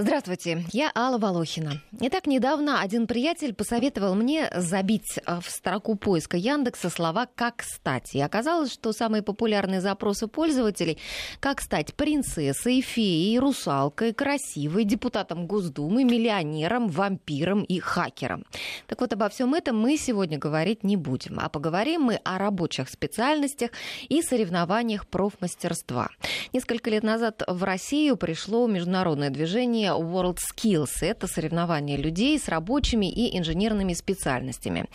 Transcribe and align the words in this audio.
Здравствуйте, 0.00 0.64
я 0.70 0.92
Алла 0.94 1.18
Волохина. 1.18 1.82
Итак, 2.00 2.28
недавно 2.28 2.80
один 2.80 3.08
приятель 3.08 3.52
посоветовал 3.52 4.14
мне 4.14 4.48
забить 4.54 5.18
э, 5.18 5.40
в 5.40 5.50
строку 5.50 5.96
поиска 5.96 6.36
Яндекса 6.36 6.88
слова 6.88 7.26
«как 7.34 7.64
стать». 7.64 8.14
И 8.14 8.20
оказалось, 8.20 8.72
что 8.72 8.92
самые 8.92 9.24
популярные 9.24 9.80
запросы 9.80 10.28
пользователей 10.28 10.98
«как 11.40 11.60
стать 11.60 11.94
принцессой, 11.94 12.80
феей, 12.80 13.40
русалкой, 13.40 14.12
красивой, 14.12 14.84
депутатом 14.84 15.48
Госдумы, 15.48 16.04
миллионером, 16.04 16.86
вампиром 16.86 17.64
и 17.64 17.80
хакером». 17.80 18.44
Так 18.86 19.00
вот, 19.00 19.12
обо 19.12 19.28
всем 19.28 19.52
этом 19.52 19.76
мы 19.76 19.96
сегодня 19.96 20.38
говорить 20.38 20.84
не 20.84 20.96
будем, 20.96 21.40
а 21.40 21.48
поговорим 21.48 22.02
мы 22.02 22.20
о 22.22 22.38
рабочих 22.38 22.88
специальностях 22.88 23.72
и 24.08 24.22
соревнованиях 24.22 25.08
профмастерства. 25.08 26.08
Несколько 26.52 26.88
лет 26.88 27.02
назад 27.02 27.42
в 27.48 27.64
Россию 27.64 28.16
пришло 28.16 28.68
международное 28.68 29.30
движение 29.30 29.87
World 29.96 30.38
Skills. 30.38 30.90
Это 31.00 31.26
соревнования 31.26 31.96
людей 31.96 32.38
с 32.38 32.48
рабочими 32.48 33.10
и 33.10 33.38
инженерными 33.38 33.94
специальностями. 33.94 34.86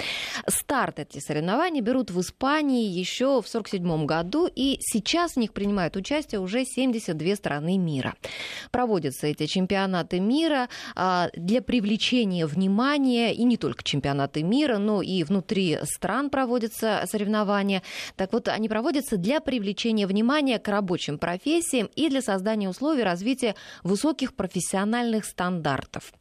Старт 0.48 1.00
эти 1.00 1.20
соревнования 1.20 1.82
берут 1.82 2.12
в 2.12 2.20
Испании 2.22 2.88
еще 2.88 3.42
в 3.42 3.48
1947 3.48 4.06
году, 4.06 4.50
и 4.54 4.78
сейчас 4.82 5.34
в 5.34 5.38
них 5.38 5.54
принимают 5.54 5.96
участие 5.96 6.40
уже 6.40 6.66
72 6.66 7.36
страны 7.36 7.78
мира. 7.78 8.16
Проводятся 8.72 9.28
эти 9.28 9.46
чемпионаты 9.46 10.20
мира 10.20 10.70
а, 10.96 11.30
для 11.34 11.62
привлечения 11.62 12.46
внимания, 12.46 13.34
и 13.34 13.44
не 13.44 13.58
только 13.58 13.84
чемпионаты 13.84 14.44
мира, 14.44 14.78
но 14.78 15.02
и 15.02 15.24
внутри 15.24 15.80
стран 15.84 16.30
проводятся 16.30 17.04
соревнования. 17.10 17.82
Так 18.16 18.34
вот, 18.34 18.48
они 18.48 18.70
проводятся 18.70 19.18
для 19.18 19.40
привлечения 19.40 20.08
внимания 20.08 20.60
к 20.60 20.68
рабочим 20.68 21.18
профессиям 21.18 21.90
и 21.96 22.10
для 22.10 22.22
создания 22.22 22.70
условий 22.70 23.04
развития 23.04 23.56
высоких 23.84 24.34
профессиональных 24.36 24.83
профессиональных 24.84 25.26
стандартов. 25.26 26.14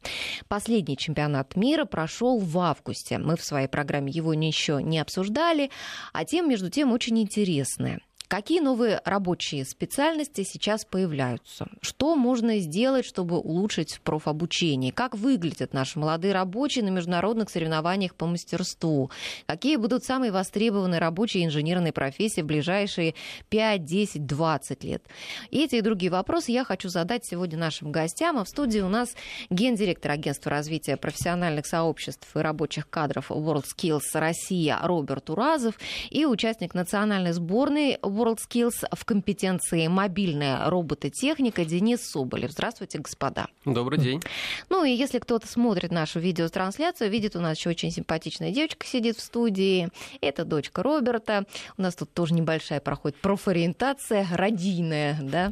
Последний 0.47 0.97
чемпионат 0.97 1.55
мира 1.55 1.85
прошел 1.85 2.39
в 2.39 2.57
августе. 2.59 3.17
Мы 3.17 3.35
в 3.35 3.43
своей 3.43 3.67
программе 3.67 4.11
его 4.11 4.33
еще 4.33 4.81
не 4.81 4.99
обсуждали, 4.99 5.69
а 6.13 6.23
тем, 6.23 6.49
между 6.49 6.69
тем, 6.69 6.91
очень 6.91 7.19
интересная. 7.19 7.99
Какие 8.33 8.61
новые 8.61 8.99
рабочие 9.05 9.63
специальности 9.63 10.41
сейчас 10.41 10.85
появляются? 10.85 11.67
Что 11.81 12.15
можно 12.15 12.57
сделать, 12.57 13.05
чтобы 13.05 13.37
улучшить 13.37 13.99
профобучение? 14.03 14.91
Как 14.91 15.13
выглядят 15.13 15.71
наши 15.71 15.99
молодые 15.99 16.33
рабочие 16.33 16.83
на 16.83 16.89
международных 16.89 17.51
соревнованиях 17.51 18.15
по 18.15 18.25
мастерству? 18.25 19.11
Какие 19.45 19.75
будут 19.75 20.03
самые 20.03 20.31
востребованные 20.31 20.99
рабочие 20.99 21.45
инженерные 21.45 21.93
профессии 21.93 22.41
в 22.41 22.47
ближайшие 22.47 23.13
5, 23.49 23.85
10, 23.85 24.25
20 24.25 24.83
лет? 24.83 25.03
Эти 25.51 25.75
и 25.75 25.81
другие 25.81 26.11
вопросы 26.11 26.53
я 26.53 26.63
хочу 26.63 26.89
задать 26.89 27.23
сегодня 27.27 27.59
нашим 27.59 27.91
гостям. 27.91 28.39
А 28.39 28.45
в 28.45 28.49
студии 28.49 28.79
у 28.79 28.89
нас 28.89 29.13
гендиректор 29.51 30.09
агентства 30.09 30.49
развития 30.49 30.97
профессиональных 30.97 31.67
сообществ 31.67 32.27
и 32.35 32.39
рабочих 32.39 32.89
кадров 32.89 33.29
WorldSkills 33.29 34.01
Россия 34.15 34.79
Роберт 34.81 35.29
Уразов 35.29 35.75
и 36.09 36.25
участник 36.25 36.73
национальной 36.73 37.33
сборной 37.33 37.99
WorldSkills 38.23 38.85
в 38.91 39.05
компетенции 39.05 39.87
мобильная 39.87 40.69
робототехника 40.69 41.65
Денис 41.65 41.99
Соболев. 42.01 42.51
Здравствуйте, 42.51 42.99
господа. 42.99 43.47
Добрый 43.65 43.99
день. 43.99 44.21
Ну 44.69 44.85
и 44.85 44.91
если 44.91 45.19
кто-то 45.19 45.47
смотрит 45.47 45.91
нашу 45.91 46.19
видеотрансляцию, 46.19 47.09
видит, 47.09 47.35
у 47.35 47.41
нас 47.41 47.57
еще 47.57 47.69
очень 47.69 47.91
симпатичная 47.91 48.51
девочка 48.51 48.87
сидит 48.87 49.17
в 49.17 49.21
студии. 49.21 49.89
Это 50.21 50.45
дочка 50.45 50.83
Роберта. 50.83 51.45
У 51.77 51.81
нас 51.81 51.95
тут 51.95 52.13
тоже 52.13 52.33
небольшая 52.33 52.79
проходит 52.79 53.17
профориентация, 53.17 54.25
родийная, 54.31 55.19
да. 55.21 55.51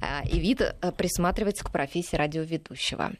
А, 0.00 0.22
и 0.28 0.38
вид 0.38 0.60
э, 0.60 0.92
присматривается 0.92 1.64
к 1.64 1.72
профессии 1.72 2.14
радиоведущего. 2.14 3.12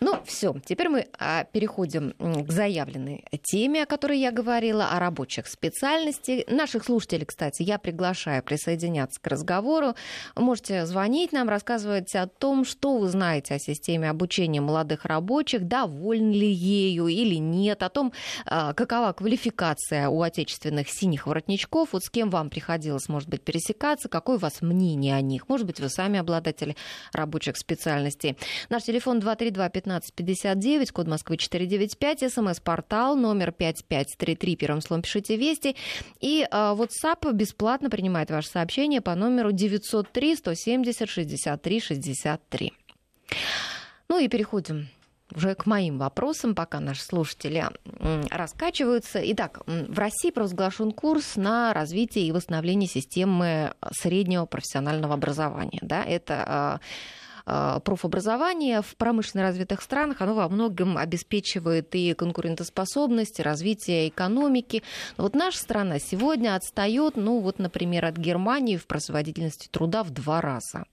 Ну, 0.00 0.20
все. 0.24 0.54
Теперь 0.64 0.88
мы 0.88 1.08
а, 1.18 1.44
переходим 1.44 2.12
к 2.18 2.50
заявленной 2.50 3.24
теме, 3.42 3.82
о 3.82 3.86
которой 3.86 4.18
я 4.18 4.30
говорила, 4.30 4.88
о 4.90 4.98
рабочих 4.98 5.46
специальностях. 5.46 6.46
Наших 6.48 6.84
слушателей, 6.84 7.26
кстати, 7.26 7.62
я 7.62 7.78
приглашаю 7.94 8.42
присоединяться 8.42 9.20
к 9.20 9.26
разговору. 9.28 9.94
Можете 10.34 10.84
звонить 10.84 11.30
нам, 11.30 11.48
рассказывать 11.48 12.12
о 12.16 12.26
том, 12.26 12.64
что 12.64 12.98
вы 12.98 13.08
знаете 13.08 13.54
о 13.54 13.58
системе 13.60 14.10
обучения 14.10 14.60
молодых 14.60 15.04
рабочих, 15.04 15.68
довольны 15.68 16.32
ли 16.32 16.50
ею 16.50 17.06
или 17.06 17.36
нет, 17.36 17.84
о 17.84 17.88
том, 17.88 18.12
а, 18.46 18.72
какова 18.74 19.12
квалификация 19.12 20.08
у 20.08 20.22
отечественных 20.22 20.88
синих 20.88 21.28
воротничков, 21.28 21.92
вот 21.92 22.02
с 22.02 22.10
кем 22.10 22.30
вам 22.30 22.50
приходилось, 22.50 23.08
может 23.08 23.28
быть, 23.28 23.42
пересекаться, 23.42 24.08
какое 24.08 24.36
у 24.36 24.40
вас 24.40 24.60
мнение 24.60 25.14
о 25.14 25.20
них. 25.20 25.48
Может 25.48 25.66
быть, 25.66 25.78
вы 25.78 25.88
сами 25.88 26.18
обладатели 26.18 26.74
рабочих 27.12 27.56
специальностей. 27.56 28.36
Наш 28.70 28.82
телефон 28.82 29.20
232-1559, 29.20 30.92
код 30.92 31.06
Москвы 31.06 31.36
495, 31.36 32.32
смс-портал 32.32 33.14
номер 33.14 33.52
5533, 33.52 34.56
первым 34.56 34.80
словом 34.80 35.02
пишите 35.02 35.36
«Вести». 35.36 35.76
И 36.20 36.44
а, 36.50 36.74
WhatsApp 36.74 37.32
бесплатно 37.32 37.83
принимает 37.90 38.30
ваше 38.30 38.48
сообщение 38.48 39.00
по 39.00 39.14
номеру 39.14 39.52
903 39.52 40.36
170 40.36 41.08
63 41.08 41.80
63. 41.80 42.72
Ну 44.08 44.18
и 44.18 44.28
переходим 44.28 44.88
уже 45.34 45.54
к 45.54 45.66
моим 45.66 45.98
вопросам, 45.98 46.54
пока 46.54 46.80
наши 46.80 47.02
слушатели 47.02 47.64
раскачиваются. 48.30 49.20
Итак, 49.32 49.62
в 49.66 49.98
России 49.98 50.30
провозглашен 50.30 50.92
курс 50.92 51.36
на 51.36 51.72
развитие 51.72 52.26
и 52.26 52.32
восстановление 52.32 52.88
системы 52.88 53.74
среднего 53.92 54.46
профессионального 54.46 55.14
образования. 55.14 55.80
Да? 55.82 56.04
Это 56.04 56.44
а, 56.46 56.80
профобразование 57.44 58.80
в 58.82 58.96
промышленно 58.96 59.44
развитых 59.44 59.82
странах, 59.82 60.22
оно 60.22 60.34
во 60.34 60.48
многом 60.48 60.96
обеспечивает 60.96 61.94
и 61.94 62.14
конкурентоспособность, 62.14 63.40
и 63.40 63.42
развитие 63.42 64.08
экономики. 64.08 64.82
Но 65.16 65.24
вот 65.24 65.34
наша 65.34 65.58
страна 65.58 65.98
сегодня 65.98 66.56
отстает, 66.56 67.16
ну 67.16 67.40
вот, 67.40 67.58
например, 67.58 68.06
от 68.06 68.16
Германии 68.16 68.76
в 68.76 68.86
производительности 68.86 69.68
труда 69.68 70.02
в 70.02 70.10
два 70.10 70.40
раза. 70.40 70.84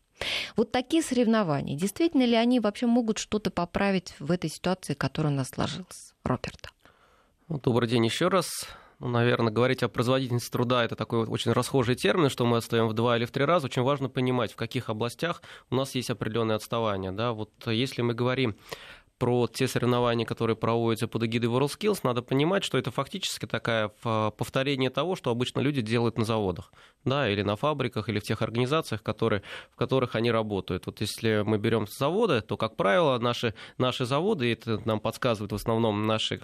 Вот 0.56 0.72
такие 0.72 1.02
соревнования, 1.02 1.78
действительно 1.78 2.24
ли 2.24 2.36
они 2.36 2.60
вообще 2.60 2.86
могут 2.86 3.18
что-то 3.18 3.50
поправить 3.50 4.14
в 4.20 4.32
этой 4.32 4.50
ситуации, 4.50 4.94
которая 4.94 5.34
у 5.34 5.36
нас 5.36 5.50
сложилась? 5.50 6.14
Роберт. 6.24 6.68
Ну, 7.48 7.60
добрый 7.60 7.90
день 7.90 8.06
еще 8.06 8.28
раз. 8.28 8.48
Ну, 9.02 9.08
наверное, 9.08 9.52
говорить 9.52 9.82
о 9.82 9.90
производительности 9.90 10.52
труда– 10.52 10.84
это 10.86 10.96
такой 10.96 11.26
очень 11.26 11.54
расхожий 11.54 11.96
термин, 11.96 12.30
что 12.30 12.46
мы 12.46 12.58
отстаем 12.58 12.88
в 12.88 12.94
два 12.94 13.18
или 13.18 13.26
в 13.26 13.32
три 13.32 13.44
раза. 13.46 13.66
Очень 13.66 13.82
важно 13.82 14.10
понимать, 14.10 14.54
в 14.54 14.56
каких 14.56 14.90
областях 14.90 15.42
у 15.72 15.76
нас 15.76 15.96
есть 15.96 16.12
определенные 16.12 16.56
отставания. 16.56 17.12
Да? 17.12 17.32
Вот 17.34 17.50
если 17.66 18.04
мы 18.04 18.14
говорим 18.14 18.56
про 19.22 19.46
те 19.46 19.68
соревнования, 19.68 20.26
которые 20.26 20.56
проводятся 20.56 21.08
под 21.08 21.26
эгидой 21.26 21.48
WorldSkills, 21.48 22.00
надо 22.02 22.24
понимать, 22.24 22.64
что 22.64 22.80
это 22.80 22.90
фактически 22.90 23.46
такое 23.46 23.90
повторение 24.02 24.90
того, 24.90 25.16
что 25.16 25.30
обычно 25.30 25.60
люди 25.60 25.84
делают 25.84 26.18
на 26.18 26.26
заводах, 26.26 26.74
да, 27.06 27.30
или 27.30 27.44
на 27.44 27.56
фабриках, 27.56 28.10
или 28.10 28.18
в 28.18 28.24
тех 28.24 28.42
организациях, 28.42 29.04
которые, 29.04 29.44
в 29.72 29.76
которых 29.76 30.16
они 30.16 30.32
работают. 30.32 30.88
Вот 30.88 31.02
если 31.02 31.44
мы 31.46 31.60
берем 31.60 31.86
заводы, 31.86 32.42
то, 32.42 32.58
как 32.58 32.76
правило, 32.76 33.20
наши, 33.20 33.54
наши 33.78 34.06
заводы, 34.06 34.48
и 34.48 34.54
это 34.54 34.82
нам 34.86 35.00
подсказывает 35.00 35.52
в 35.52 35.56
основном 35.56 36.08
наша 36.08 36.40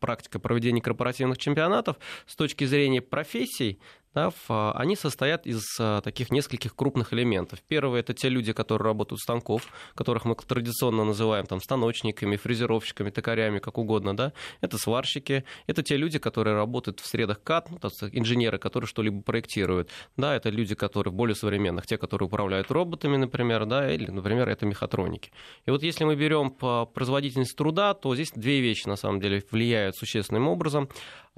практика 0.00 0.38
проведения 0.38 0.80
корпоративных 0.80 1.36
чемпионатов, 1.36 1.98
с 2.26 2.34
точки 2.34 2.64
зрения 2.64 3.02
профессий, 3.02 3.78
да, 4.16 4.32
они 4.48 4.96
состоят 4.96 5.46
из 5.46 5.62
а, 5.78 6.00
таких 6.00 6.30
нескольких 6.30 6.74
крупных 6.74 7.12
элементов. 7.12 7.60
Первый 7.68 8.00
это 8.00 8.14
те 8.14 8.30
люди, 8.30 8.54
которые 8.54 8.86
работают 8.86 9.20
станков, 9.20 9.68
которых 9.94 10.24
мы 10.24 10.34
традиционно 10.34 11.04
называем 11.04 11.44
там, 11.44 11.60
станочниками, 11.60 12.36
фрезеровщиками, 12.36 13.10
токарями, 13.10 13.58
как 13.58 13.76
угодно. 13.76 14.16
Да? 14.16 14.32
Это 14.62 14.78
сварщики, 14.78 15.44
это 15.66 15.82
те 15.82 15.98
люди, 15.98 16.18
которые 16.18 16.56
работают 16.56 17.00
в 17.00 17.06
средах 17.06 17.42
КАТ, 17.42 17.70
ну, 17.70 17.78
инженеры, 18.12 18.56
которые 18.58 18.88
что-либо 18.88 19.20
проектируют. 19.20 19.90
Да, 20.16 20.34
это 20.34 20.48
люди, 20.48 20.74
которые 20.74 21.12
более 21.12 21.34
современных, 21.34 21.86
те, 21.86 21.98
которые 21.98 22.26
управляют 22.28 22.70
роботами, 22.70 23.18
например, 23.18 23.66
да, 23.66 23.92
или, 23.92 24.10
например, 24.10 24.48
это 24.48 24.64
мехатроники. 24.64 25.30
И 25.66 25.70
вот 25.70 25.82
если 25.82 26.04
мы 26.04 26.16
берем 26.16 26.50
по 26.50 26.86
производительность 26.86 27.54
труда, 27.54 27.92
то 27.92 28.14
здесь 28.14 28.30
две 28.34 28.62
вещи, 28.62 28.88
на 28.88 28.96
самом 28.96 29.20
деле, 29.20 29.44
влияют 29.50 29.94
существенным 29.96 30.48
образом. 30.48 30.88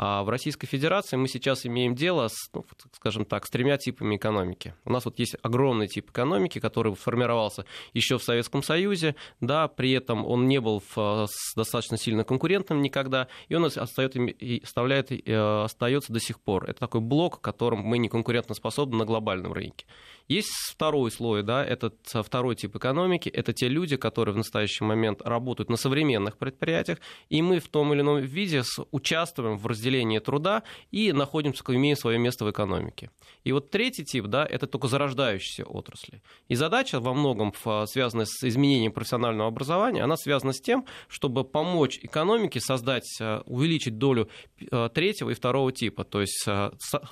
А 0.00 0.22
в 0.22 0.28
Российской 0.28 0.68
Федерации 0.68 1.16
мы 1.16 1.26
сейчас 1.26 1.66
имеем 1.66 1.96
дело 1.96 2.28
с, 2.28 2.50
ну, 2.54 2.64
скажем 2.92 3.24
так, 3.24 3.44
с 3.44 3.50
тремя 3.50 3.76
типами 3.78 4.14
экономики. 4.14 4.74
У 4.84 4.92
нас 4.92 5.04
вот 5.04 5.18
есть 5.18 5.36
огромный 5.42 5.88
тип 5.88 6.10
экономики, 6.10 6.60
который 6.60 6.94
сформировался 6.94 7.64
еще 7.94 8.16
в 8.16 8.22
Советском 8.22 8.62
Союзе, 8.62 9.16
да, 9.40 9.66
при 9.66 9.90
этом 9.90 10.24
он 10.24 10.46
не 10.46 10.60
был 10.60 10.80
в, 10.94 11.26
достаточно 11.56 11.98
сильно 11.98 12.22
конкурентным 12.22 12.80
никогда, 12.80 13.26
и 13.48 13.56
он 13.56 13.64
остается, 13.64 14.20
оставляет, 14.62 15.10
э, 15.10 15.62
остается 15.64 16.12
до 16.12 16.20
сих 16.20 16.38
пор. 16.38 16.70
Это 16.70 16.78
такой 16.78 17.00
блок, 17.00 17.40
которым 17.40 17.80
мы 17.80 17.98
не 17.98 18.08
конкурентоспособны 18.08 18.98
на 18.98 19.04
глобальном 19.04 19.52
рынке. 19.52 19.84
Есть 20.28 20.50
второй 20.70 21.10
слой, 21.10 21.42
да, 21.42 21.64
этот 21.64 21.96
э, 22.14 22.22
второй 22.22 22.54
тип 22.54 22.76
экономики, 22.76 23.28
это 23.30 23.52
те 23.52 23.66
люди, 23.66 23.96
которые 23.96 24.34
в 24.34 24.38
настоящий 24.38 24.84
момент 24.84 25.22
работают 25.22 25.70
на 25.70 25.76
современных 25.76 26.36
предприятиях, 26.36 26.98
и 27.30 27.42
мы 27.42 27.58
в 27.58 27.68
том 27.68 27.92
или 27.92 28.02
ином 28.02 28.18
виде 28.18 28.62
участвуем 28.92 29.56
в 29.56 29.66
разделении 29.66 29.87
распределении 29.88 30.18
труда 30.18 30.62
и 30.90 31.12
находимся, 31.12 31.62
имеем 31.68 31.96
свое 31.96 32.18
место 32.18 32.44
в 32.44 32.50
экономике. 32.50 33.10
И 33.44 33.52
вот 33.52 33.70
третий 33.70 34.04
тип, 34.04 34.26
да, 34.26 34.44
это 34.44 34.66
только 34.66 34.88
зарождающиеся 34.88 35.64
отрасли. 35.64 36.22
И 36.48 36.54
задача 36.54 37.00
во 37.00 37.14
многом 37.14 37.52
связанная 37.86 38.26
с 38.26 38.44
изменением 38.44 38.92
профессионального 38.92 39.48
образования, 39.48 40.02
она 40.02 40.16
связана 40.16 40.52
с 40.52 40.60
тем, 40.60 40.84
чтобы 41.08 41.44
помочь 41.44 41.98
экономике 42.02 42.60
создать, 42.60 43.08
э, 43.20 43.40
увеличить 43.46 43.98
долю 43.98 44.28
э, 44.60 44.88
третьего 44.92 45.30
и 45.30 45.34
второго 45.34 45.72
типа, 45.72 46.04
то 46.04 46.20
есть 46.20 46.46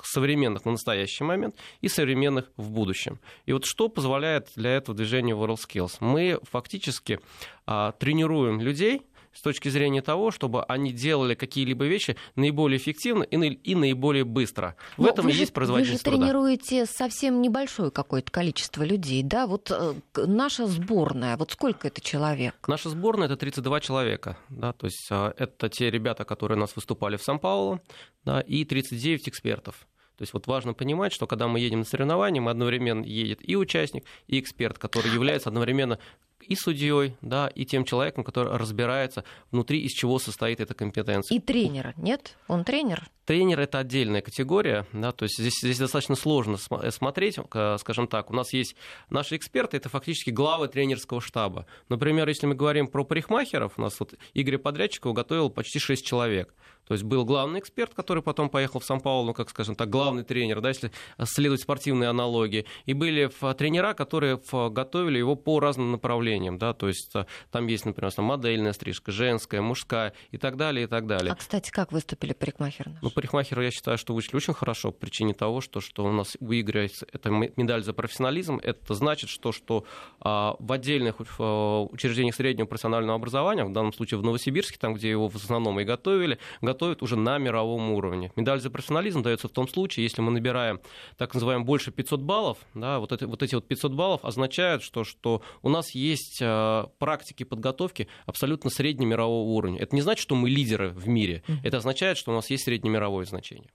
современных 0.02 0.64
на 0.64 0.73
настоящий 0.73 1.25
момент 1.25 1.56
и 1.81 1.88
современных 1.88 2.50
в 2.56 2.70
будущем. 2.70 3.19
И 3.46 3.52
вот 3.52 3.64
что 3.64 3.88
позволяет 3.88 4.49
для 4.56 4.70
этого 4.70 4.96
движения 4.96 5.34
WorldSkills? 5.34 5.96
Мы 6.00 6.38
фактически 6.43 7.20
а, 7.67 7.93
тренируем 7.93 8.61
людей, 8.61 9.02
с 9.37 9.43
точки 9.43 9.69
зрения 9.69 10.03
того, 10.03 10.31
чтобы 10.31 10.65
они 10.65 10.93
делали 10.93 11.35
какие-либо 11.35 11.85
вещи 11.85 12.17
наиболее 12.35 12.79
эффективно 12.79 13.23
и, 13.23 13.37
и 13.37 13.75
наиболее 13.75 14.25
быстро. 14.25 14.77
В 14.97 15.03
Но 15.03 15.09
этом 15.09 15.29
и 15.29 15.33
есть 15.33 15.53
производительность 15.53 16.05
Вы 16.05 16.12
же 16.12 16.19
тренируете 16.19 16.87
совсем 16.87 17.43
небольшое 17.43 17.91
какое-то 17.91 18.31
количество 18.33 18.83
людей, 18.83 19.23
да? 19.23 19.47
Вот 19.47 19.71
э, 19.71 19.94
наша 20.17 20.67
сборная, 20.67 21.37
вот 21.37 21.53
сколько 21.53 21.88
это 21.88 22.00
человек? 22.00 22.55
Наша 22.67 22.88
сборная— 22.88 23.27
это 23.29 23.37
32 23.37 23.81
человека, 23.81 24.38
да, 24.49 24.73
то 24.73 24.87
есть 24.87 25.06
э, 25.11 25.33
это 25.37 25.69
те 25.69 25.91
ребята, 25.91 26.25
которые 26.25 26.56
у 26.56 26.61
нас 26.61 26.75
выступали 26.75 27.17
в 27.17 27.23
Сан-Паулу, 27.23 27.81
да, 28.25 28.41
и 28.41 28.65
39 28.65 29.29
экспертов. 29.29 29.87
То 30.17 30.23
есть 30.23 30.33
вот 30.33 30.47
важно 30.47 30.73
понимать, 30.73 31.12
что 31.12 31.27
когда 31.27 31.47
мы 31.47 31.61
едем 31.61 31.81
на 31.81 31.85
соревнования, 31.85 32.41
мы 32.41 32.50
одновременно 32.50 33.05
едет 33.05 33.47
и 33.47 33.55
участник, 33.55 34.05
и 34.27 34.41
эксперт, 34.41 34.79
который 34.79 35.12
является 35.12 35.50
одновременно 35.50 35.99
и 36.46 36.54
судьей, 36.54 37.16
да, 37.20 37.48
и 37.48 37.64
тем 37.64 37.84
человеком, 37.84 38.25
который 38.25 38.56
разбирается 38.56 39.25
внутри, 39.50 39.81
из 39.81 39.93
чего 39.93 40.19
состоит 40.19 40.60
эта 40.60 40.75
компетенция. 40.75 41.37
И 41.37 41.40
тренера, 41.40 41.94
нет? 41.96 42.37
Он 42.48 42.64
тренер? 42.64 43.08
Тренер 43.25 43.60
это 43.60 43.78
отдельная 43.78 44.20
категория, 44.20 44.87
да, 44.93 45.10
то 45.10 45.25
есть 45.25 45.38
здесь, 45.38 45.58
здесь 45.60 45.78
достаточно 45.78 46.14
сложно 46.14 46.58
смотреть, 46.58 47.38
скажем 47.78 48.06
так. 48.06 48.31
У 48.31 48.34
нас 48.34 48.52
есть 48.52 48.76
наши 49.10 49.37
эксперты, 49.37 49.76
это 49.76 49.88
фактически 49.88 50.31
главы 50.31 50.69
тренерского 50.69 51.20
штаба. 51.20 51.66
Например, 51.88 52.28
если 52.28 52.46
мы 52.46 52.54
говорим 52.54 52.87
про 52.87 53.04
парикмахеров, 53.04 53.72
у 53.78 53.82
нас 53.82 53.99
вот 53.99 54.14
Игорь 54.34 54.58
Подрядчиков 54.58 55.12
готовил 55.12 55.50
почти 55.50 55.81
6 55.81 56.06
человек. 56.06 56.54
То 56.87 56.94
есть 56.94 57.05
был 57.05 57.25
главный 57.25 57.61
эксперт, 57.61 57.94
который 57.94 58.23
потом 58.23 58.49
поехал 58.49 58.81
в 58.81 58.85
Сан-Паулу, 58.85 59.35
как, 59.35 59.50
скажем 59.50 59.75
так, 59.75 59.91
главный 59.91 60.23
тренер, 60.23 60.61
да, 60.61 60.69
если 60.69 60.91
следовать 61.25 61.62
спортивной 61.62 62.09
аналогии. 62.09 62.67
И 62.85 62.94
были 62.94 63.31
тренера, 63.55 63.94
которые 63.94 64.41
готовили 64.71 65.19
его 65.19 65.35
по 65.35 65.61
разным 65.61 65.93
направлениям. 65.93 66.59
Да, 66.59 66.73
то 66.73 66.88
есть 66.88 67.15
а, 67.15 67.27
там 67.50 67.67
есть, 67.67 67.85
например, 67.85 68.12
модельная 68.19 68.73
стрижка, 68.73 69.12
женская, 69.12 69.61
мужская 69.61 70.12
и 70.31 70.38
так 70.38 70.56
далее, 70.56 70.85
и 70.85 70.87
так 70.87 71.06
далее. 71.06 71.33
А, 71.33 71.37
кстати, 71.37 71.71
как 71.71 71.93
выступили 71.93 72.33
парикмахеры? 72.33 72.97
Ну, 73.03 73.11
парикмахеры, 73.11 73.65
я 73.65 73.71
считаю, 73.71 73.99
что 73.99 74.15
вышли 74.15 74.37
очень 74.37 74.55
хорошо 74.55 74.93
по 74.93 74.99
причине 74.99 75.35
того, 75.35 75.61
что, 75.61 75.81
что 75.81 76.05
у 76.05 76.12
нас 76.12 76.37
выигрывается 76.41 77.06
эта 77.12 77.31
медаль 77.31 77.83
за 77.83 77.93
профессионализм. 77.93 78.61
Это 78.62 78.94
значит, 78.94 79.29
что, 79.31 79.53
что 79.53 79.85
а, 80.21 80.56
в 80.59 80.73
отдельных 80.73 81.17
а, 81.38 81.83
учреждениях 81.83 82.35
среднего 82.35 82.67
профессионального 82.67 83.17
образования, 83.17 83.65
в 83.65 83.73
данном 83.73 83.93
случае 83.93 84.19
в 84.19 84.23
Новосибирске, 84.23 84.79
там, 84.79 84.94
где 84.94 85.11
его 85.11 85.29
в 85.29 85.37
основном 85.37 85.81
и 85.81 85.85
готовили, 85.85 86.38
готовят 86.76 87.02
уже 87.02 87.17
на 87.17 87.38
мировом 87.38 87.90
уровне. 87.93 88.31
Медаль 88.37 88.61
за 88.61 88.70
профессионализм 88.70 89.23
дается 89.23 89.49
в 89.49 89.50
том 89.50 89.67
случае, 89.67 90.05
если 90.05 90.20
мы 90.20 90.31
набираем 90.31 90.81
так 91.17 91.32
называемым 91.32 91.64
больше 91.64 91.90
500 91.90 92.20
баллов, 92.20 92.58
да, 92.75 92.99
вот, 92.99 93.12
это, 93.12 93.26
вот 93.26 93.43
эти 93.43 93.55
вот 93.55 93.67
500 93.67 93.93
баллов 93.93 94.25
означают, 94.25 94.82
что, 94.82 95.05
что 95.05 95.40
у 95.62 95.70
нас 95.70 95.94
есть 95.94 96.38
э, 96.43 96.84
практики 96.99 97.44
подготовки 97.44 98.08
абсолютно 98.26 98.69
среднемирового 98.69 99.43
уровня. 99.43 99.81
Это 99.81 99.94
не 99.96 100.02
значит, 100.02 100.23
что 100.23 100.34
мы 100.34 100.50
лидеры 100.50 100.90
в 100.90 101.08
мире, 101.08 101.43
это 101.64 101.78
означает, 101.78 102.19
что 102.19 102.32
у 102.32 102.34
нас 102.34 102.50
есть 102.50 102.64
среднемировое 102.64 103.25
значение. 103.25 103.70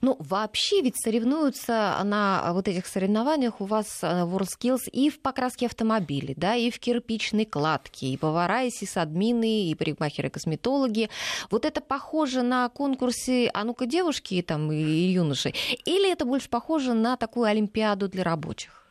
Ну, 0.00 0.16
вообще 0.18 0.80
ведь 0.80 0.96
соревнуются 0.96 2.00
на 2.04 2.52
вот 2.54 2.66
этих 2.66 2.86
соревнованиях 2.86 3.60
у 3.60 3.66
вас 3.66 4.02
э, 4.02 4.06
WorldSkills 4.06 4.88
и 4.90 5.10
в 5.10 5.20
покраске 5.20 5.66
автомобилей, 5.66 6.34
да, 6.36 6.54
и 6.56 6.70
в 6.70 6.78
кирпичной 6.78 7.44
кладке, 7.44 8.06
и 8.06 8.16
повара, 8.16 8.64
и 8.64 8.70
сисадмины, 8.70 9.68
и 9.68 9.74
парикмахеры, 9.74 10.30
косметологи. 10.30 11.10
Вот 11.50 11.66
это 11.66 11.82
похоже 11.82 12.37
похоже 12.38 12.42
на 12.42 12.68
конкурсы 12.68 13.50
«А 13.52 13.64
ну-ка, 13.64 13.86
девушки» 13.86 14.42
там, 14.42 14.70
и 14.72 14.76
юноши? 15.12 15.52
Или 15.84 16.10
это 16.12 16.24
больше 16.24 16.48
похоже 16.48 16.94
на 16.94 17.16
такую 17.16 17.46
Олимпиаду 17.46 18.08
для 18.08 18.24
рабочих? 18.24 18.84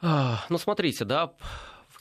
Ну, 0.00 0.58
смотрите, 0.58 1.04
да, 1.04 1.32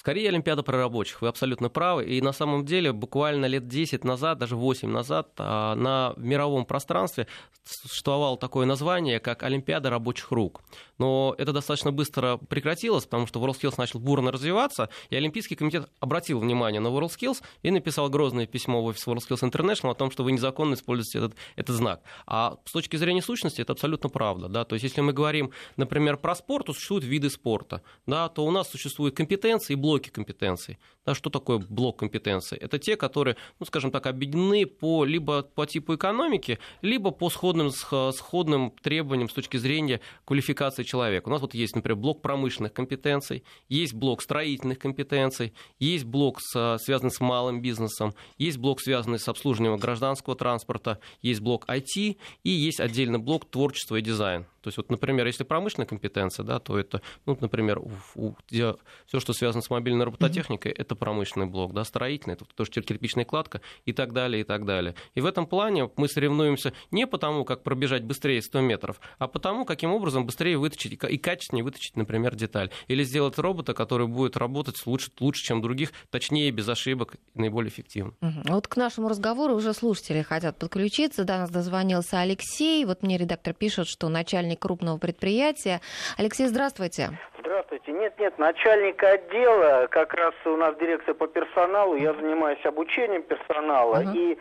Скорее, 0.01 0.29
Олимпиада 0.29 0.63
про 0.63 0.79
рабочих, 0.79 1.21
вы 1.21 1.27
абсолютно 1.27 1.69
правы. 1.69 2.05
И 2.05 2.21
на 2.21 2.31
самом 2.31 2.65
деле, 2.65 2.91
буквально 2.91 3.45
лет 3.45 3.67
10 3.67 4.03
назад, 4.03 4.39
даже 4.39 4.55
8 4.55 4.89
назад, 4.89 5.29
а, 5.37 5.75
на 5.75 6.15
мировом 6.17 6.65
пространстве 6.65 7.27
существовало 7.63 8.35
такое 8.35 8.65
название, 8.65 9.19
как 9.19 9.43
Олимпиада 9.43 9.91
рабочих 9.91 10.31
рук. 10.31 10.63
Но 10.97 11.35
это 11.37 11.53
достаточно 11.53 11.91
быстро 11.91 12.37
прекратилось, 12.37 13.05
потому 13.05 13.27
что 13.27 13.39
WorldSkills 13.39 13.75
начал 13.77 13.99
бурно 13.99 14.31
развиваться, 14.31 14.89
и 15.11 15.15
Олимпийский 15.15 15.55
комитет 15.55 15.87
обратил 15.99 16.39
внимание 16.39 16.81
на 16.81 16.87
WorldSkills 16.87 17.43
и 17.61 17.69
написал 17.69 18.09
грозное 18.09 18.47
письмо 18.47 18.81
в 18.81 18.85
офис 18.85 19.05
WorldSkills 19.05 19.51
International 19.51 19.91
о 19.91 19.95
том, 19.95 20.09
что 20.09 20.23
вы 20.23 20.31
незаконно 20.31 20.73
используете 20.73 21.19
этот, 21.19 21.35
этот 21.55 21.75
знак. 21.75 22.01
А 22.25 22.57
с 22.65 22.71
точки 22.71 22.95
зрения 22.95 23.21
сущности 23.21 23.61
это 23.61 23.73
абсолютно 23.73 24.09
правда. 24.09 24.47
Да? 24.47 24.65
То 24.65 24.73
есть, 24.73 24.83
если 24.83 25.01
мы 25.01 25.13
говорим, 25.13 25.51
например, 25.77 26.17
про 26.17 26.33
спорт, 26.33 26.65
то 26.65 26.73
существуют 26.73 27.03
виды 27.03 27.29
спорта, 27.29 27.83
да, 28.07 28.29
то 28.29 28.43
у 28.43 28.49
нас 28.49 28.67
существуют 28.67 29.15
компетенции 29.15 29.73
и 29.73 29.75
блоки 29.75 29.90
блоки 29.91 30.09
компетенций. 30.09 30.77
Да, 31.05 31.15
что 31.15 31.29
такое 31.29 31.57
блок 31.57 31.99
компетенций? 31.99 32.57
Это 32.57 32.79
те, 32.79 32.95
которые, 32.95 33.35
ну, 33.59 33.65
скажем 33.65 33.91
так, 33.91 34.05
объединены 34.05 34.65
по, 34.65 35.03
либо 35.03 35.41
по 35.41 35.65
типу 35.65 35.95
экономики, 35.95 36.59
либо 36.81 37.11
по 37.11 37.29
сходным, 37.29 37.71
сходным 37.71 38.71
требованиям 38.81 39.27
с 39.27 39.33
точки 39.33 39.57
зрения 39.57 39.99
квалификации 40.25 40.83
человека. 40.83 41.27
У 41.27 41.31
нас 41.31 41.41
вот 41.41 41.53
есть, 41.53 41.75
например, 41.75 41.97
блок 41.97 42.21
промышленных 42.21 42.71
компетенций, 42.71 43.43
есть 43.67 43.93
блок 43.93 44.21
строительных 44.21 44.79
компетенций, 44.79 45.53
есть 45.79 46.05
блок, 46.05 46.39
с, 46.39 46.77
связанный 46.79 47.11
с 47.11 47.19
малым 47.19 47.61
бизнесом, 47.61 48.13
есть 48.37 48.59
блок, 48.59 48.79
связанный 48.79 49.19
с 49.19 49.27
обслуживанием 49.27 49.77
гражданского 49.77 50.37
транспорта, 50.37 50.99
есть 51.21 51.41
блок 51.41 51.67
IT 51.67 52.17
и 52.43 52.49
есть 52.49 52.79
отдельный 52.79 53.19
блок 53.19 53.49
творчества 53.49 53.97
и 53.97 54.01
дизайн. 54.01 54.45
То 54.61 54.67
есть, 54.67 54.77
вот, 54.77 54.89
например, 54.89 55.25
если 55.25 55.43
промышленная 55.43 55.87
компетенция, 55.87 56.43
да, 56.43 56.59
то 56.59 56.77
это, 56.77 57.01
ну, 57.25 57.37
например, 57.39 57.79
у, 57.79 57.91
у, 58.15 58.35
все, 58.47 58.77
что 59.19 59.33
связано 59.33 59.61
с 59.61 59.69
мобильной 59.69 60.05
робототехникой, 60.05 60.71
mm-hmm. 60.71 60.81
это 60.81 60.95
промышленный 60.95 61.47
блок, 61.47 61.73
да, 61.73 61.83
строительный, 61.83 62.35
это 62.35 62.45
тоже 62.45 62.71
кирпичная 62.71 63.25
кладка 63.25 63.61
и 63.85 63.93
так 63.93 64.13
далее, 64.13 64.41
и 64.41 64.43
так 64.43 64.65
далее. 64.65 64.95
И 65.15 65.21
в 65.21 65.25
этом 65.25 65.47
плане 65.47 65.89
мы 65.97 66.07
соревнуемся 66.07 66.73
не 66.91 67.07
потому, 67.07 67.43
как 67.43 67.63
пробежать 67.63 68.03
быстрее 68.03 68.41
100 68.41 68.61
метров, 68.61 68.99
а 69.17 69.27
потому, 69.27 69.65
каким 69.65 69.91
образом 69.93 70.25
быстрее 70.25 70.57
выточить 70.57 70.93
и 70.93 71.17
качественнее 71.17 71.63
выточить, 71.63 71.95
например, 71.95 72.35
деталь. 72.35 72.71
Или 72.87 73.03
сделать 73.03 73.37
робота, 73.37 73.73
который 73.73 74.07
будет 74.07 74.37
работать 74.37 74.75
лучше, 74.85 75.11
лучше 75.19 75.43
чем 75.43 75.61
других, 75.61 75.91
точнее, 76.09 76.51
без 76.51 76.69
ошибок, 76.69 77.15
наиболее 77.33 77.69
эффективно. 77.69 78.13
Mm-hmm. 78.21 78.51
Вот 78.51 78.67
к 78.67 78.77
нашему 78.77 79.09
разговору 79.09 79.55
уже 79.55 79.73
слушатели 79.73 80.21
хотят 80.21 80.57
подключиться. 80.57 81.23
До 81.23 81.37
нас 81.37 81.49
дозвонился 81.49 82.19
Алексей. 82.19 82.85
Вот 82.85 83.03
мне 83.03 83.17
редактор 83.17 83.53
пишет, 83.53 83.87
что 83.87 84.09
начальник 84.09 84.50
начальник 84.51 84.59
крупного 84.59 84.97
предприятия. 84.97 85.81
Алексей, 86.17 86.47
здравствуйте. 86.47 87.09
Здравствуйте. 87.39 87.91
Нет, 87.91 88.19
нет, 88.19 88.37
начальник 88.37 89.03
отдела, 89.03 89.87
как 89.89 90.13
раз 90.13 90.33
у 90.45 90.57
нас 90.57 90.75
дирекция 90.77 91.13
по 91.13 91.27
персоналу, 91.27 91.95
я 91.95 92.13
занимаюсь 92.13 92.63
обучением 92.65 93.23
персонала, 93.23 94.03
uh-huh. 94.03 94.15
и 94.15 94.37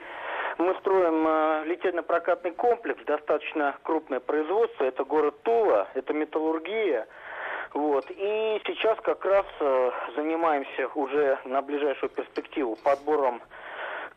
мы 0.58 0.74
строим 0.80 1.26
э, 1.26 1.64
литейно-прокатный 1.66 2.52
комплекс, 2.52 3.02
достаточно 3.04 3.76
крупное 3.82 4.20
производство, 4.20 4.84
это 4.84 5.04
город 5.04 5.42
Тула, 5.42 5.88
это 5.94 6.12
металлургия. 6.12 7.06
Вот. 7.72 8.10
И 8.10 8.60
сейчас 8.66 8.98
как 9.02 9.24
раз 9.24 9.46
э, 9.60 9.90
занимаемся 10.16 10.88
уже 10.94 11.38
на 11.44 11.62
ближайшую 11.62 12.10
перспективу 12.10 12.76
подбором 12.76 13.40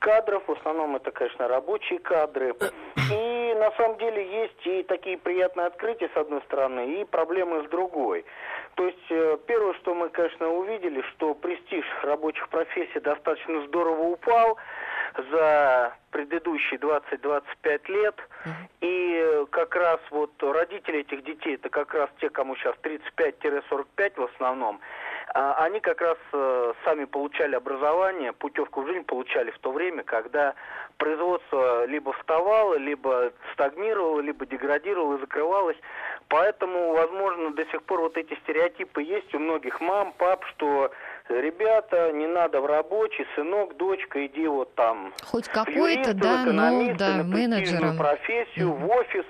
кадров, 0.04 0.44
в 0.48 0.52
основном 0.52 0.96
это, 0.96 1.12
конечно, 1.12 1.48
рабочие 1.48 2.00
кадры. 2.00 2.56
И 3.12 3.23
на 3.64 3.72
самом 3.78 3.98
деле 3.98 4.42
есть 4.42 4.68
и 4.68 4.84
такие 4.84 5.18
приятные 5.18 5.68
открытия 5.68 6.10
с 6.14 6.18
одной 6.18 6.42
стороны, 6.42 7.02
и 7.02 7.06
проблемы 7.06 7.64
с 7.66 7.70
другой. 7.70 8.26
То 8.76 8.86
есть 8.86 9.06
э, 9.10 9.38
первое, 9.48 9.74
что 9.76 9.94
мы, 9.94 10.10
конечно, 10.10 10.50
увидели, 10.50 11.02
что 11.14 11.34
престиж 11.34 11.86
рабочих 12.02 12.50
профессий 12.50 13.00
достаточно 13.00 13.66
здорово 13.68 14.02
упал 14.02 14.58
за 15.32 15.96
предыдущие 16.12 16.80
20-25 16.80 17.92
лет. 17.92 18.16
И 18.82 19.46
как 19.52 19.76
раз 19.76 20.00
вот 20.10 20.32
родители 20.42 21.00
этих 21.00 21.24
детей, 21.24 21.56
это 21.56 21.70
как 21.70 21.94
раз 21.94 22.10
те, 22.20 22.30
кому 22.30 22.56
сейчас 22.58 22.76
35-45 22.84 24.14
в 24.18 24.36
основном, 24.36 24.82
они 25.34 25.80
как 25.80 26.02
раз 26.02 26.18
э, 26.32 26.74
сами 26.84 27.06
получали 27.06 27.56
образование, 27.56 28.34
путевку 28.34 28.82
в 28.82 28.88
жизнь 28.88 29.04
получали 29.04 29.52
в 29.52 29.60
то 29.60 29.72
время, 29.72 30.04
когда 30.04 30.54
производство 30.98 31.86
либо 31.86 32.14
вставало, 32.14 32.76
либо 32.76 33.32
стагнировало, 33.54 34.20
либо 34.20 34.46
деградировало 34.46 35.18
и 35.18 35.20
закрывалось. 35.20 35.78
Поэтому, 36.28 36.94
возможно, 36.94 37.52
до 37.52 37.66
сих 37.66 37.84
пор 37.84 38.02
вот 38.02 38.18
эти 38.18 38.34
стереотипы 38.44 39.02
есть 39.02 39.34
у 39.36 39.40
многих 39.40 39.82
мам, 39.82 40.14
пап, 40.14 40.46
что 40.46 40.92
ребята, 41.30 42.12
не 42.12 42.28
надо 42.28 42.62
в 42.62 42.66
рабочий, 42.66 43.26
сынок, 43.36 43.76
дочка, 43.78 44.26
иди 44.26 44.48
вот 44.48 44.74
там. 44.76 45.14
Хоть 45.24 45.48
какой-то, 45.48 46.14
да, 46.14 46.44
ну, 46.46 46.96
да, 46.96 47.24
менеджером. 47.24 47.98
профессию, 47.98 48.70
mm-hmm. 48.70 48.88
в 48.88 48.90
офис. 48.92 49.26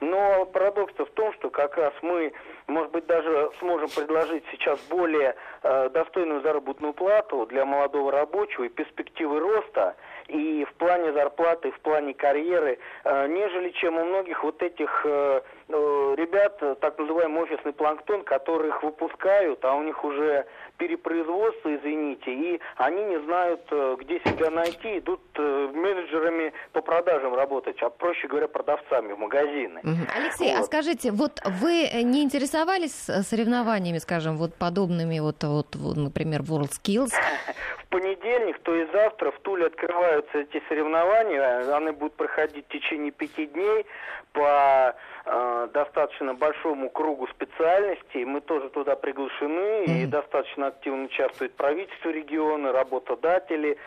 Но 0.00 0.44
парадокс 0.46 0.92
в 0.94 1.10
том, 1.14 1.32
что 1.34 1.50
как 1.50 1.76
раз 1.76 1.92
мы, 2.02 2.32
может 2.66 2.92
быть, 2.92 3.06
даже 3.06 3.50
сможем 3.58 3.88
предложить 3.90 4.44
сейчас 4.50 4.78
более 4.88 5.36
э, 5.62 5.90
достойную 5.90 6.40
заработную 6.40 6.94
плату 6.94 7.46
для 7.46 7.64
молодого 7.64 8.10
рабочего 8.10 8.64
и 8.64 8.68
перспективы 8.68 9.38
роста 9.38 9.96
и 10.28 10.64
в 10.64 10.74
плане 10.74 11.12
зарплаты, 11.12 11.70
в 11.72 11.80
плане 11.80 12.14
карьеры, 12.14 12.78
э, 13.04 13.26
нежели 13.28 13.70
чем 13.70 13.98
у 13.98 14.04
многих 14.04 14.42
вот 14.42 14.62
этих 14.62 15.02
э, 15.04 15.42
э, 15.68 16.14
ребят, 16.16 16.58
так 16.80 16.98
называемый 16.98 17.42
офисный 17.42 17.72
планктон, 17.72 18.24
которых 18.24 18.82
выпускают, 18.82 19.64
а 19.64 19.74
у 19.74 19.82
них 19.82 20.02
уже 20.02 20.46
перепроизводство, 20.76 21.74
извините, 21.74 22.32
и 22.32 22.60
они 22.76 23.04
не 23.04 23.20
знают, 23.20 23.62
где 24.00 24.20
себя 24.20 24.50
найти, 24.50 24.98
идут 24.98 25.20
менеджерами 25.36 26.52
по 26.72 26.80
продажам 26.80 27.34
работать, 27.34 27.80
а 27.82 27.90
проще 27.90 28.28
говоря, 28.28 28.48
продавцами 28.48 29.12
в 29.12 29.18
магазины. 29.18 29.80
Алексей, 30.14 30.50
а 30.52 30.56
вот. 30.56 30.62
а 30.62 30.64
скажите, 30.64 31.12
вот 31.12 31.40
вы 31.60 31.88
не 32.02 32.22
интересовались 32.22 32.94
соревнованиями, 32.94 33.98
скажем, 33.98 34.36
вот 34.36 34.54
подобными, 34.54 35.18
вот, 35.20 35.42
вот, 35.44 35.76
например, 35.96 36.42
WorldSkills? 36.42 37.12
В 37.78 37.88
понедельник, 37.88 38.58
то 38.60 38.74
и 38.74 38.86
завтра 38.92 39.30
в 39.30 39.38
Туле 39.40 39.66
открываются 39.66 40.38
эти 40.38 40.60
соревнования, 40.68 41.76
они 41.76 41.92
будут 41.92 42.14
проходить 42.14 42.66
в 42.66 42.72
течение 42.72 43.12
пяти 43.12 43.46
дней 43.46 43.86
по 44.32 44.40
э, 44.40 44.94
достаточно 45.24 46.34
большому 46.34 46.90
кругу 46.90 47.26
специальностей. 47.28 48.24
Мы 48.24 48.40
тоже 48.40 48.68
туда 48.68 48.94
приглашены, 48.94 49.84
mm-hmm. 49.84 50.02
и 50.02 50.06
достаточно 50.06 50.66
активно 50.66 51.04
участвует 51.04 51.54
правительство 51.54 52.10
региона, 52.10 52.72
работодатели. 52.72 53.78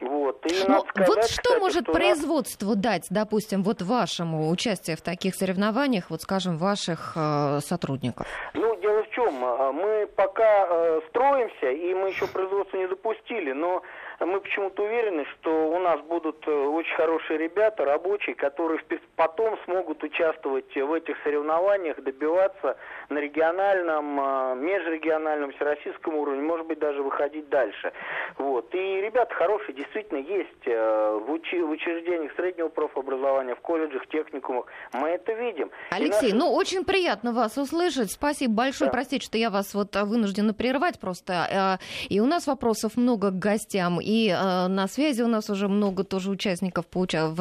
Вот, 0.00 0.46
и 0.46 0.54
ну, 0.68 0.80
сказать, 0.88 1.08
вот 1.08 1.24
что 1.24 1.42
кстати, 1.42 1.60
может 1.60 1.82
что 1.82 1.92
производству 1.92 2.68
нас... 2.68 2.78
дать, 2.78 3.06
допустим, 3.10 3.62
вот 3.62 3.82
вашему 3.82 4.48
участию 4.48 4.96
в 4.96 5.02
таких 5.02 5.34
соревнованиях, 5.34 6.10
вот 6.10 6.22
скажем, 6.22 6.56
ваших 6.56 7.14
э, 7.16 7.58
сотрудников? 7.60 8.26
Ну, 8.54 8.76
дело 8.80 9.02
в 9.02 9.10
чем, 9.10 9.44
э, 9.44 9.72
мы 9.72 10.06
пока 10.14 10.66
э, 10.68 11.00
строимся, 11.08 11.70
и 11.70 11.94
мы 11.94 12.08
еще 12.08 12.26
производство 12.28 12.76
не 12.76 12.88
запустили, 12.88 13.52
но 13.52 13.82
мы 14.26 14.40
почему-то 14.40 14.82
уверены, 14.82 15.24
что 15.34 15.70
у 15.70 15.78
нас 15.78 16.00
будут 16.00 16.46
э, 16.48 16.50
очень 16.50 16.94
хорошие 16.96 17.38
ребята, 17.38 17.84
рабочие, 17.84 18.34
которые 18.34 18.80
потом 19.14 19.56
смогут 19.64 20.02
участвовать 20.02 20.74
в 20.74 20.92
этих 20.92 21.16
соревнованиях, 21.22 22.02
добиваться 22.02 22.76
на 23.10 23.18
региональном, 23.18 24.20
э, 24.20 24.54
межрегиональном, 24.56 25.52
всероссийском 25.52 26.16
уровне, 26.16 26.42
может 26.42 26.66
быть, 26.66 26.80
даже 26.80 27.00
выходить 27.02 27.48
дальше. 27.48 27.92
Вот. 28.38 28.74
И 28.74 29.00
ребята 29.00 29.32
хорошие 29.34 29.74
действительно 29.74 30.18
есть 30.18 30.66
э, 30.66 31.20
в, 31.24 31.30
учи- 31.30 31.62
в 31.62 31.70
учреждениях 31.70 32.34
среднего 32.34 32.68
профобразования, 32.68 33.54
в 33.54 33.60
колледжах, 33.60 34.06
техникумах. 34.08 34.66
Мы 34.92 35.10
это 35.10 35.32
видим. 35.32 35.70
Алексей, 35.90 36.32
наши... 36.32 36.34
ну 36.34 36.52
очень 36.52 36.84
приятно 36.84 37.32
вас 37.32 37.56
услышать. 37.56 38.10
Спасибо 38.10 38.52
большое. 38.52 38.90
Да. 38.90 38.94
Простите, 38.94 39.24
что 39.24 39.38
я 39.38 39.50
вас 39.50 39.74
вот 39.74 39.94
вынуждена 39.94 40.54
прерывать 40.54 40.98
просто. 40.98 41.78
И 42.08 42.20
у 42.20 42.26
нас 42.26 42.46
вопросов 42.46 42.96
много 42.96 43.30
к 43.30 43.38
гостям 43.38 44.00
и 44.08 44.28
э, 44.28 44.68
на 44.68 44.88
связи 44.88 45.22
у 45.22 45.28
нас 45.28 45.50
уже 45.50 45.68
много 45.68 46.02
тоже 46.02 46.30
участников, 46.30 46.86
поуча... 46.86 47.34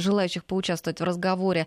желающих 0.00 0.44
поучаствовать 0.44 1.00
в 1.00 1.04
разговоре. 1.04 1.66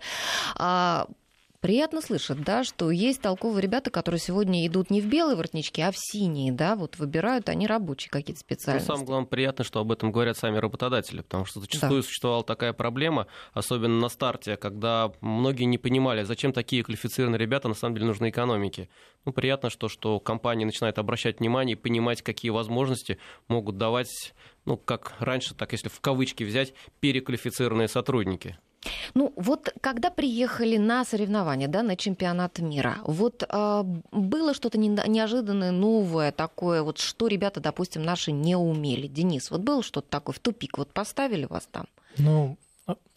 Приятно 1.65 1.99
слышать, 1.99 2.43
да, 2.43 2.63
что 2.63 2.91
есть 2.91 3.21
толковые 3.21 3.63
ребята, 3.63 3.89
которые 3.89 4.19
сегодня 4.19 4.67
идут 4.67 4.91
не 4.91 5.01
в 5.01 5.07
белые 5.07 5.35
воротнички, 5.35 5.81
а 5.81 5.91
в 5.91 5.95
синие, 5.97 6.51
да, 6.51 6.75
вот 6.75 6.99
выбирают 6.99 7.49
они 7.49 7.65
рабочие 7.65 8.11
какие-то 8.11 8.39
специальности. 8.39 8.87
Но 8.87 8.93
самое 8.93 9.07
главное, 9.07 9.27
приятно, 9.27 9.63
что 9.63 9.79
об 9.79 9.91
этом 9.91 10.11
говорят 10.11 10.37
сами 10.37 10.57
работодатели, 10.57 11.21
потому 11.21 11.45
что 11.45 11.61
зачастую 11.61 12.03
да. 12.03 12.07
существовала 12.07 12.43
такая 12.43 12.71
проблема, 12.71 13.25
особенно 13.53 13.99
на 13.99 14.09
старте, 14.09 14.57
когда 14.57 15.11
многие 15.21 15.63
не 15.63 15.79
понимали, 15.79 16.21
зачем 16.21 16.53
такие 16.53 16.83
квалифицированные 16.83 17.39
ребята 17.39 17.67
на 17.67 17.73
самом 17.73 17.95
деле 17.95 18.05
нужны 18.05 18.29
экономике. 18.29 18.87
Ну, 19.25 19.33
приятно, 19.33 19.71
что, 19.71 19.89
что 19.89 20.19
компании 20.19 20.65
начинают 20.65 20.99
обращать 20.99 21.39
внимание 21.39 21.75
и 21.75 21.79
понимать, 21.79 22.21
какие 22.21 22.51
возможности 22.51 23.17
могут 23.47 23.79
давать, 23.79 24.35
ну, 24.65 24.77
как 24.77 25.15
раньше, 25.17 25.55
так 25.55 25.71
если 25.71 25.89
в 25.89 25.99
кавычки 25.99 26.43
взять, 26.43 26.75
переквалифицированные 26.99 27.87
сотрудники. 27.87 28.59
Ну, 29.13 29.33
вот 29.35 29.73
когда 29.81 30.09
приехали 30.09 30.77
на 30.77 31.05
соревнования, 31.05 31.67
да, 31.67 31.83
на 31.83 31.95
чемпионат 31.95 32.59
мира, 32.59 32.97
вот 33.03 33.43
э, 33.47 33.83
было 34.11 34.53
что-то 34.53 34.77
неожиданное, 34.77 35.71
новое 35.71 36.31
такое, 36.31 36.81
вот 36.83 36.97
что 36.99 37.27
ребята, 37.27 37.59
допустим, 37.59 38.03
наши 38.03 38.31
не 38.31 38.55
умели. 38.55 39.07
Денис, 39.07 39.51
вот 39.51 39.61
было 39.61 39.83
что-то 39.83 40.07
такое 40.09 40.33
в 40.33 40.39
тупик, 40.39 40.77
вот 40.77 40.89
поставили 40.91 41.45
вас 41.45 41.67
там? 41.71 41.85
Ну, 42.17 42.57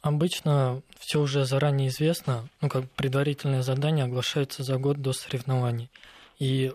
обычно 0.00 0.82
все 0.98 1.20
уже 1.20 1.44
заранее 1.44 1.88
известно, 1.88 2.48
ну, 2.60 2.68
как 2.68 2.90
предварительное 2.92 3.62
задание 3.62 4.04
оглашается 4.04 4.62
за 4.62 4.78
год 4.78 5.00
до 5.00 5.12
соревнований. 5.12 5.90
И 6.38 6.72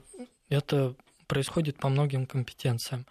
это 0.49 0.93
происходит 1.27 1.77
по 1.77 1.89
многим 1.89 2.25
компетенциям. 2.25 3.05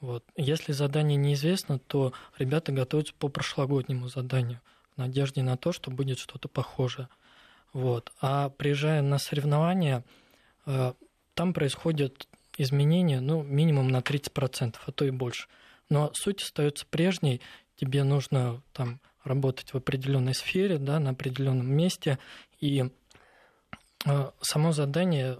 Вот. 0.00 0.24
Если 0.36 0.72
задание 0.72 1.16
неизвестно, 1.16 1.78
то 1.78 2.12
ребята 2.38 2.72
готовятся 2.72 3.12
по 3.18 3.28
прошлогоднему 3.28 4.08
заданию 4.08 4.60
надежде 5.00 5.42
на 5.42 5.56
то, 5.56 5.72
что 5.72 5.90
будет 5.90 6.18
что-то 6.18 6.48
похожее. 6.48 7.08
Вот. 7.72 8.12
А 8.20 8.50
приезжая 8.50 9.02
на 9.02 9.18
соревнования, 9.18 10.04
э, 10.66 10.92
там 11.34 11.52
происходят 11.52 12.28
изменения 12.58 13.20
ну, 13.20 13.42
минимум 13.42 13.88
на 13.88 13.98
30%, 13.98 14.76
а 14.84 14.92
то 14.92 15.04
и 15.04 15.10
больше. 15.10 15.48
Но 15.88 16.10
суть 16.14 16.42
остается 16.42 16.86
прежней. 16.86 17.40
Тебе 17.76 18.04
нужно 18.04 18.62
там, 18.72 19.00
работать 19.24 19.72
в 19.72 19.76
определенной 19.76 20.34
сфере, 20.34 20.78
да, 20.78 20.98
на 20.98 21.10
определенном 21.10 21.70
месте, 21.72 22.18
и 22.60 22.90
э, 24.06 24.30
само 24.40 24.72
задание 24.72 25.38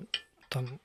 там, 0.48 0.80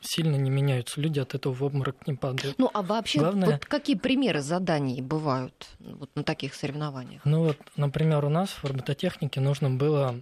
сильно 0.00 0.36
не 0.36 0.50
меняются. 0.50 1.00
Люди 1.00 1.20
от 1.20 1.34
этого 1.34 1.52
в 1.52 1.62
обморок 1.62 2.06
не 2.06 2.14
падают. 2.14 2.58
Ну, 2.58 2.70
а 2.72 2.82
вообще, 2.82 3.20
Главное... 3.20 3.52
вот 3.52 3.66
какие 3.66 3.96
примеры 3.96 4.40
заданий 4.40 5.00
бывают 5.02 5.68
вот 5.78 6.10
на 6.14 6.24
таких 6.24 6.54
соревнованиях? 6.54 7.24
Ну, 7.24 7.44
вот, 7.44 7.58
например, 7.76 8.24
у 8.24 8.28
нас 8.28 8.50
в 8.50 8.64
робототехнике 8.64 9.40
нужно 9.40 9.70
было 9.70 10.20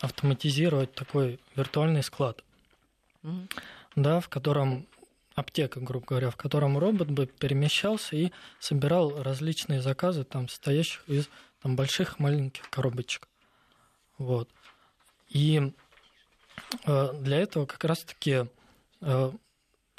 автоматизировать 0.00 0.94
такой 0.94 1.40
виртуальный 1.56 2.02
склад, 2.02 2.42
mm 3.22 3.48
да, 3.96 4.20
в 4.20 4.28
котором 4.28 4.86
аптека, 5.34 5.80
грубо 5.80 6.06
говоря, 6.06 6.30
в 6.30 6.36
котором 6.36 6.78
робот 6.78 7.08
бы 7.08 7.26
перемещался 7.26 8.14
и 8.14 8.30
собирал 8.60 9.22
различные 9.22 9.80
заказы, 9.82 10.22
там, 10.22 10.48
состоящих 10.48 11.02
из 11.08 11.28
там, 11.62 11.74
больших 11.74 12.20
маленьких 12.20 12.68
коробочек. 12.70 13.28
Вот. 14.18 14.48
И 15.28 15.72
э, 16.86 17.12
для 17.20 17.38
этого 17.38 17.66
как 17.66 17.82
раз-таки 17.84 18.46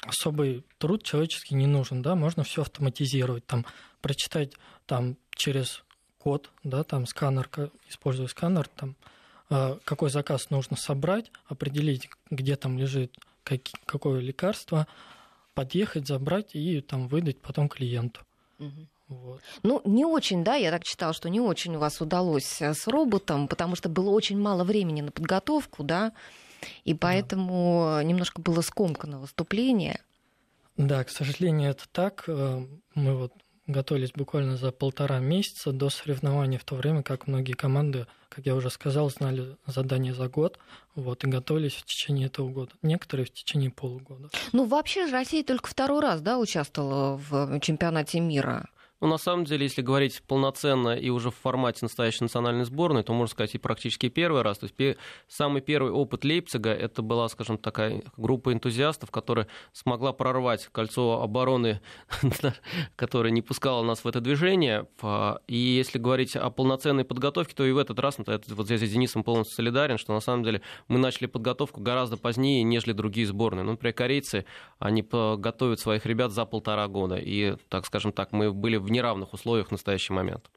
особый 0.02 0.64
труд 0.78 1.02
человеческий 1.02 1.54
не 1.54 1.66
нужен, 1.66 2.02
да, 2.02 2.14
можно 2.14 2.42
все 2.42 2.62
автоматизировать, 2.62 3.46
там, 3.46 3.66
прочитать 4.00 4.52
там 4.86 5.16
через 5.36 5.82
код, 6.18 6.50
да, 6.64 6.84
там 6.84 7.06
сканер, 7.06 7.48
используя 7.88 8.26
сканер, 8.26 8.68
там, 8.68 8.96
э, 9.50 9.78
какой 9.84 10.10
заказ 10.10 10.50
нужно 10.50 10.76
собрать, 10.76 11.30
определить, 11.46 12.08
где 12.30 12.56
там 12.56 12.78
лежит 12.78 13.16
какое 13.86 14.20
лекарство, 14.20 14.86
подъехать, 15.54 16.06
забрать 16.06 16.54
и 16.54 16.80
там 16.80 17.08
выдать 17.08 17.40
потом 17.40 17.68
клиенту. 17.68 18.20
Угу. 18.58 18.86
Вот. 19.08 19.40
Ну, 19.64 19.82
не 19.84 20.04
очень, 20.04 20.44
да, 20.44 20.54
я 20.54 20.70
так 20.70 20.84
читала, 20.84 21.12
что 21.12 21.28
не 21.28 21.40
очень 21.40 21.74
у 21.74 21.80
вас 21.80 22.00
удалось 22.00 22.62
э, 22.62 22.74
с 22.74 22.86
роботом, 22.86 23.48
потому 23.48 23.74
что 23.74 23.88
было 23.88 24.10
очень 24.10 24.38
мало 24.38 24.62
времени 24.62 25.00
на 25.00 25.10
подготовку, 25.10 25.82
да, 25.82 26.12
и 26.84 26.94
поэтому 26.94 27.94
да. 27.96 28.02
немножко 28.04 28.40
было 28.40 28.60
скомкано 28.60 29.18
выступление. 29.18 30.00
Да, 30.76 31.04
к 31.04 31.10
сожалению, 31.10 31.70
это 31.70 31.84
так. 31.92 32.24
Э, 32.26 32.64
мы 32.94 33.16
вот 33.16 33.32
готовились 33.66 34.12
буквально 34.12 34.56
за 34.56 34.72
полтора 34.72 35.18
месяца 35.18 35.72
до 35.72 35.90
соревнований, 35.90 36.58
в 36.58 36.64
то 36.64 36.74
время 36.74 37.02
как 37.02 37.26
многие 37.26 37.52
команды, 37.52 38.06
как 38.28 38.46
я 38.46 38.54
уже 38.54 38.70
сказал, 38.70 39.10
знали 39.10 39.56
задание 39.66 40.14
за 40.14 40.28
год, 40.28 40.58
вот, 40.94 41.24
и 41.24 41.28
готовились 41.28 41.74
в 41.74 41.84
течение 41.84 42.26
этого 42.26 42.48
года. 42.50 42.72
Некоторые 42.82 43.26
в 43.26 43.32
течение 43.32 43.70
полугода. 43.70 44.30
Ну, 44.52 44.64
вообще 44.64 45.06
Россия 45.10 45.44
только 45.44 45.68
второй 45.68 46.00
раз, 46.00 46.20
да, 46.20 46.38
участвовала 46.38 47.16
в 47.16 47.60
чемпионате 47.60 48.20
мира. 48.20 48.68
Ну, 49.00 49.08
на 49.08 49.16
самом 49.16 49.46
деле, 49.46 49.64
если 49.64 49.80
говорить 49.80 50.22
полноценно 50.26 50.90
и 50.90 51.08
уже 51.08 51.30
в 51.30 51.36
формате 51.36 51.78
настоящей 51.82 52.24
национальной 52.24 52.64
сборной, 52.64 53.02
то, 53.02 53.14
можно 53.14 53.32
сказать, 53.32 53.54
и 53.54 53.58
практически 53.58 54.10
первый 54.10 54.42
раз. 54.42 54.58
То 54.58 54.66
есть 54.66 54.98
самый 55.26 55.62
первый 55.62 55.90
опыт 55.90 56.22
Лейпцига, 56.22 56.70
это 56.70 57.00
была, 57.00 57.28
скажем, 57.30 57.56
такая 57.56 58.02
группа 58.18 58.52
энтузиастов, 58.52 59.10
которая 59.10 59.46
смогла 59.72 60.12
прорвать 60.12 60.68
кольцо 60.70 61.22
обороны, 61.22 61.80
которое 62.96 63.30
не 63.30 63.40
пускало 63.40 63.82
нас 63.82 64.04
в 64.04 64.06
это 64.06 64.20
движение. 64.20 64.86
И 65.46 65.56
если 65.56 65.98
говорить 65.98 66.36
о 66.36 66.50
полноценной 66.50 67.04
подготовке, 67.04 67.54
то 67.54 67.64
и 67.64 67.72
в 67.72 67.78
этот 67.78 67.98
раз, 68.00 68.18
ну, 68.18 68.24
вот 68.26 68.66
здесь 68.66 68.82
с 68.82 68.92
Денисом 68.92 69.24
полностью 69.24 69.56
солидарен, 69.56 69.96
что 69.96 70.12
на 70.12 70.20
самом 70.20 70.44
деле 70.44 70.60
мы 70.88 70.98
начали 70.98 71.24
подготовку 71.26 71.80
гораздо 71.80 72.18
позднее, 72.18 72.62
нежели 72.64 72.92
другие 72.92 73.26
сборные. 73.26 73.64
Ну, 73.64 73.72
например, 73.72 73.94
корейцы, 73.94 74.44
они 74.78 75.00
готовят 75.02 75.80
своих 75.80 76.04
ребят 76.04 76.32
за 76.32 76.44
полтора 76.44 76.86
года. 76.86 77.16
И, 77.16 77.56
так 77.70 77.86
скажем 77.86 78.12
так, 78.12 78.32
мы 78.32 78.52
были 78.52 78.76
в 78.76 78.89
неравных 78.90 79.32
условиях 79.32 79.68
в 79.68 79.72
настоящий 79.72 80.12
момент. 80.12 80.50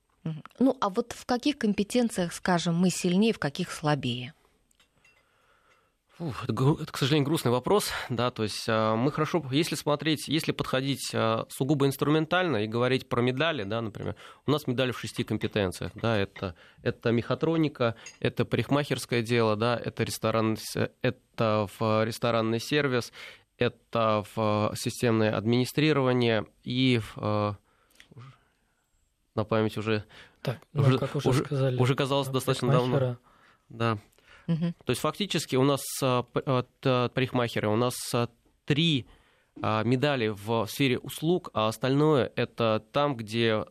Ну, 0.59 0.77
а 0.79 0.89
вот 0.89 1.11
в 1.11 1.25
каких 1.25 1.57
компетенциях, 1.57 2.33
скажем, 2.33 2.75
мы 2.75 2.89
сильнее, 2.89 3.33
в 3.33 3.39
каких 3.39 3.71
слабее? 3.71 4.33
Фух, 6.17 6.43
это, 6.43 6.77
это, 6.79 6.91
к 6.91 6.97
сожалению, 6.97 7.25
грустный 7.25 7.51
вопрос, 7.51 7.89
да, 8.07 8.29
то 8.29 8.43
есть 8.43 8.65
а, 8.69 8.95
мы 8.95 9.11
хорошо, 9.11 9.43
если 9.51 9.73
смотреть, 9.73 10.27
если 10.27 10.51
подходить 10.51 11.09
а, 11.11 11.47
сугубо 11.49 11.87
инструментально 11.87 12.57
и 12.57 12.67
говорить 12.67 13.09
про 13.09 13.21
медали, 13.23 13.63
да, 13.63 13.81
например, 13.81 14.15
у 14.45 14.51
нас 14.51 14.67
медали 14.67 14.91
в 14.91 14.99
шести 14.99 15.23
компетенциях, 15.23 15.91
да, 15.95 16.15
это, 16.15 16.53
это 16.83 17.11
мехатроника, 17.11 17.95
это 18.19 18.45
парикмахерское 18.45 19.23
дело, 19.23 19.55
да, 19.55 19.75
это 19.75 20.03
ресторан, 20.03 20.55
это 21.01 21.67
в 21.79 22.05
ресторанный 22.05 22.59
сервис, 22.59 23.11
это 23.57 24.23
в 24.35 24.73
системное 24.75 25.35
администрирование 25.35 26.45
и 26.63 26.99
в, 26.99 27.13
а, 27.17 27.55
на 29.35 29.43
память 29.45 29.77
уже, 29.77 30.03
так, 30.41 30.57
ну, 30.73 30.83
уже, 30.83 30.97
как 30.97 31.15
уже, 31.15 31.29
уже, 31.29 31.45
сказали, 31.45 31.77
уже 31.77 31.95
казалось 31.95 32.27
достаточно 32.27 32.71
давно. 32.71 33.17
Да. 33.69 33.97
Угу. 34.47 34.73
То 34.85 34.89
есть 34.89 35.01
фактически 35.01 35.55
у 35.55 35.63
нас 35.63 35.81
а, 36.01 36.23
парикмахеры, 37.09 37.69
у 37.69 37.75
нас 37.75 37.95
а, 38.13 38.27
три 38.65 39.07
а, 39.07 39.22
медали 39.55 40.29
в 40.29 40.65
сфере 40.67 40.97
услуг, 40.97 41.49
а 41.53 41.67
остальное 41.67 42.31
это 42.35 42.83
там, 42.91 43.15
где 43.15 43.63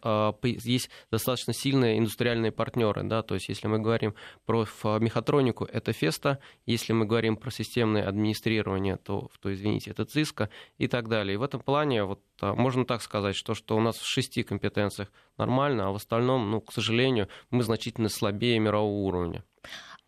есть 0.43 0.91
достаточно 1.11 1.53
сильные 1.53 1.99
индустриальные 1.99 2.53
партнеры. 2.53 3.03
Да? 3.03 3.23
То 3.23 3.35
есть 3.35 3.49
если 3.49 3.67
мы 3.67 3.79
говорим 3.79 4.15
про 4.47 4.65
мехатронику, 4.99 5.65
это 5.65 5.93
Феста, 5.93 6.39
если 6.67 6.93
мы 6.93 7.05
говорим 7.05 7.37
про 7.37 7.51
системное 7.51 8.07
администрирование, 8.07 8.97
то, 8.97 9.31
то 9.41 9.53
извините, 9.53 9.91
это 9.91 10.05
ЦИСКа 10.05 10.51
и 10.79 10.87
так 10.87 11.09
далее. 11.09 11.35
И 11.35 11.37
в 11.37 11.43
этом 11.43 11.61
плане 11.61 12.05
вот, 12.05 12.21
можно 12.41 12.85
так 12.85 13.03
сказать, 13.03 13.35
что, 13.35 13.55
что 13.55 13.77
у 13.77 13.81
нас 13.81 13.97
в 13.97 14.07
шести 14.07 14.43
компетенциях 14.43 15.13
нормально, 15.37 15.89
а 15.89 15.93
в 15.93 15.97
остальном, 15.97 16.51
ну, 16.51 16.61
к 16.61 16.73
сожалению, 16.73 17.29
мы 17.51 17.63
значительно 17.65 18.09
слабее 18.09 18.59
мирового 18.59 19.07
уровня. 19.07 19.45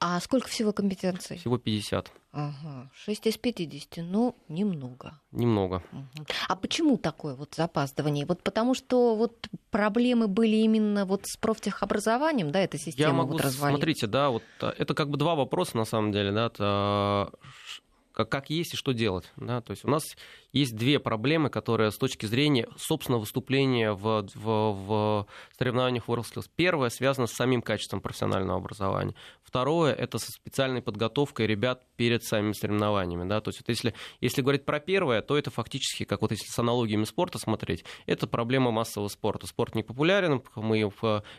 А 0.07 0.21
сколько 0.21 0.49
всего 0.49 0.75
компетенций? 0.75 1.39
Всего 1.39 1.57
50. 1.57 2.13
Ага, 2.33 2.91
6 2.95 3.27
из 3.27 3.39
50, 3.39 4.05
ну, 4.05 4.37
немного. 4.49 5.19
Немного. 5.33 5.83
Угу. 5.93 6.27
А 6.47 6.57
почему 6.57 6.99
такое 6.99 7.35
вот 7.35 7.55
запаздывание? 7.55 8.27
Вот 8.27 8.43
потому 8.43 8.75
что 8.75 9.17
вот 9.17 9.49
проблемы 9.71 10.29
были 10.29 10.57
именно 10.57 11.07
вот 11.07 11.23
с 11.25 11.39
профтехобразованием, 11.39 12.51
да, 12.51 12.61
эта 12.61 12.77
система 12.77 13.09
Я 13.09 13.15
могу, 13.15 13.33
вот 13.33 13.45
смотрите, 13.47 14.07
да, 14.07 14.29
вот 14.29 14.43
а, 14.61 14.75
это 14.77 14.93
как 14.93 15.09
бы 15.09 15.17
два 15.17 15.37
вопроса 15.37 15.79
на 15.79 15.87
самом 15.87 16.13
деле, 16.13 16.33
да, 16.33 16.47
это 16.49 17.31
как, 18.13 18.29
как 18.29 18.51
есть 18.51 18.75
и 18.75 18.77
что 18.77 18.93
делать. 18.93 19.33
Да? 19.37 19.63
То 19.63 19.71
есть 19.71 19.87
у 19.87 19.89
нас 19.89 20.03
есть 20.55 20.75
две 20.75 20.99
проблемы, 20.99 21.51
которые 21.51 21.91
с 21.91 21.99
точки 21.99 22.25
зрения 22.27 22.67
собственного 22.79 23.21
выступления 23.21 23.93
в, 23.93 24.27
в, 24.35 24.73
в 24.73 25.27
соревнованиях 25.59 26.09
WorldSkills. 26.09 26.49
Первое 26.57 26.89
связано 26.89 27.27
с 27.27 27.33
самим 27.33 27.61
качеством 27.61 28.01
профессионального 28.01 28.59
образования. 28.59 29.15
Второе– 29.43 29.93
это 29.95 30.19
со 30.19 30.33
специальной 30.33 30.81
подготовкой 30.81 31.47
ребят 31.47 31.83
перед 31.97 32.25
самими 32.25 32.53
соревнованиями. 32.53 33.29
Да? 33.29 33.41
То 33.41 33.51
есть 33.51 33.61
вот 33.61 33.69
если, 33.69 33.95
если 34.21 34.43
говорить 34.43 34.65
про 34.65 34.81
первое, 34.81 35.21
то 35.23 35.37
это 35.37 35.51
фактически, 35.51 36.05
как 36.05 36.23
вот 36.23 36.31
если 36.31 36.47
с 36.47 36.59
аналогиями 36.59 37.05
спорта 37.05 37.39
смотреть, 37.39 37.85
это 38.07 38.27
проблема 38.27 38.71
массового 38.71 39.09
спорта. 39.09 39.47
Спорт 39.47 39.75
не 39.75 39.83
популярен, 39.83 40.43
мы, 40.57 40.91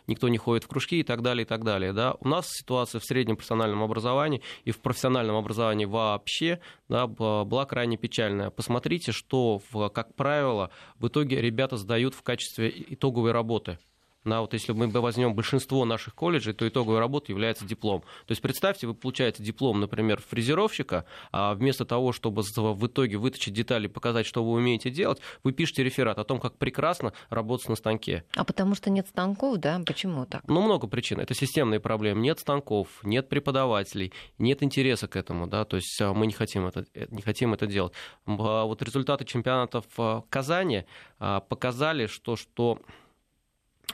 никто 0.07 0.27
не 0.27 0.37
ходит 0.37 0.65
в 0.65 0.67
кружки 0.67 0.99
и 0.99 1.03
так 1.03 1.21
далее, 1.21 1.45
и 1.45 1.47
так 1.47 1.63
далее. 1.63 1.93
Да? 1.93 2.15
У 2.19 2.27
нас 2.27 2.47
ситуация 2.49 2.99
в 2.99 3.05
среднем 3.05 3.37
профессиональном 3.37 3.81
образовании 3.81 4.41
и 4.65 4.71
в 4.71 4.79
профессиональном 4.79 5.35
образовании 5.37 5.85
вообще 5.85 6.59
да, 6.89 7.07
была 7.07 7.65
крайне 7.65 7.97
печальная. 7.97 8.49
Посмотрите, 8.49 9.04
что, 9.11 9.61
как 9.93 10.15
правило, 10.15 10.71
в 10.99 11.07
итоге 11.07 11.41
ребята 11.41 11.77
сдают 11.77 12.13
в 12.15 12.23
качестве 12.23 12.73
итоговой 12.89 13.31
работы. 13.31 13.77
Да, 14.25 14.41
вот 14.41 14.53
если 14.53 14.71
мы 14.73 14.87
возьмем 14.87 15.35
большинство 15.35 15.85
наших 15.85 16.15
колледжей, 16.15 16.53
то 16.53 16.67
итоговой 16.67 16.99
работой 16.99 17.31
является 17.31 17.65
диплом. 17.65 18.01
То 18.25 18.31
есть 18.31 18.41
представьте, 18.41 18.87
вы 18.87 18.95
получаете 18.95 19.43
диплом, 19.43 19.79
например, 19.79 20.19
фрезеровщика, 20.19 21.05
а 21.31 21.53
вместо 21.53 21.85
того, 21.85 22.11
чтобы 22.11 22.41
в 22.41 22.87
итоге 22.87 23.17
вытащить 23.17 23.53
детали 23.53 23.85
и 23.85 23.87
показать, 23.87 24.25
что 24.25 24.43
вы 24.43 24.53
умеете 24.53 24.89
делать, 24.89 25.19
вы 25.43 25.51
пишете 25.51 25.83
реферат 25.83 26.17
о 26.17 26.23
том, 26.23 26.39
как 26.39 26.57
прекрасно 26.57 27.13
работать 27.29 27.69
на 27.69 27.75
станке. 27.75 28.23
А 28.35 28.43
потому 28.43 28.73
что 28.75 28.89
нет 28.89 29.07
станков, 29.07 29.57
да? 29.57 29.81
Почему 29.85 30.25
так? 30.25 30.43
Ну, 30.47 30.61
много 30.61 30.87
причин. 30.87 31.19
Это 31.19 31.35
системные 31.35 31.79
проблемы. 31.79 32.21
Нет 32.21 32.39
станков, 32.39 32.87
нет 33.03 33.29
преподавателей, 33.29 34.11
нет 34.39 34.63
интереса 34.63 35.07
к 35.07 35.15
этому, 35.15 35.47
да, 35.47 35.65
то 35.65 35.75
есть 35.75 36.01
а, 36.01 36.13
мы 36.13 36.25
не 36.25 36.33
хотим 36.33 36.65
это, 36.65 36.85
э, 36.93 37.05
не 37.09 37.21
хотим 37.21 37.53
это 37.53 37.67
делать. 37.67 37.93
А 38.25 38.65
вот 38.65 38.81
результаты 38.81 39.25
чемпионатов 39.25 39.85
в 39.95 40.25
Казани 40.29 40.85
а, 41.19 41.41
показали, 41.41 42.07
что, 42.07 42.35
что 42.35 42.79
а, 42.79 43.04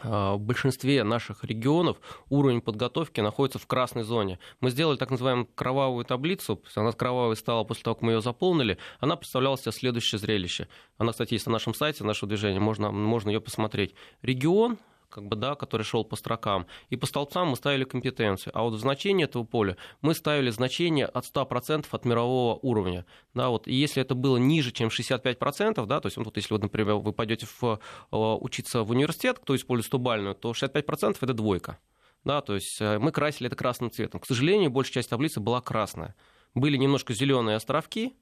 в 0.04 0.38
большинстве 0.38 1.04
наших 1.04 1.44
регионов 1.44 1.98
уровень 2.30 2.62
подготовки 2.62 3.22
находится 3.22 3.60
в 3.60 3.68
красной 3.68 4.04
зоне. 4.04 4.40
Мы 4.60 4.70
сделали 4.70 4.98
так 4.98 5.12
называемую 5.12 5.48
кровавую 5.54 6.06
таблицу, 6.06 6.62
она 6.76 6.92
кровавой 6.92 7.36
стала 7.36 7.64
после 7.64 7.84
того, 7.84 7.96
как 7.96 8.04
мы 8.04 8.14
ее 8.14 8.22
заполнили, 8.22 8.78
она 9.00 9.16
представляла 9.16 9.58
себе 9.58 9.72
следующее 9.72 10.20
зрелище. 10.20 10.68
Она, 10.98 11.12
кстати, 11.12 11.34
есть 11.34 11.46
на 11.46 11.54
нашем 11.54 11.74
сайте, 11.74 12.04
нашего 12.04 12.28
движения, 12.28 12.60
можно, 12.60 12.92
можно 12.92 13.30
ее 13.30 13.42
посмотреть. 13.42 13.96
Регион 14.22 14.78
как 15.12 15.28
бы, 15.28 15.36
да, 15.36 15.56
который 15.56 15.84
шел 15.84 16.04
по 16.04 16.16
строкам, 16.16 16.66
и 16.90 16.96
по 16.96 17.06
столбцам 17.06 17.50
мы 17.50 17.56
ставили 17.56 17.84
компетенцию. 17.84 18.52
А 18.56 18.64
вот 18.64 18.74
в 18.74 18.80
значении 18.80 19.26
этого 19.26 19.44
поля 19.44 19.78
мы 20.02 20.16
ставили 20.16 20.50
значение 20.50 21.06
от 21.06 21.26
100% 21.26 21.86
от 21.92 22.06
мирового 22.06 22.58
уровня. 22.62 23.06
Да, 23.34 23.50
вот, 23.50 23.68
и 23.68 23.74
если 23.74 24.02
это 24.02 24.16
было 24.16 24.38
ниже, 24.38 24.72
чем 24.72 24.90
65%, 24.90 25.86
да, 25.86 26.00
то 26.00 26.08
есть 26.08 26.18
вот 26.18 26.36
если, 26.38 26.54
вот, 26.54 26.64
например, 26.64 26.96
вы 26.96 27.14
пойдете 27.14 27.46
в, 27.46 27.80
э, 28.12 28.16
учиться 28.16 28.84
в 28.84 28.92
университет, 28.92 29.40
кто 29.40 29.56
использует 29.56 29.88
100 29.88 30.34
то 30.34 30.52
65% 30.52 31.18
это 31.22 31.34
двойка. 31.34 31.78
Да, 32.24 32.42
то 32.42 32.56
есть 32.56 32.80
э, 32.80 33.00
мы 33.00 33.12
красили 33.12 33.48
это 33.48 33.56
красным 33.56 33.92
цветом. 33.92 34.22
К 34.22 34.26
сожалению, 34.26 34.70
большая 34.70 34.94
часть 34.96 35.10
таблицы 35.10 35.40
была 35.40 35.62
красная. 35.62 36.16
Были 36.54 36.78
немножко 36.78 37.14
зеленые 37.14 37.56
островки, 37.56 38.14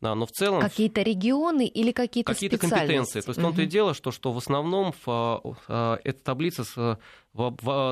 да, 0.00 0.14
но 0.14 0.26
в 0.26 0.30
целом... 0.30 0.60
Какие-то 0.60 1.02
регионы 1.02 1.66
или 1.66 1.92
какие-то 1.92 2.32
Какие-то 2.32 2.58
компетенции. 2.58 3.20
То 3.20 3.30
есть 3.30 3.38
в 3.38 3.42
том-то 3.42 3.62
и 3.62 3.66
дело, 3.66 3.94
что, 3.94 4.10
что 4.10 4.32
в 4.32 4.38
основном 4.38 4.92
в, 5.04 5.40
в, 5.66 6.00
эта 6.04 6.22
таблица 6.22 6.64
с 6.64 6.98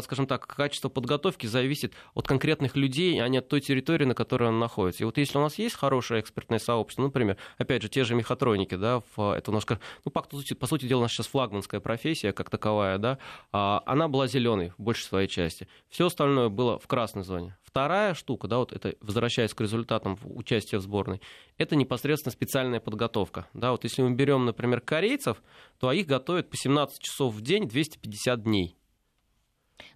скажем 0.02 0.26
так, 0.26 0.46
качество 0.46 0.88
подготовки 0.88 1.46
зависит 1.46 1.94
от 2.14 2.26
конкретных 2.26 2.76
людей, 2.76 3.22
а 3.22 3.28
не 3.28 3.38
от 3.38 3.48
той 3.48 3.60
территории, 3.60 4.04
на 4.04 4.14
которой 4.14 4.48
он 4.48 4.58
находится. 4.58 5.02
И 5.02 5.06
вот 5.06 5.18
если 5.18 5.38
у 5.38 5.40
нас 5.40 5.58
есть 5.58 5.74
хорошее 5.76 6.20
экспертное 6.20 6.58
сообщество, 6.58 7.02
ну, 7.02 7.08
например, 7.08 7.36
опять 7.58 7.82
же, 7.82 7.88
те 7.88 8.04
же 8.04 8.14
мехатроники, 8.14 8.74
да, 8.74 9.02
это 9.16 9.50
у 9.50 9.54
нас, 9.54 9.64
ну, 10.04 10.10
по 10.10 10.22
по 10.22 10.66
сути 10.66 10.86
дела, 10.86 11.00
у 11.00 11.02
нас 11.02 11.12
сейчас 11.12 11.26
флагманская 11.26 11.80
профессия 11.80 12.32
как 12.32 12.50
таковая, 12.50 12.98
да, 12.98 13.18
а 13.52 13.82
она 13.86 14.08
была 14.08 14.26
зеленой 14.26 14.72
в 14.78 14.82
большей 14.82 15.04
своей 15.04 15.28
части. 15.28 15.68
Все 15.88 16.06
остальное 16.06 16.48
было 16.48 16.78
в 16.78 16.86
красной 16.86 17.22
зоне. 17.22 17.56
Вторая 17.62 18.14
штука, 18.14 18.46
да, 18.46 18.58
вот 18.58 18.72
это 18.72 18.94
возвращаясь 19.00 19.52
к 19.52 19.60
результатам 19.60 20.16
участия 20.22 20.78
в 20.78 20.82
сборной, 20.82 21.20
это 21.58 21.74
непосредственно 21.74 22.30
специальная 22.30 22.78
подготовка. 22.78 23.48
Да, 23.52 23.72
вот 23.72 23.82
если 23.82 24.02
мы 24.02 24.14
берем, 24.14 24.44
например, 24.44 24.80
корейцев, 24.80 25.42
то 25.80 25.90
их 25.90 26.06
готовят 26.06 26.50
по 26.50 26.56
17 26.56 27.00
часов 27.00 27.34
в 27.34 27.40
день 27.40 27.68
250 27.68 28.42
дней. 28.44 28.76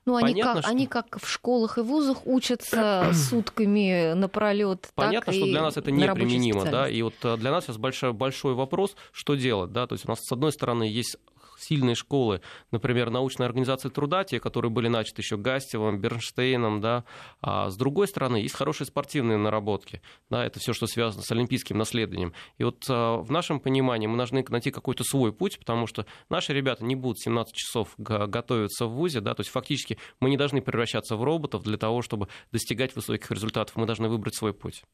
Ну, 0.05 0.17
они, 0.17 0.33
Понятно, 0.33 0.55
как, 0.55 0.63
что... 0.63 0.71
они 0.71 0.87
как 0.87 1.19
в 1.23 1.29
школах 1.29 1.79
и 1.79 1.83
вузах 1.83 2.27
учатся 2.27 3.11
сутками 3.13 4.15
напролет. 4.15 4.89
Понятно, 4.95 5.33
что 5.33 5.45
для 5.45 5.63
нас 5.63 5.77
это 5.77 5.91
неприменимо, 5.91 6.65
да, 6.65 6.89
и 6.89 7.03
вот 7.03 7.15
э, 7.23 7.37
для 7.37 7.51
нас 7.51 7.65
сейчас 7.65 7.77
большой, 7.77 8.13
большой 8.13 8.55
вопрос, 8.55 8.97
что 9.13 9.35
делать, 9.35 9.73
да, 9.73 9.87
то 9.87 9.95
есть 9.95 10.07
у 10.07 10.09
нас 10.09 10.21
с 10.21 10.33
одной 10.33 10.53
стороны 10.53 10.85
есть 10.85 11.17
сильные 11.59 11.95
школы, 11.95 12.41
например, 12.71 13.11
научная 13.11 13.47
организация 13.47 13.91
труда, 13.91 14.25
те, 14.25 14.41
которые 14.41 14.71
были 14.71 14.89
начаты 14.89 15.23
еще 15.23 15.37
Гастевым, 15.37 16.01
Бернштейном, 16.01 16.81
да, 16.81 17.05
а 17.41 17.71
с 17.71 17.77
другой 17.77 18.09
стороны, 18.09 18.37
есть 18.37 18.55
хорошие 18.55 18.87
спортивные 18.87 19.39
наработки, 19.39 20.01
да, 20.31 20.45
это 20.45 20.61
все, 20.61 20.73
что 20.73 20.87
связано 20.87 21.23
с 21.23 21.31
олимпийским 21.31 21.79
наследием. 21.79 22.33
И 22.59 22.65
вот 22.65 22.85
а, 22.89 23.19
в 23.19 23.31
нашем 23.31 23.61
понимании 23.61 24.07
мы 24.07 24.17
должны 24.17 24.45
найти 24.49 24.71
какой-то 24.71 25.05
свой 25.05 25.33
путь, 25.33 25.59
потому 25.59 25.87
что 25.87 26.07
наши 26.29 26.53
ребята 26.53 26.85
не 26.85 26.95
будут 26.95 27.21
17 27.21 27.55
часов 27.55 27.95
готовиться 27.97 28.87
в 28.87 28.93
ВУЗе, 28.93 29.21
да, 29.21 29.35
то 29.35 29.41
есть 29.41 29.51
фактически 29.51 29.99
мы 30.21 30.31
не 30.31 30.37
должны 30.37 30.61
превращаться 30.61 31.17
в 31.17 31.23
роботов 31.23 31.63
для 31.63 31.77
того, 31.77 32.03
чтобы 32.03 32.29
достигать 32.53 32.95
высоких 32.95 33.31
результатов, 33.31 33.77
мы 33.77 33.87
должны 33.87 34.09
выбрать 34.09 34.35
свой 34.35 34.53
путь. 34.53 34.85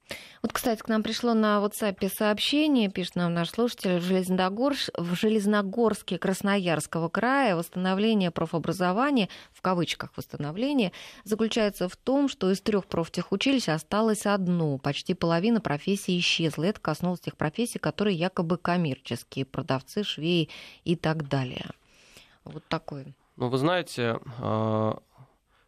Вот, 0.42 0.52
кстати, 0.52 0.80
к 0.80 0.88
нам 0.88 1.02
пришло 1.02 1.34
на 1.34 1.58
WhatsApp 1.58 2.08
сообщение, 2.08 2.90
пишет 2.90 3.16
нам 3.16 3.34
наш 3.34 3.50
слушатель, 3.50 3.98
в, 3.98 4.02
Железногорске, 4.02 4.92
в 4.96 5.14
Железногорске, 5.14 6.18
Красноярске, 6.18 6.53
Красноярского 6.54 7.08
края. 7.08 7.56
Восстановление 7.56 8.30
профобразования, 8.30 9.28
в 9.52 9.60
кавычках 9.60 10.12
восстановление, 10.16 10.92
заключается 11.24 11.88
в 11.88 11.96
том, 11.96 12.28
что 12.28 12.50
из 12.52 12.60
трех 12.60 12.86
профтехучилищ 12.86 13.68
осталось 13.70 14.24
одно. 14.24 14.78
Почти 14.78 15.14
половина 15.14 15.60
профессий 15.60 16.16
исчезла. 16.18 16.64
Это 16.64 16.80
коснулось 16.80 17.20
тех 17.20 17.36
профессий, 17.36 17.80
которые 17.80 18.16
якобы 18.16 18.56
коммерческие, 18.56 19.44
продавцы, 19.44 20.04
швеи 20.04 20.48
и 20.84 20.94
так 20.94 21.28
далее. 21.28 21.66
Вот 22.44 22.62
такой. 22.68 23.16
Ну, 23.36 23.48
вы 23.48 23.58
знаете, 23.58 24.20
а, 24.38 24.98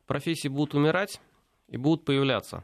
профессии 0.06 0.46
будут 0.46 0.74
умирать 0.74 1.20
и 1.66 1.76
будут 1.76 2.04
появляться. 2.04 2.62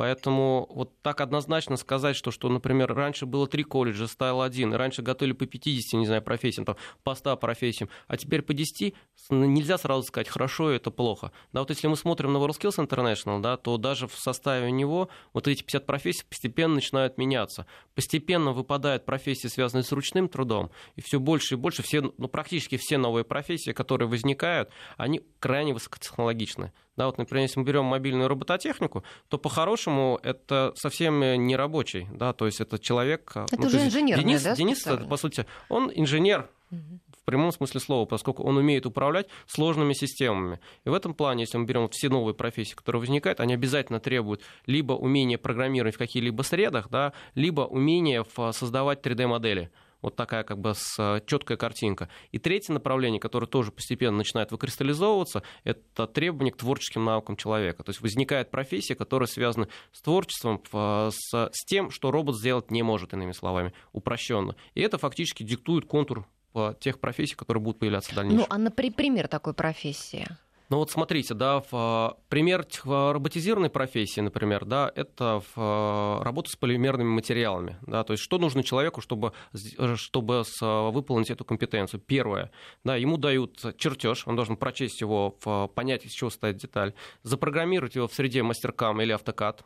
Поэтому 0.00 0.66
вот 0.70 0.98
так 1.02 1.20
однозначно 1.20 1.76
сказать, 1.76 2.16
что, 2.16 2.30
что, 2.30 2.48
например, 2.48 2.94
раньше 2.94 3.26
было 3.26 3.46
три 3.46 3.64
колледжа, 3.64 4.06
стал 4.06 4.40
один, 4.40 4.72
и 4.72 4.76
раньше 4.78 5.02
готовили 5.02 5.34
по 5.34 5.44
50, 5.44 6.00
не 6.00 6.06
знаю, 6.06 6.22
профессиям, 6.22 6.64
там, 6.64 6.76
по 7.02 7.14
100 7.14 7.36
профессиям, 7.36 7.90
а 8.08 8.16
теперь 8.16 8.40
по 8.40 8.54
10, 8.54 8.94
нельзя 9.28 9.76
сразу 9.76 10.02
сказать, 10.04 10.26
хорошо 10.26 10.70
это 10.70 10.90
плохо. 10.90 11.32
Да, 11.52 11.60
вот 11.60 11.68
если 11.68 11.86
мы 11.86 11.96
смотрим 11.96 12.32
на 12.32 12.38
WorldSkills 12.38 12.78
International, 12.78 13.42
да, 13.42 13.58
то 13.58 13.76
даже 13.76 14.08
в 14.08 14.14
составе 14.14 14.70
него 14.70 15.10
вот 15.34 15.46
эти 15.48 15.62
50 15.62 15.84
профессий 15.84 16.24
постепенно 16.26 16.76
начинают 16.76 17.18
меняться. 17.18 17.66
Постепенно 17.94 18.52
выпадают 18.52 19.04
профессии, 19.04 19.48
связанные 19.48 19.84
с 19.84 19.92
ручным 19.92 20.30
трудом, 20.30 20.70
и 20.96 21.02
все 21.02 21.20
больше 21.20 21.56
и 21.56 21.58
больше, 21.58 21.82
все, 21.82 22.00
ну, 22.00 22.26
практически 22.26 22.78
все 22.78 22.96
новые 22.96 23.24
профессии, 23.24 23.72
которые 23.72 24.08
возникают, 24.08 24.70
они 24.96 25.20
крайне 25.40 25.74
высокотехнологичны. 25.74 26.72
Да, 27.00 27.06
вот, 27.06 27.16
например, 27.16 27.44
если 27.44 27.58
мы 27.58 27.64
берем 27.64 27.86
мобильную 27.86 28.28
робототехнику, 28.28 29.04
то 29.30 29.38
по-хорошему 29.38 30.20
это 30.22 30.74
совсем 30.76 31.18
не 31.46 31.56
рабочий, 31.56 32.06
да, 32.12 32.34
то 32.34 32.44
есть 32.44 32.60
это 32.60 32.78
человек... 32.78 33.32
А, 33.36 33.46
это 33.50 33.58
ну, 33.58 33.68
уже 33.68 33.86
инженер, 33.86 34.18
Денис, 34.18 34.42
да, 34.42 34.54
Денис, 34.54 34.82
по 34.82 35.16
сути, 35.16 35.46
он 35.70 35.90
инженер, 35.94 36.50
в 36.70 37.24
прямом 37.24 37.52
смысле 37.52 37.80
слова, 37.80 38.04
поскольку 38.04 38.42
он 38.42 38.58
умеет 38.58 38.84
управлять 38.84 39.28
сложными 39.46 39.94
системами. 39.94 40.60
И 40.84 40.90
в 40.90 40.92
этом 40.92 41.14
плане, 41.14 41.44
если 41.44 41.56
мы 41.56 41.64
берем 41.64 41.88
все 41.88 42.10
новые 42.10 42.34
профессии, 42.34 42.74
которые 42.74 43.00
возникают, 43.00 43.40
они 43.40 43.54
обязательно 43.54 43.98
требуют 43.98 44.42
либо 44.66 44.92
умения 44.92 45.38
программировать 45.38 45.94
в 45.94 45.98
каких-либо 45.98 46.42
средах, 46.42 46.90
да, 46.90 47.14
либо 47.34 47.62
умения 47.62 48.26
создавать 48.52 49.00
3D-модели. 49.00 49.70
Вот 50.02 50.16
такая 50.16 50.44
как 50.44 50.58
бы 50.58 50.74
с, 50.74 51.22
четкая 51.26 51.56
картинка. 51.56 52.08
И 52.32 52.38
третье 52.38 52.72
направление, 52.72 53.20
которое 53.20 53.46
тоже 53.46 53.72
постепенно 53.72 54.16
начинает 54.16 54.52
выкристаллизовываться, 54.52 55.42
это 55.64 56.06
требование 56.06 56.52
к 56.52 56.56
творческим 56.56 57.04
наукам 57.04 57.36
человека. 57.36 57.82
То 57.82 57.90
есть 57.90 58.00
возникает 58.00 58.50
профессия, 58.50 58.94
которая 58.94 59.26
связана 59.26 59.68
с 59.92 60.00
творчеством, 60.00 60.62
с, 60.72 61.32
с 61.32 61.64
тем, 61.66 61.90
что 61.90 62.10
робот 62.10 62.36
сделать 62.36 62.70
не 62.70 62.82
может, 62.82 63.12
иными 63.12 63.32
словами, 63.32 63.72
упрощенно. 63.92 64.56
И 64.74 64.80
это 64.80 64.98
фактически 64.98 65.42
диктует 65.42 65.86
контур 65.86 66.26
тех 66.80 66.98
профессий, 66.98 67.36
которые 67.36 67.62
будут 67.62 67.78
появляться 67.78 68.12
в 68.12 68.14
дальнейшем. 68.16 68.40
Ну, 68.40 68.46
а, 68.48 68.58
например, 68.58 69.28
такой 69.28 69.54
профессии? 69.54 70.26
Ну 70.70 70.76
вот 70.76 70.90
смотрите, 70.92 71.34
да, 71.34 71.60
в, 71.60 71.66
а, 71.72 72.16
пример 72.28 72.64
роботизированной 72.84 73.70
профессии, 73.70 74.20
например, 74.20 74.64
да, 74.64 74.90
это 74.94 75.40
в, 75.40 75.52
а, 75.56 76.22
работа 76.22 76.48
с 76.50 76.54
полимерными 76.54 77.08
материалами, 77.08 77.76
да, 77.82 78.04
то 78.04 78.12
есть 78.12 78.22
что 78.22 78.38
нужно 78.38 78.62
человеку, 78.62 79.00
чтобы, 79.00 79.32
чтобы 79.96 80.44
с, 80.46 80.60
а, 80.62 80.90
выполнить 80.90 81.30
эту 81.30 81.44
компетенцию. 81.44 82.00
Первое, 82.00 82.52
да, 82.84 82.94
ему 82.94 83.16
дают 83.16 83.58
чертеж, 83.78 84.28
он 84.28 84.36
должен 84.36 84.56
прочесть 84.56 85.00
его, 85.00 85.30
понять, 85.74 86.04
из 86.06 86.12
чего 86.12 86.30
стоит 86.30 86.58
деталь, 86.58 86.94
запрограммировать 87.24 87.96
его 87.96 88.06
в 88.06 88.14
среде 88.14 88.44
мастеркам 88.44 89.00
или 89.02 89.10
автокад, 89.10 89.64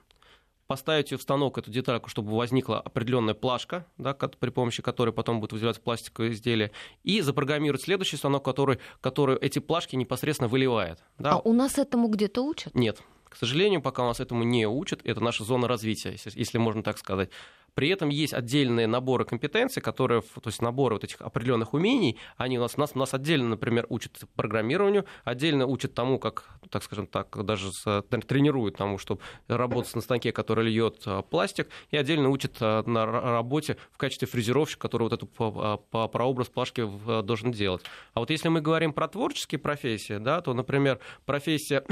поставить 0.67 1.11
ее 1.11 1.19
в 1.19 1.23
станок, 1.23 1.59
эту 1.59 1.71
детальку, 1.71 2.09
чтобы 2.09 2.37
возникла 2.37 2.81
определенная 2.81 3.35
плашка, 3.35 3.87
да, 3.99 4.15
при 4.15 4.51
помощи 4.51 4.83
которой 4.83 5.13
потом 5.13 5.41
будет 5.41 5.53
выделяться 5.53 5.83
пластиковое 5.83 6.33
изделие, 6.33 6.73
и 7.03 7.21
запрограммировать 7.21 7.83
следующий 7.83 8.17
станок, 8.17 8.45
который, 8.45 8.79
который 9.01 9.37
эти 9.39 9.59
плашки 9.59 9.97
непосредственно 9.97 10.49
выливает. 10.49 11.03
Да. 11.19 11.33
А 11.33 11.39
у 11.39 11.53
нас 11.53 11.79
этому 11.79 12.09
где-то 12.09 12.43
учат? 12.43 12.75
Нет. 12.75 13.03
К 13.29 13.37
сожалению, 13.37 13.83
пока 13.83 14.05
у 14.05 14.07
нас 14.07 14.21
этому 14.21 14.45
не 14.45 14.67
учат, 14.67 15.01
это 15.03 15.21
наша 15.21 15.43
зона 15.43 15.67
развития, 15.67 16.13
если, 16.13 16.31
если 16.39 16.59
можно 16.59 16.85
так 16.85 16.99
сказать. 16.99 17.31
При 17.75 17.89
этом 17.89 18.09
есть 18.09 18.33
отдельные 18.33 18.87
наборы 18.87 19.25
компетенций, 19.25 19.83
которые, 19.83 20.23
то 20.23 20.47
есть 20.49 20.63
наборы 20.63 20.95
вот 20.95 21.05
этих 21.05 21.21
определенных 21.21 21.75
умений, 21.75 22.19
они 22.37 22.59
у 22.59 22.61
нас, 22.61 22.77
нас, 22.77 22.93
у 22.95 22.99
нас 22.99 23.15
отдельно, 23.15 23.49
например, 23.49 23.87
учат 23.89 24.21
программированию, 24.37 25.05
отдельно 25.25 25.67
учат 25.67 25.93
тому, 25.95 26.19
как, 26.19 26.45
так 26.71 26.85
скажем 26.85 27.09
так, 27.09 27.45
даже 27.45 27.73
тренируют 28.29 28.77
тому, 28.77 28.99
чтобы 28.99 29.21
работать 29.49 29.95
на 29.95 30.01
станке, 30.01 30.33
который 30.33 30.67
льет 30.67 31.03
а, 31.07 31.23
пластик, 31.23 31.69
и 31.91 31.97
отдельно 31.97 32.29
учат 32.29 32.57
а, 32.61 32.85
на 32.87 33.07
работе 33.07 33.77
в 33.91 33.99
качестве 33.99 34.29
фрезеровщика, 34.29 34.83
который 34.83 35.05
вот 35.05 35.13
эту 35.13 35.27
прообраз 35.27 36.49
плашки 36.49 36.87
должен 37.23 37.51
делать. 37.51 37.83
А 38.15 38.21
вот 38.21 38.31
если 38.31 38.49
мы 38.49 38.61
говорим 38.61 38.93
про 38.93 39.09
творческие 39.09 39.59
профессии, 39.59 40.19
да, 40.19 40.41
то, 40.41 40.55
например, 40.55 41.01
профессия, 41.27 41.85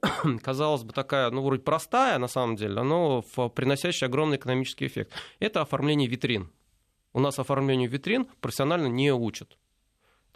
казалось 0.42 0.84
бы, 0.84 0.92
такая, 0.92 1.30
ну, 1.30 1.42
вроде 1.42 1.62
простая 1.62 2.18
на 2.18 2.28
самом 2.28 2.54
деле, 2.54 2.82
но 2.82 3.22
приносящая 3.54 4.08
огромный 4.08 4.36
экономический 4.36 4.86
эффект 4.86 5.15
это 5.38 5.60
оформление 5.60 6.08
витрин. 6.08 6.50
У 7.12 7.20
нас 7.20 7.38
оформлению 7.38 7.88
витрин 7.88 8.26
профессионально 8.40 8.88
не 8.88 9.12
учат. 9.12 9.56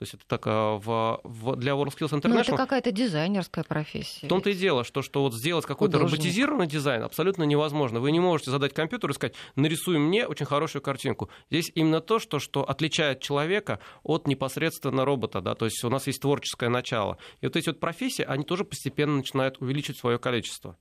То 0.01 0.05
есть 0.05 0.15
это 0.15 0.25
так 0.27 0.47
а, 0.47 0.79
в, 0.79 1.21
в, 1.25 1.57
для 1.57 1.73
WorldSkills 1.73 2.13
International... 2.13 2.29
Ну, 2.29 2.41
это 2.41 2.57
какая-то 2.57 2.91
дизайнерская 2.91 3.65
профессия. 3.65 4.25
В 4.25 4.31
том-то 4.31 4.49
и 4.49 4.55
дело, 4.55 4.83
что, 4.83 5.03
что 5.03 5.21
вот 5.21 5.35
сделать 5.35 5.67
какой-то 5.67 5.99
роботизированный 5.99 6.67
дизайн 6.67 7.03
абсолютно 7.03 7.43
невозможно. 7.43 8.01
Вы 8.01 8.11
не 8.13 8.19
можете 8.19 8.51
задать 8.51 8.73
компьютеру 8.73 9.13
и 9.13 9.15
сказать, 9.15 9.35
нарисуй 9.57 9.99
мне 9.99 10.27
очень 10.27 10.47
хорошую 10.47 10.81
картинку. 10.81 11.29
Здесь 11.51 11.71
именно 11.75 12.01
то, 12.01 12.19
что, 12.19 12.39
что 12.39 12.67
отличает 12.67 13.21
человека 13.21 13.79
от 14.03 14.27
непосредственно 14.27 15.05
робота. 15.05 15.43
Да? 15.43 15.55
То 15.55 15.67
есть 15.67 15.85
у 15.85 15.91
нас 15.91 16.07
есть 16.07 16.23
творческое 16.23 16.71
начало. 16.71 17.19
И 17.43 17.47
вот 17.47 17.57
эти 17.57 17.69
вот 17.69 17.79
профессии, 17.79 18.25
они 18.27 18.45
тоже 18.45 18.65
постепенно 18.65 19.17
начинают 19.17 19.61
увеличивать 19.61 19.99
свое 19.99 20.19
количество 20.19 20.79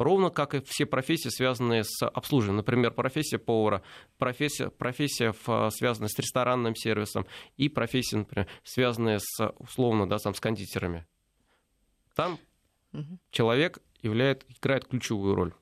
ровно 0.00 0.30
как 0.30 0.54
и 0.54 0.60
все 0.64 0.86
профессии, 0.86 1.28
связанные 1.28 1.84
с 1.84 2.06
обслуживанием. 2.06 2.56
Например, 2.56 2.90
профессия 2.90 3.38
повара, 3.38 3.82
профессия, 4.18 4.70
профессия 4.70 5.34
связанная 5.70 6.08
с 6.08 6.18
ресторанным 6.18 6.74
сервисом 6.74 7.26
и 7.56 7.68
профессия, 7.68 8.16
например, 8.16 8.48
связанная 8.64 9.20
с, 9.22 9.52
условно, 9.58 10.08
да, 10.08 10.18
там, 10.18 10.34
с 10.34 10.40
кондитерами. 10.40 11.06
Там 12.14 12.38
угу. 12.92 13.18
человек 13.30 13.78
являет, 14.02 14.44
играет 14.48 14.86
ключевую 14.86 15.34
роль. 15.34 15.54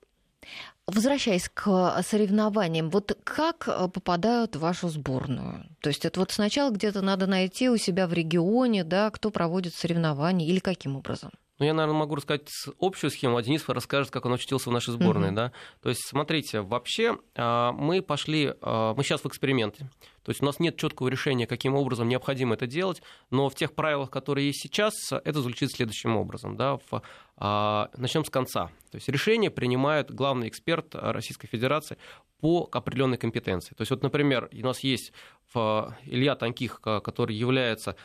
Возвращаясь 0.86 1.50
к 1.52 2.00
соревнованиям, 2.02 2.88
вот 2.88 3.18
как 3.22 3.66
попадают 3.92 4.56
в 4.56 4.60
вашу 4.60 4.88
сборную? 4.88 5.66
То 5.80 5.90
есть 5.90 6.06
это 6.06 6.20
вот 6.20 6.30
сначала 6.30 6.70
где-то 6.70 7.02
надо 7.02 7.26
найти 7.26 7.68
у 7.68 7.76
себя 7.76 8.06
в 8.06 8.14
регионе, 8.14 8.84
да, 8.84 9.10
кто 9.10 9.30
проводит 9.30 9.74
соревнования 9.74 10.46
или 10.46 10.60
каким 10.60 10.96
образом? 10.96 11.32
Ну, 11.58 11.66
я, 11.66 11.74
наверное, 11.74 11.98
могу 11.98 12.14
рассказать 12.14 12.48
общую 12.80 13.10
схему, 13.10 13.36
а 13.36 13.42
Денис 13.42 13.64
расскажет, 13.68 14.12
как 14.12 14.24
он 14.26 14.32
учился 14.32 14.70
в 14.70 14.72
нашей 14.72 14.92
сборной. 14.92 15.30
Mm-hmm. 15.30 15.34
Да? 15.34 15.52
То 15.82 15.88
есть, 15.88 16.06
смотрите, 16.06 16.60
вообще 16.60 17.18
а, 17.34 17.72
мы 17.72 18.00
пошли, 18.00 18.54
а, 18.62 18.94
мы 18.94 19.02
сейчас 19.02 19.22
в 19.22 19.26
эксперименте. 19.26 19.90
То 20.22 20.30
есть 20.30 20.40
у 20.40 20.44
нас 20.44 20.60
нет 20.60 20.76
четкого 20.76 21.08
решения, 21.08 21.46
каким 21.46 21.74
образом 21.74 22.08
необходимо 22.08 22.54
это 22.54 22.66
делать, 22.66 23.02
но 23.30 23.48
в 23.48 23.54
тех 23.56 23.74
правилах, 23.74 24.10
которые 24.10 24.48
есть 24.48 24.60
сейчас, 24.62 24.94
это 25.12 25.40
звучит 25.40 25.72
следующим 25.72 26.16
образом. 26.16 26.56
Да? 26.56 26.78
В, 26.90 27.02
а, 27.36 27.90
начнем 27.96 28.24
с 28.24 28.30
конца. 28.30 28.66
То 28.92 28.96
есть 28.96 29.08
решение 29.08 29.50
принимает 29.50 30.12
главный 30.12 30.48
эксперт 30.48 30.94
Российской 30.94 31.48
Федерации 31.48 31.98
по 32.40 32.68
определенной 32.70 33.18
компетенции. 33.18 33.74
То 33.74 33.82
есть 33.82 33.90
вот, 33.90 34.04
например, 34.04 34.48
у 34.52 34.64
нас 34.64 34.84
есть 34.84 35.12
Илья 35.54 36.36
Танких, 36.36 36.80
который 36.80 37.34
является 37.34 37.96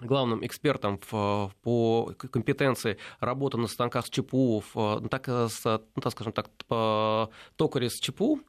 главным 0.00 0.44
экспертом 0.44 1.00
в, 1.10 1.52
по 1.62 2.12
компетенции 2.30 2.98
работы 3.20 3.58
на 3.58 3.66
станках 3.66 4.06
с 4.06 4.10
ЧПУ, 4.10 4.62
в, 4.74 5.00
ну, 5.00 5.08
так, 5.08 5.28
с, 5.28 5.62
ну, 5.64 6.02
так 6.02 6.12
скажем 6.12 6.32
так, 6.32 6.50
по 6.68 7.30
токаре 7.56 7.90
с 7.90 7.94
ЧПУ, 7.94 8.40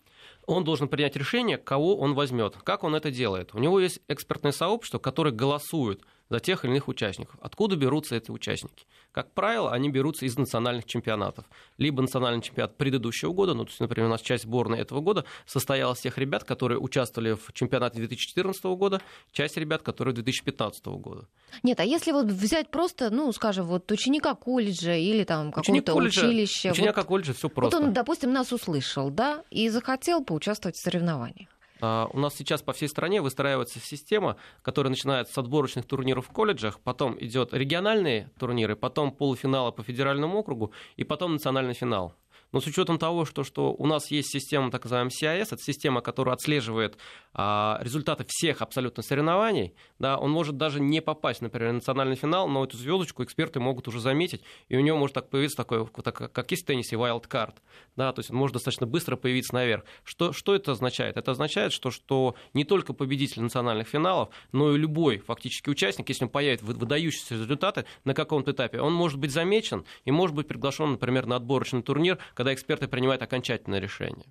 он 0.45 0.63
должен 0.63 0.87
принять 0.87 1.15
решение, 1.15 1.57
кого 1.57 1.97
он 1.97 2.13
возьмет. 2.13 2.55
Как 2.63 2.83
он 2.83 2.95
это 2.95 3.11
делает? 3.11 3.53
У 3.53 3.59
него 3.59 3.79
есть 3.79 3.99
экспертное 4.07 4.53
сообщество, 4.53 4.97
которое 4.97 5.31
голосует 5.31 6.01
за 6.29 6.39
тех 6.39 6.63
или 6.63 6.71
иных 6.71 6.87
участников. 6.87 7.35
Откуда 7.41 7.75
берутся 7.75 8.15
эти 8.15 8.31
участники? 8.31 8.85
Как 9.11 9.33
правило, 9.33 9.71
они 9.71 9.89
берутся 9.89 10.25
из 10.25 10.37
национальных 10.37 10.85
чемпионатов. 10.85 11.45
Либо 11.77 12.01
национальный 12.01 12.41
чемпионат 12.41 12.77
предыдущего 12.77 13.33
года, 13.33 13.53
ну, 13.53 13.63
то 13.65 13.69
есть, 13.69 13.79
например, 13.79 14.07
у 14.07 14.11
нас 14.11 14.21
часть 14.21 14.43
сборной 14.43 14.79
этого 14.79 15.01
года 15.01 15.25
состояла 15.45 15.93
из 15.93 15.99
тех 15.99 16.17
ребят, 16.17 16.43
которые 16.43 16.79
участвовали 16.79 17.33
в 17.33 17.53
чемпионате 17.53 17.97
2014 17.97 18.63
года, 18.65 19.01
часть 19.31 19.57
ребят, 19.57 19.81
которые 19.81 20.13
2015 20.13 20.85
года. 20.85 21.27
Нет, 21.63 21.79
а 21.79 21.83
если 21.83 22.11
вот 22.11 22.27
взять 22.27 22.69
просто, 22.69 23.09
ну, 23.09 23.31
скажем, 23.31 23.65
вот 23.65 23.91
ученика 23.91 24.35
колледжа 24.35 24.95
или 24.95 25.23
там 25.23 25.51
какого-то 25.51 25.95
училища. 25.95 26.71
Ученика 26.71 27.01
вот, 27.01 27.07
колледжа 27.07 27.33
все 27.33 27.49
просто. 27.49 27.77
Вот 27.77 27.87
он, 27.87 27.93
допустим, 27.93 28.31
нас 28.31 28.51
услышал, 28.51 29.09
да, 29.09 29.43
и 29.49 29.69
захотел 29.69 30.23
поучаствовать 30.23 30.75
в 30.75 30.79
соревнованиях. 30.79 31.49
А, 31.81 32.09
у 32.11 32.19
нас 32.19 32.35
сейчас 32.35 32.61
по 32.61 32.73
всей 32.73 32.87
стране 32.87 33.21
выстраивается 33.21 33.79
система, 33.79 34.37
которая 34.61 34.89
начинается 34.89 35.33
с 35.33 35.37
отборочных 35.37 35.85
турниров 35.85 36.27
в 36.27 36.31
колледжах, 36.31 36.79
потом 36.79 37.17
идет 37.19 37.53
региональные 37.53 38.29
турниры, 38.39 38.75
потом 38.75 39.11
полуфиналы 39.11 39.71
по 39.71 39.83
федеральному 39.83 40.37
округу 40.39 40.71
и 40.95 41.03
потом 41.03 41.33
национальный 41.33 41.73
финал. 41.73 42.13
Но 42.51 42.61
с 42.61 42.67
учетом 42.67 42.97
того, 42.97 43.25
что, 43.25 43.43
что 43.43 43.73
у 43.73 43.85
нас 43.85 44.09
есть 44.11 44.31
система, 44.31 44.71
так 44.71 44.83
называемая 44.85 45.11
CIS, 45.11 45.47
это 45.51 45.61
система, 45.61 46.01
которая 46.01 46.35
отслеживает 46.35 46.97
а, 47.33 47.77
результаты 47.81 48.25
всех 48.27 48.61
абсолютно 48.61 49.03
соревнований, 49.03 49.75
да, 49.99 50.17
он 50.17 50.31
может 50.31 50.57
даже 50.57 50.79
не 50.79 51.01
попасть, 51.01 51.41
например, 51.41 51.71
в 51.71 51.75
национальный 51.75 52.15
финал, 52.15 52.47
но 52.47 52.63
эту 52.63 52.77
звездочку 52.77 53.23
эксперты 53.23 53.59
могут 53.59 53.87
уже 53.87 53.99
заметить, 53.99 54.41
и 54.69 54.77
у 54.77 54.79
него 54.79 54.97
может 54.97 55.13
так 55.13 55.29
появиться 55.29 55.57
такой, 55.57 55.85
так, 56.03 56.31
как 56.31 56.51
есть 56.51 56.63
в 56.63 56.65
теннисе, 56.65 56.95
wild 56.95 57.27
card, 57.27 57.55
да, 57.95 58.11
то 58.13 58.19
есть 58.19 58.31
он 58.31 58.37
может 58.37 58.53
достаточно 58.53 58.87
быстро 58.87 59.17
появиться 59.17 59.53
наверх. 59.53 59.83
Что, 60.03 60.33
что 60.33 60.55
это 60.55 60.71
означает? 60.71 61.17
Это 61.17 61.31
означает, 61.31 61.73
что, 61.73 61.91
что 61.91 62.35
не 62.53 62.63
только 62.63 62.93
победитель 62.93 63.41
национальных 63.41 63.87
финалов, 63.87 64.29
но 64.51 64.73
и 64.73 64.77
любой 64.77 65.19
фактически 65.19 65.69
участник, 65.69 66.09
если 66.09 66.25
он 66.25 66.29
появит 66.29 66.61
выдающиеся 66.61 67.35
результаты 67.35 67.85
на 68.03 68.13
каком-то 68.13 68.51
этапе, 68.51 68.81
он 68.81 68.93
может 68.93 69.19
быть 69.19 69.31
замечен 69.31 69.85
и 70.05 70.11
может 70.11 70.35
быть 70.35 70.47
приглашен, 70.47 70.91
например, 70.91 71.25
на 71.25 71.35
отборочный 71.35 71.81
турнир, 71.81 72.17
когда 72.37 72.53
эксперты 72.53 72.87
принимают 72.87 73.23
окончательное 73.23 73.79
решение. 73.79 74.27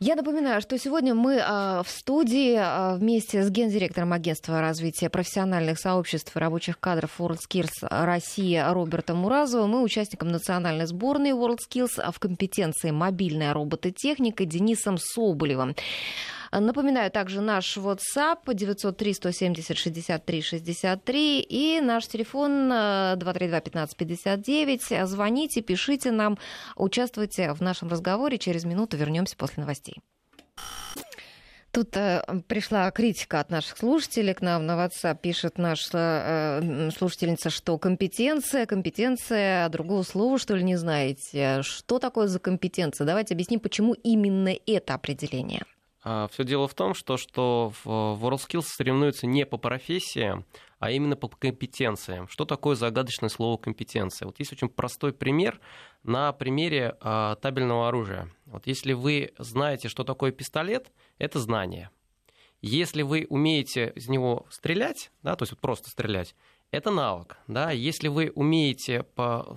Я 0.00 0.16
напоминаю, 0.16 0.60
что 0.60 0.76
сегодня 0.78 1.14
мы 1.14 1.38
а, 1.40 1.84
в 1.84 1.88
студии 1.88 2.56
а, 2.58 2.96
вместе 2.96 3.44
с 3.44 3.50
гендиректором 3.50 4.12
агентства 4.12 4.60
развития 4.60 5.08
профессиональных 5.08 5.78
сообществ 5.78 6.34
и 6.34 6.40
рабочих 6.40 6.80
кадров 6.80 7.20
WorldSkills 7.20 7.86
Россия 7.88 8.68
Робертом 8.72 9.18
Муразовым 9.18 9.70
мы 9.70 9.82
участником 9.82 10.28
национальной 10.32 10.86
сборной 10.86 11.30
WorldSkills 11.30 12.10
в 12.10 12.18
компетенции 12.18 12.90
мобильная 12.90 13.52
робототехника 13.54 14.44
Денисом 14.44 14.98
Соболевым. 14.98 15.76
Напоминаю 16.52 17.10
также 17.10 17.40
наш 17.40 17.78
WhatsApp 17.78 18.52
903 18.52 19.14
170 19.14 19.78
63 19.78 20.42
63 20.42 21.40
и 21.40 21.80
наш 21.80 22.06
телефон 22.06 22.68
232 22.68 23.60
15 23.60 23.96
59. 23.96 25.08
Звоните, 25.08 25.62
пишите 25.62 26.10
нам, 26.10 26.38
участвуйте 26.76 27.52
в 27.54 27.62
нашем 27.62 27.88
разговоре. 27.88 28.36
Через 28.36 28.64
минуту 28.64 28.98
вернемся 28.98 29.36
после 29.36 29.62
новостей. 29.62 29.96
Тут 31.72 31.96
э, 31.96 32.22
пришла 32.48 32.90
критика 32.90 33.40
от 33.40 33.48
наших 33.50 33.78
слушателей 33.78 34.34
к 34.34 34.42
нам 34.42 34.66
на 34.66 34.72
WhatsApp. 34.72 35.18
Пишет 35.22 35.56
наша 35.56 36.60
э, 36.62 36.90
слушательница, 36.90 37.48
что 37.48 37.78
компетенция, 37.78 38.66
компетенция, 38.66 39.64
а 39.64 39.68
другого 39.70 40.02
слова, 40.02 40.36
что 40.36 40.54
ли, 40.54 40.64
не 40.64 40.76
знаете. 40.76 41.62
Что 41.62 41.98
такое 41.98 42.26
за 42.26 42.40
компетенция? 42.40 43.06
Давайте 43.06 43.32
объясним, 43.32 43.58
почему 43.58 43.94
именно 43.94 44.54
это 44.66 44.92
определение. 44.92 45.64
А, 46.02 46.28
Все 46.28 46.44
дело 46.44 46.66
в 46.66 46.74
том, 46.74 46.94
что, 46.94 47.16
что 47.16 47.72
в 47.84 48.18
WorldSkills 48.22 48.64
соревнуются 48.66 49.26
не 49.26 49.46
по 49.46 49.56
профессиям, 49.56 50.44
а 50.78 50.90
именно 50.90 51.14
по 51.14 51.28
компетенциям. 51.28 52.26
Что 52.28 52.44
такое 52.44 52.74
загадочное 52.74 53.28
слово 53.28 53.56
компетенция? 53.56 54.26
Вот 54.26 54.38
есть 54.40 54.52
очень 54.52 54.68
простой 54.68 55.12
пример 55.12 55.60
на 56.02 56.32
примере 56.32 56.96
а, 57.00 57.36
табельного 57.36 57.88
оружия. 57.88 58.28
Вот 58.46 58.66
если 58.66 58.92
вы 58.92 59.32
знаете, 59.38 59.88
что 59.88 60.02
такое 60.02 60.32
пистолет, 60.32 60.90
это 61.18 61.38
знание. 61.38 61.90
Если 62.60 63.02
вы 63.02 63.26
умеете 63.28 63.92
из 63.96 64.08
него 64.08 64.46
стрелять, 64.48 65.10
да, 65.22 65.34
то 65.34 65.42
есть 65.42 65.52
вот 65.52 65.60
просто 65.60 65.90
стрелять, 65.90 66.34
это 66.72 66.90
навык. 66.90 67.36
Да? 67.46 67.70
Если 67.70 68.08
вы 68.08 68.32
умеете 68.34 69.06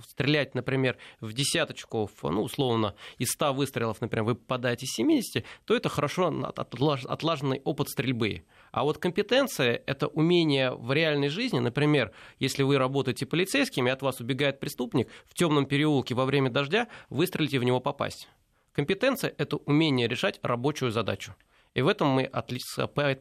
стрелять, 0.08 0.54
например, 0.54 0.96
в 1.20 1.32
десяточку, 1.32 2.08
ну, 2.22 2.42
условно, 2.42 2.94
из 3.18 3.30
100 3.32 3.54
выстрелов, 3.54 4.00
например, 4.00 4.24
вы 4.24 4.34
попадаете 4.36 4.86
70, 4.86 5.44
то 5.64 5.74
это 5.74 5.88
хорошо 5.88 6.28
отлаженный 6.54 7.60
опыт 7.64 7.88
стрельбы. 7.88 8.44
А 8.70 8.84
вот 8.84 8.98
компетенция– 8.98 9.82
это 9.86 10.06
умение 10.08 10.70
в 10.72 10.92
реальной 10.92 11.28
жизни, 11.28 11.58
например, 11.58 12.12
если 12.38 12.62
вы 12.62 12.76
работаете 12.78 13.24
полицейским, 13.24 13.88
и 13.88 13.90
от 13.90 14.02
вас 14.02 14.20
убегает 14.20 14.60
преступник, 14.60 15.08
в 15.24 15.34
темном 15.34 15.66
переулке 15.66 16.14
во 16.14 16.26
время 16.26 16.50
дождя 16.50 16.86
выстрелите 17.08 17.58
в 17.58 17.64
него 17.64 17.80
попасть. 17.80 18.28
Компетенция– 18.72 19.34
это 19.38 19.56
умение 19.56 20.06
решать 20.06 20.38
рабочую 20.42 20.90
задачу. 20.90 21.34
И 21.72 21.80
в 21.80 21.88
этом 21.88 22.08
мы, 22.08 22.30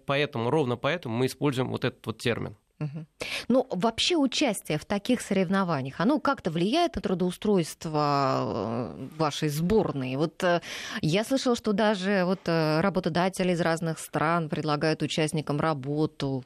поэтому, 0.06 0.50
ровно 0.50 0.76
поэтому 0.76 1.16
мы 1.16 1.28
используем 1.28 1.70
вот 1.70 1.86
этот 1.86 2.06
вот 2.06 2.18
термин. 2.18 2.58
Угу. 2.80 3.06
Ну, 3.48 3.68
вообще 3.72 4.18
участие 4.18 4.78
в 4.78 4.86
таких 4.86 5.22
соревнованиях, 5.22 6.02
оно 6.02 6.20
как-то 6.20 6.52
влияет 6.52 6.96
на 6.96 7.02
трудоустройство 7.02 8.96
э, 8.98 9.08
вашей 9.18 9.50
сборной? 9.50 10.18
Вот 10.18 10.44
э, 10.44 10.62
я 11.02 11.24
слышала, 11.24 11.56
что 11.56 11.72
даже 11.72 12.24
вот 12.26 12.42
э, 12.48 12.82
работодатели 12.82 13.54
из 13.54 13.62
разных 13.62 14.00
стран 14.00 14.50
предлагают 14.50 15.02
участникам 15.02 15.60
работу. 15.60 16.44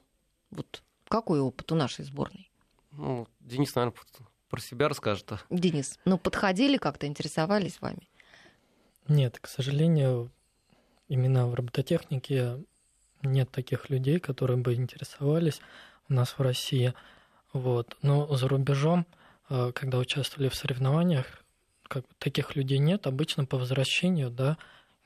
Вот 0.51 0.83
какой 1.07 1.39
опыт 1.39 1.71
у 1.71 1.75
нашей 1.75 2.05
сборной? 2.05 2.51
Ну, 2.91 3.27
Денис, 3.39 3.73
наверное, 3.73 3.97
про 4.49 4.59
себя 4.59 4.87
расскажет. 4.87 5.33
Денис, 5.49 5.97
ну 6.05 6.19
подходили 6.19 6.77
как-то, 6.77 7.07
интересовались 7.07 7.81
вами? 7.81 8.07
Нет, 9.07 9.39
к 9.39 9.47
сожалению, 9.47 10.31
именно 11.07 11.47
в 11.47 11.55
робототехнике 11.55 12.63
нет 13.23 13.49
таких 13.51 13.89
людей, 13.89 14.19
которые 14.19 14.57
бы 14.57 14.75
интересовались 14.75 15.59
у 16.09 16.13
нас 16.13 16.37
в 16.37 16.41
России. 16.41 16.93
Вот. 17.53 17.97
Но 18.01 18.27
за 18.35 18.47
рубежом, 18.47 19.05
э, 19.49 19.71
когда 19.73 19.97
участвовали 19.97 20.49
в 20.49 20.55
соревнованиях, 20.55 21.43
как 21.89 22.05
таких 22.19 22.55
людей 22.55 22.77
нет. 22.77 23.07
Обычно 23.07 23.45
по 23.45 23.57
возвращению, 23.57 24.29
да, 24.29 24.57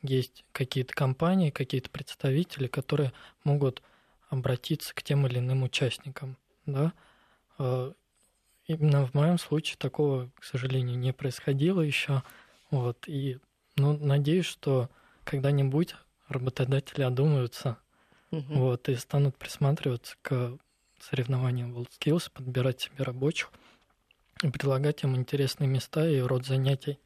есть 0.02 0.46
какие-то 0.52 0.94
компании, 0.94 1.50
какие-то 1.50 1.90
представители, 1.90 2.68
которые 2.68 3.14
могут 3.44 3.82
обратиться 4.30 4.94
к 4.94 5.02
тем 5.02 5.26
или 5.26 5.40
иным 5.40 5.64
участникам, 5.64 6.38
да. 6.66 6.94
Э, 7.58 7.94
именно 8.68 9.08
в 9.08 9.14
моем 9.14 9.38
случае 9.40 9.78
такого, 9.78 10.30
к 10.40 10.44
сожалению, 10.44 11.00
не 11.00 11.14
происходило 11.14 11.82
еще. 11.82 12.22
Вот. 12.70 13.08
И 13.08 13.40
ну, 13.78 13.98
надеюсь, 13.98 14.46
что 14.46 14.90
когда-нибудь 15.24 15.96
работодатели 16.28 17.04
одумаются 17.04 17.78
угу. 18.32 18.54
вот, 18.54 18.90
и 18.90 18.96
станут 18.96 19.38
присматриваться 19.38 20.16
к 20.22 20.58
соревнованиям 21.10 21.78
WorldSkills, 21.78 22.32
подбирать 22.34 22.82
себе 22.82 23.04
рабочих 23.04 23.52
и 24.42 24.50
предлагать 24.50 25.04
им 25.04 25.16
интересные 25.16 25.68
места 25.68 26.08
и 26.08 26.20
род 26.20 26.46
занятий. 26.46 27.00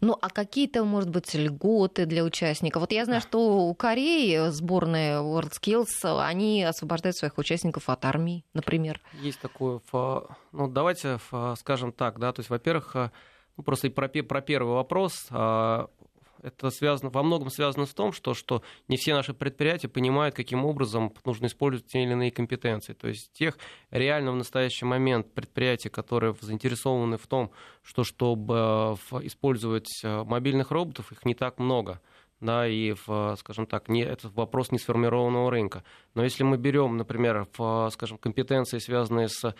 Ну, 0.00 0.16
а 0.20 0.30
какие-то, 0.30 0.84
может 0.84 1.10
быть, 1.10 1.34
льготы 1.34 2.06
для 2.06 2.22
участников? 2.22 2.82
Вот 2.82 2.92
я 2.92 3.04
знаю, 3.04 3.20
что 3.20 3.68
у 3.68 3.74
Кореи 3.74 4.50
сборная 4.50 5.20
WorldSkills, 5.20 6.24
они 6.24 6.62
освобождают 6.62 7.16
своих 7.16 7.36
участников 7.36 7.88
от 7.88 8.04
армии, 8.04 8.44
например. 8.54 9.00
Есть 9.20 9.40
такое, 9.40 9.80
ну, 10.52 10.68
давайте 10.68 11.18
скажем 11.58 11.92
так, 11.92 12.20
да, 12.20 12.32
то 12.32 12.40
есть, 12.40 12.50
во-первых, 12.50 12.94
ну, 13.56 13.64
просто 13.64 13.90
про, 13.90 14.08
про 14.08 14.40
первый 14.40 14.74
вопрос, 14.74 15.26
а, 15.30 15.88
это 16.42 16.70
связано, 16.70 17.10
во 17.10 17.22
многом 17.22 17.50
связано 17.50 17.86
с 17.86 17.94
том, 17.94 18.12
что, 18.12 18.34
что 18.34 18.62
не 18.88 18.96
все 18.96 19.14
наши 19.14 19.32
предприятия 19.32 19.88
понимают, 19.88 20.34
каким 20.34 20.64
образом 20.64 21.12
нужно 21.24 21.46
использовать 21.46 21.86
те 21.86 22.02
или 22.02 22.12
иные 22.12 22.30
компетенции. 22.30 22.92
То 22.92 23.08
есть 23.08 23.32
тех 23.32 23.56
реально 23.90 24.32
в 24.32 24.36
настоящий 24.36 24.84
момент 24.84 25.32
предприятий, 25.32 25.88
которые 25.88 26.34
заинтересованы 26.40 27.16
в 27.16 27.26
том, 27.26 27.52
что 27.82 28.04
чтобы 28.04 28.98
э, 29.12 29.26
использовать 29.26 29.88
э, 30.02 30.24
мобильных 30.24 30.70
роботов, 30.70 31.12
их 31.12 31.24
не 31.24 31.34
так 31.34 31.58
много 31.58 32.00
да, 32.42 32.66
и, 32.66 32.94
в, 33.06 33.36
скажем 33.38 33.66
так, 33.66 33.88
не, 33.88 34.02
это 34.02 34.28
вопрос 34.30 34.72
несформированного 34.72 35.48
рынка. 35.48 35.84
Но 36.14 36.24
если 36.24 36.42
мы 36.42 36.56
берем, 36.56 36.96
например, 36.96 37.46
в, 37.56 37.88
скажем, 37.92 38.18
компетенции, 38.18 38.78
связанные 38.78 39.28
с 39.28 39.54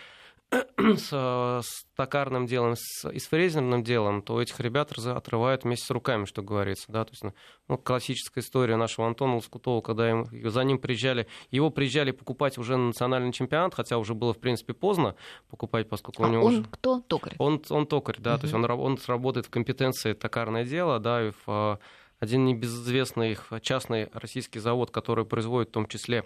с, 0.99 1.09
с 1.09 1.87
токарным 1.97 2.47
делом, 2.47 2.75
с, 2.77 3.09
и 3.09 3.19
с 3.19 3.27
фрезерным 3.27 3.83
делом, 3.83 4.23
то 4.23 4.41
этих 4.41 4.61
ребят 4.61 4.93
отрывают 4.99 5.65
вместе 5.65 5.87
с 5.87 5.91
руками, 5.91 6.27
что 6.27 6.43
говорится. 6.43 6.87
Да? 6.93 7.05
То 7.05 7.11
есть, 7.13 7.25
ну, 7.25 7.35
ну 7.69 7.79
классическая 7.79 8.41
история 8.41 8.77
нашего 8.77 9.07
Антона 9.07 9.37
Лоскутова, 9.37 9.81
когда 9.81 10.11
им, 10.11 10.27
за 10.51 10.63
ним 10.65 10.79
приезжали, 10.79 11.27
его 11.51 11.71
приезжали 11.71 12.11
покупать 12.11 12.59
уже 12.59 12.77
на 12.77 12.89
национальный 12.89 13.33
чемпионат, 13.33 13.75
хотя 13.75 13.99
уже 13.99 14.15
было, 14.15 14.35
в 14.35 14.39
принципе, 14.39 14.75
поздно 14.75 15.15
покупать, 15.49 15.89
поскольку 15.89 16.25
а 16.25 16.27
у 16.29 16.31
него 16.31 16.45
он 16.45 16.55
уже... 16.55 16.65
кто? 16.65 17.01
Токарь? 17.01 17.35
Он, 17.39 17.63
он 17.71 17.87
токарь, 17.87 18.17
да, 18.19 18.35
угу. 18.35 18.41
то 18.41 18.45
есть 18.45 18.55
он, 18.55 18.71
он 18.71 18.99
работает 19.07 19.47
в 19.47 19.51
компетенции 19.51 20.13
токарное 20.13 20.65
дело, 20.65 20.99
да, 20.99 21.29
и 21.29 21.31
в 21.31 21.49
а, 21.49 21.79
один 22.19 22.45
небезызвестный 22.45 23.39
частный 23.63 24.09
российский 24.13 24.59
завод, 24.59 24.91
который 24.91 25.25
производит 25.25 25.71
в 25.71 25.73
том 25.73 25.87
числе 25.87 26.25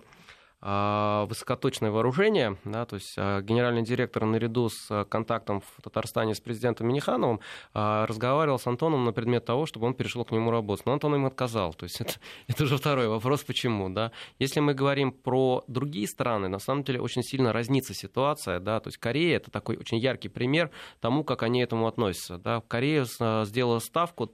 высокоточное 0.62 1.90
вооружение, 1.90 2.56
да, 2.64 2.86
то 2.86 2.96
есть 2.96 3.14
а, 3.18 3.42
генеральный 3.42 3.82
директор 3.82 4.24
наряду 4.24 4.70
с 4.70 4.90
а, 4.90 5.04
контактом 5.04 5.60
в 5.60 5.82
Татарстане 5.82 6.34
с 6.34 6.40
президентом 6.40 6.88
Минихановым 6.88 7.40
разговаривал 7.74 8.58
с 8.58 8.66
Антоном 8.66 9.04
на 9.04 9.12
предмет 9.12 9.44
того, 9.44 9.66
чтобы 9.66 9.86
он 9.86 9.94
перешел 9.94 10.24
к 10.24 10.30
нему 10.30 10.50
работать. 10.50 10.86
Но 10.86 10.92
Антон 10.92 11.14
им 11.14 11.26
отказал. 11.26 11.74
То 11.74 11.84
есть 11.84 12.00
это, 12.00 12.14
это 12.48 12.64
уже 12.64 12.78
второй 12.78 13.08
вопрос, 13.08 13.44
почему. 13.44 13.90
Да? 13.90 14.12
Если 14.38 14.60
мы 14.60 14.74
говорим 14.74 15.12
про 15.12 15.62
другие 15.68 16.08
страны, 16.08 16.48
на 16.48 16.58
самом 16.58 16.84
деле 16.84 17.00
очень 17.00 17.22
сильно 17.22 17.52
разнится 17.52 17.94
ситуация. 17.94 18.58
Да? 18.58 18.80
То 18.80 18.88
есть 18.88 18.98
Корея— 18.98 19.36
это 19.38 19.50
такой 19.50 19.76
очень 19.76 19.98
яркий 19.98 20.28
пример 20.28 20.70
тому, 21.00 21.22
как 21.22 21.42
они 21.42 21.60
этому 21.60 21.86
относятся. 21.86 22.38
Да? 22.38 22.62
Корея 22.66 23.04
сделала 23.44 23.78
ставку 23.78 24.30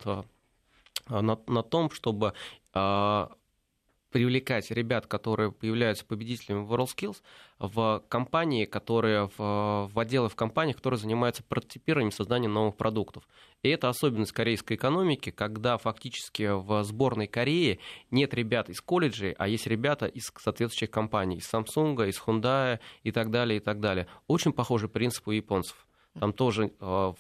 на, 1.08 1.38
на 1.46 1.62
том, 1.62 1.90
чтобы 1.90 2.32
привлекать 4.12 4.70
ребят, 4.70 5.06
которые 5.06 5.52
являются 5.62 6.04
победителями 6.04 6.64
в 6.64 6.72
WorldSkills, 6.72 7.16
в 7.58 8.04
компании, 8.08 8.64
которые 8.64 9.30
в, 9.36 9.90
в 9.92 9.98
отделы 9.98 10.28
в 10.28 10.36
компаниях, 10.36 10.76
которые 10.76 10.98
занимаются 10.98 11.42
прототипированием, 11.42 12.12
созданием 12.12 12.52
новых 12.52 12.76
продуктов. 12.76 13.26
И 13.62 13.68
это 13.68 13.88
особенность 13.88 14.32
корейской 14.32 14.74
экономики, 14.74 15.30
когда 15.30 15.78
фактически 15.78 16.50
в 16.52 16.84
сборной 16.84 17.26
Кореи 17.26 17.80
нет 18.10 18.34
ребят 18.34 18.68
из 18.68 18.80
колледжей, 18.80 19.32
а 19.38 19.48
есть 19.48 19.66
ребята 19.66 20.06
из 20.06 20.30
соответствующих 20.38 20.90
компаний, 20.90 21.36
из 21.36 21.52
Samsung, 21.52 22.08
из 22.08 22.20
Hyundai 22.20 22.80
и 23.02 23.12
так 23.12 23.30
далее, 23.30 23.58
и 23.58 23.60
так 23.60 23.80
далее. 23.80 24.06
Очень 24.26 24.52
похожий 24.52 24.88
принцип 24.88 25.26
у 25.28 25.30
японцев. 25.30 25.86
Там 26.18 26.32
тоже 26.32 26.72
э, 26.78 27.12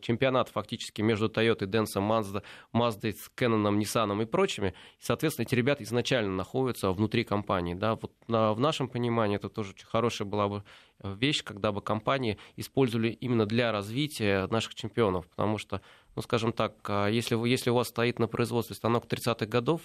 чемпионат 0.00 0.48
фактически 0.48 1.02
между 1.02 1.28
Toyota, 1.28 1.66
Denso, 1.66 2.00
Mazda, 2.00 2.42
Mazda, 2.72 3.14
Canon, 3.36 3.78
Nissan 3.78 4.22
и 4.22 4.24
прочими. 4.24 4.68
И, 4.98 5.02
соответственно, 5.04 5.44
эти 5.44 5.54
ребята 5.54 5.82
изначально 5.82 6.34
находятся 6.34 6.90
внутри 6.92 7.24
компании. 7.24 7.74
Да? 7.74 7.96
Вот 7.96 8.12
в 8.26 8.58
нашем 8.58 8.88
понимании 8.88 9.36
это 9.36 9.50
тоже 9.50 9.72
очень 9.72 9.86
хорошая 9.86 10.26
была 10.26 10.48
бы 10.48 10.64
э, 11.00 11.14
вещь, 11.20 11.44
когда 11.44 11.70
бы 11.70 11.82
компании 11.82 12.38
использовали 12.56 13.08
именно 13.08 13.44
для 13.44 13.72
развития 13.72 14.46
наших 14.46 14.74
чемпионов. 14.74 15.28
Потому 15.28 15.58
что, 15.58 15.82
ну, 16.16 16.22
скажем 16.22 16.52
так, 16.52 16.74
если, 17.10 17.34
вы, 17.34 17.50
если 17.50 17.68
у 17.68 17.74
вас 17.74 17.88
стоит 17.88 18.18
на 18.18 18.26
производстве 18.26 18.74
станок 18.74 19.04
30-х 19.04 19.46
годов, 19.46 19.82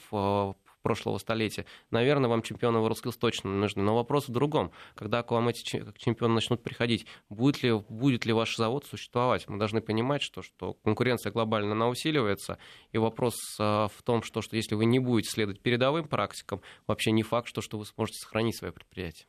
прошлого 0.82 1.18
столетия, 1.18 1.65
наверное, 1.92 2.30
вам 2.30 2.42
чемпионы 2.42 2.78
WorldSkills 2.78 3.18
точно 3.20 3.52
нужны. 3.52 3.84
Но 3.84 3.96
вопрос 3.96 4.28
в 4.28 4.32
другом. 4.32 4.72
Когда 4.96 5.24
к 5.24 5.32
вам 5.32 5.50
эти 5.50 5.63
чемпионы 5.63 6.34
начнут 6.34 6.63
приходить, 6.63 7.06
будет 7.30 7.63
ли, 7.63 7.74
будет 7.74 8.26
ли 8.26 8.34
ваш 8.34 8.56
завод 8.56 8.86
существовать? 8.86 9.48
Мы 9.48 9.58
должны 9.58 9.82
понимать, 9.82 10.22
что, 10.22 10.42
что 10.42 10.74
конкуренция 10.84 11.32
глобально 11.32 11.72
она 11.74 11.88
усиливается, 11.88 12.58
и 12.92 12.98
вопрос 12.98 13.36
а, 13.60 13.88
в 13.88 14.02
том, 14.04 14.24
что, 14.24 14.42
что 14.42 14.56
если 14.56 14.76
вы 14.76 14.86
не 14.86 15.00
будете 15.00 15.30
следовать 15.30 15.62
передовым 15.62 16.08
практикам, 16.08 16.62
вообще 16.88 17.12
не 17.12 17.24
факт, 17.24 17.48
что, 17.48 17.62
что 17.62 17.78
вы 17.78 17.86
сможете 17.86 18.20
сохранить 18.20 18.58
свое 18.58 18.74
предприятие. 18.74 19.28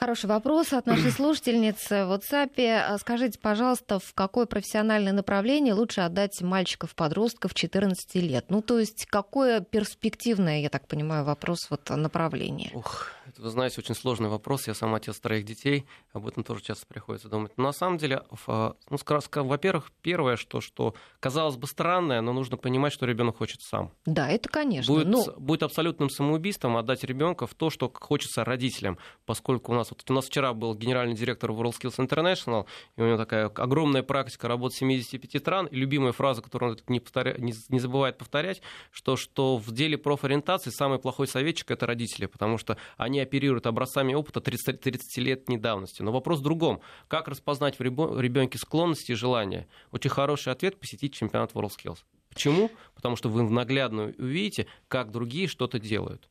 Хороший 0.00 0.30
вопрос 0.30 0.72
от 0.72 0.86
нашей 0.86 1.10
слушательницы 1.10 2.06
в 2.06 2.12
WhatsApp. 2.12 2.58
А 2.88 2.96
скажите, 2.96 3.38
пожалуйста, 3.38 3.98
в 3.98 4.14
какое 4.14 4.46
профессиональное 4.46 5.12
направление 5.12 5.74
лучше 5.74 6.00
отдать 6.00 6.40
мальчиков-подростков 6.40 7.52
14 7.52 8.14
лет? 8.14 8.46
Ну, 8.48 8.62
то 8.62 8.78
есть, 8.78 9.04
какое 9.04 9.60
перспективное, 9.60 10.60
я 10.60 10.70
так 10.70 10.86
понимаю, 10.86 11.26
вопрос 11.26 11.66
вот 11.68 11.90
направление? 11.90 12.70
Ух, 12.72 13.08
это, 13.40 13.46
вы 13.46 13.50
знаете, 13.50 13.80
очень 13.80 13.94
сложный 13.94 14.28
вопрос. 14.28 14.66
Я 14.66 14.74
сам 14.74 14.94
отец 14.94 15.18
троих 15.18 15.44
детей, 15.44 15.86
об 16.12 16.26
этом 16.26 16.44
тоже 16.44 16.62
часто 16.62 16.86
приходится 16.86 17.28
думать. 17.28 17.52
Но 17.56 17.64
на 17.64 17.72
самом 17.72 17.98
деле, 17.98 18.22
ну, 18.46 18.98
во-первых, 19.34 19.90
первое, 20.02 20.36
что, 20.36 20.60
что 20.60 20.94
казалось 21.18 21.56
бы 21.56 21.66
странное, 21.66 22.20
но 22.20 22.32
нужно 22.32 22.56
понимать, 22.56 22.92
что 22.92 23.06
ребенок 23.06 23.38
хочет 23.38 23.62
сам. 23.62 23.92
Да, 24.04 24.28
это 24.28 24.48
конечно. 24.48 24.92
Будет, 24.92 25.08
но... 25.08 25.32
будет 25.38 25.62
абсолютным 25.62 26.10
самоубийством 26.10 26.76
отдать 26.76 27.04
ребенка 27.04 27.46
в 27.46 27.54
то, 27.54 27.70
что 27.70 27.90
хочется 27.92 28.44
родителям, 28.44 28.98
поскольку 29.24 29.72
у 29.72 29.74
нас 29.74 29.90
вот 29.90 30.02
у 30.08 30.12
нас 30.12 30.26
вчера 30.26 30.52
был 30.52 30.74
генеральный 30.74 31.14
директор 31.14 31.50
WorldSkills 31.50 31.96
International, 31.98 32.66
и 32.96 33.02
у 33.02 33.06
него 33.06 33.16
такая 33.16 33.46
огромная 33.46 34.02
практика 34.02 34.48
работы 34.48 34.76
75 34.76 35.40
стран, 35.40 35.66
и 35.66 35.76
любимая 35.76 36.12
фраза, 36.12 36.42
которую 36.42 36.72
он 36.72 36.78
не, 36.88 37.00
повторя... 37.00 37.34
не, 37.38 37.54
не 37.68 37.80
забывает 37.80 38.18
повторять, 38.18 38.60
что, 38.90 39.16
что 39.16 39.56
в 39.56 39.72
деле 39.72 39.96
профориентации 39.96 40.70
самый 40.70 40.98
плохой 40.98 41.26
советчик— 41.26 41.70
это 41.72 41.86
родители, 41.86 42.26
потому 42.26 42.58
что 42.58 42.76
они 42.96 43.20
оперируют 43.30 43.66
образцами 43.66 44.12
опыта 44.12 44.40
30, 44.40 44.80
30 44.80 45.18
лет 45.18 45.48
недавности. 45.48 46.02
Но 46.02 46.10
вопрос 46.10 46.40
в 46.40 46.42
другом. 46.42 46.80
Как 47.06 47.28
распознать 47.28 47.78
в 47.78 47.82
ребенке 47.82 48.58
склонности 48.58 49.12
и 49.12 49.14
желания? 49.14 49.68
Очень 49.92 50.10
хороший 50.10 50.52
ответ— 50.52 50.80
посетить 50.80 51.14
чемпионат 51.14 51.52
WorldSkills. 51.52 51.98
Почему? 52.28 52.70
Потому 52.94 53.16
что 53.16 53.28
вы 53.28 53.42
наглядно 53.42 54.12
увидите, 54.18 54.66
как 54.88 55.10
другие 55.12 55.46
что-то 55.46 55.78
делают. 55.78 56.28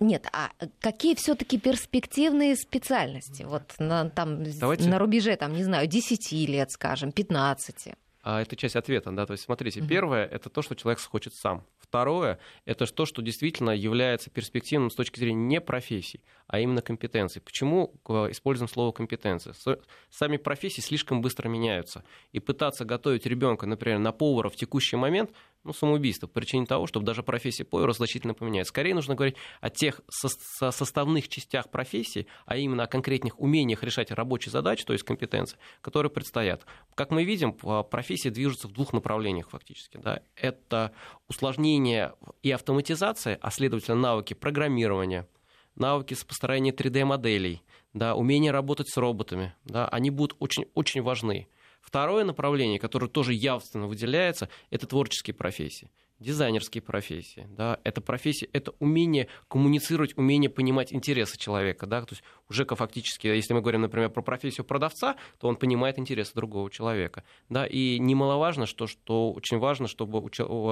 Нет, 0.00 0.26
а 0.32 0.50
какие 0.80 1.14
все-таки 1.14 1.58
перспективные 1.58 2.56
специальности? 2.56 3.42
Вот 3.42 3.74
на, 3.78 4.08
там, 4.08 4.44
Давайте... 4.58 4.88
на 4.88 4.98
рубеже, 4.98 5.36
там, 5.36 5.52
не 5.52 5.62
знаю, 5.62 5.86
10 5.86 6.32
лет, 6.48 6.70
скажем, 6.70 7.12
15. 7.12 7.94
А 8.22 8.40
это 8.40 8.56
часть 8.56 8.76
ответа, 8.76 9.10
да. 9.10 9.26
То 9.26 9.32
есть, 9.32 9.44
смотрите, 9.44 9.80
mm-hmm. 9.80 9.88
первое 9.88 10.24
это 10.24 10.48
то, 10.48 10.62
что 10.62 10.74
человек 10.74 11.00
хочет 11.00 11.34
сам. 11.34 11.64
Второе– 11.90 12.38
это 12.66 12.86
то, 12.86 13.04
что 13.04 13.20
действительно 13.20 13.70
является 13.70 14.30
перспективным 14.30 14.92
с 14.92 14.94
точки 14.94 15.18
зрения 15.18 15.42
не 15.42 15.60
профессий, 15.60 16.20
а 16.46 16.60
именно 16.60 16.82
компетенций. 16.82 17.42
Почему 17.42 17.92
используем 18.30 18.68
слово 18.68 18.92
компетенция? 18.92 19.54
Сами 20.08 20.36
профессии 20.36 20.82
слишком 20.82 21.20
быстро 21.20 21.48
меняются. 21.48 22.04
И 22.30 22.38
пытаться 22.38 22.84
готовить 22.84 23.26
ребенка, 23.26 23.66
например, 23.66 23.98
на 23.98 24.12
повара 24.12 24.50
в 24.50 24.54
текущий 24.54 24.94
момент– 24.94 25.32
ну, 25.64 25.72
самоубийство 25.72 26.26
по 26.26 26.34
причине 26.34 26.66
того, 26.66 26.86
чтобы 26.86 27.04
даже 27.04 27.22
профессия 27.22 27.64
повара 27.64 27.92
значительно 27.92 28.34
поменяется. 28.34 28.70
Скорее 28.70 28.94
нужно 28.94 29.14
говорить 29.14 29.36
о 29.60 29.68
тех 29.70 30.00
со- 30.08 30.70
составных 30.70 31.28
частях 31.28 31.70
профессии, 31.70 32.26
а 32.46 32.56
именно 32.56 32.84
о 32.84 32.86
конкретных 32.86 33.38
умениях 33.38 33.82
решать 33.82 34.10
рабочие 34.10 34.52
задачи, 34.52 34.84
то 34.84 34.92
есть 34.92 35.04
компетенции, 35.04 35.58
которые 35.82 36.10
предстоят. 36.10 36.64
Как 36.94 37.10
мы 37.10 37.24
видим, 37.24 37.52
профессия 37.52 38.30
движется 38.30 38.68
в 38.68 38.72
двух 38.72 38.92
направлениях 38.92 39.50
фактически. 39.50 39.98
Да. 39.98 40.22
Это 40.34 40.92
усложнение 41.28 42.14
и 42.42 42.50
автоматизация, 42.50 43.38
а 43.40 43.50
следовательно 43.50 43.96
навыки 43.96 44.34
программирования, 44.34 45.28
навыки 45.74 46.16
построения 46.26 46.72
3D-моделей, 46.72 47.62
да, 47.92 48.14
умение 48.14 48.52
работать 48.52 48.88
с 48.88 48.96
роботами, 48.96 49.54
да, 49.64 49.88
они 49.88 50.10
будут 50.10 50.36
очень, 50.38 50.66
очень 50.74 51.02
важны. 51.02 51.48
Второе 51.80 52.24
направление, 52.24 52.78
которое 52.78 53.08
тоже 53.08 53.32
явственно 53.32 53.86
выделяется, 53.86 54.48
это 54.70 54.86
творческие 54.86 55.34
профессии 55.34 55.90
дизайнерские 56.20 56.82
профессии, 56.82 57.46
да, 57.50 57.78
это 57.82 58.00
профессия, 58.00 58.48
это 58.52 58.72
умение 58.78 59.28
коммуницировать, 59.48 60.16
умение 60.16 60.50
понимать 60.50 60.92
интересы 60.92 61.38
человека, 61.38 61.86
да, 61.86 62.02
то 62.02 62.12
есть 62.12 62.22
уже 62.48 62.64
фактически, 62.64 63.26
если 63.26 63.54
мы 63.54 63.60
говорим, 63.60 63.80
например, 63.80 64.10
про 64.10 64.22
профессию 64.22 64.64
продавца, 64.64 65.16
то 65.38 65.48
он 65.48 65.56
понимает 65.56 65.98
интересы 65.98 66.32
другого 66.34 66.70
человека, 66.70 67.24
да, 67.48 67.66
и 67.66 67.98
немаловажно, 67.98 68.66
что, 68.66 68.86
что 68.86 69.32
очень 69.32 69.58
важно, 69.58 69.88
чтобы, 69.88 70.30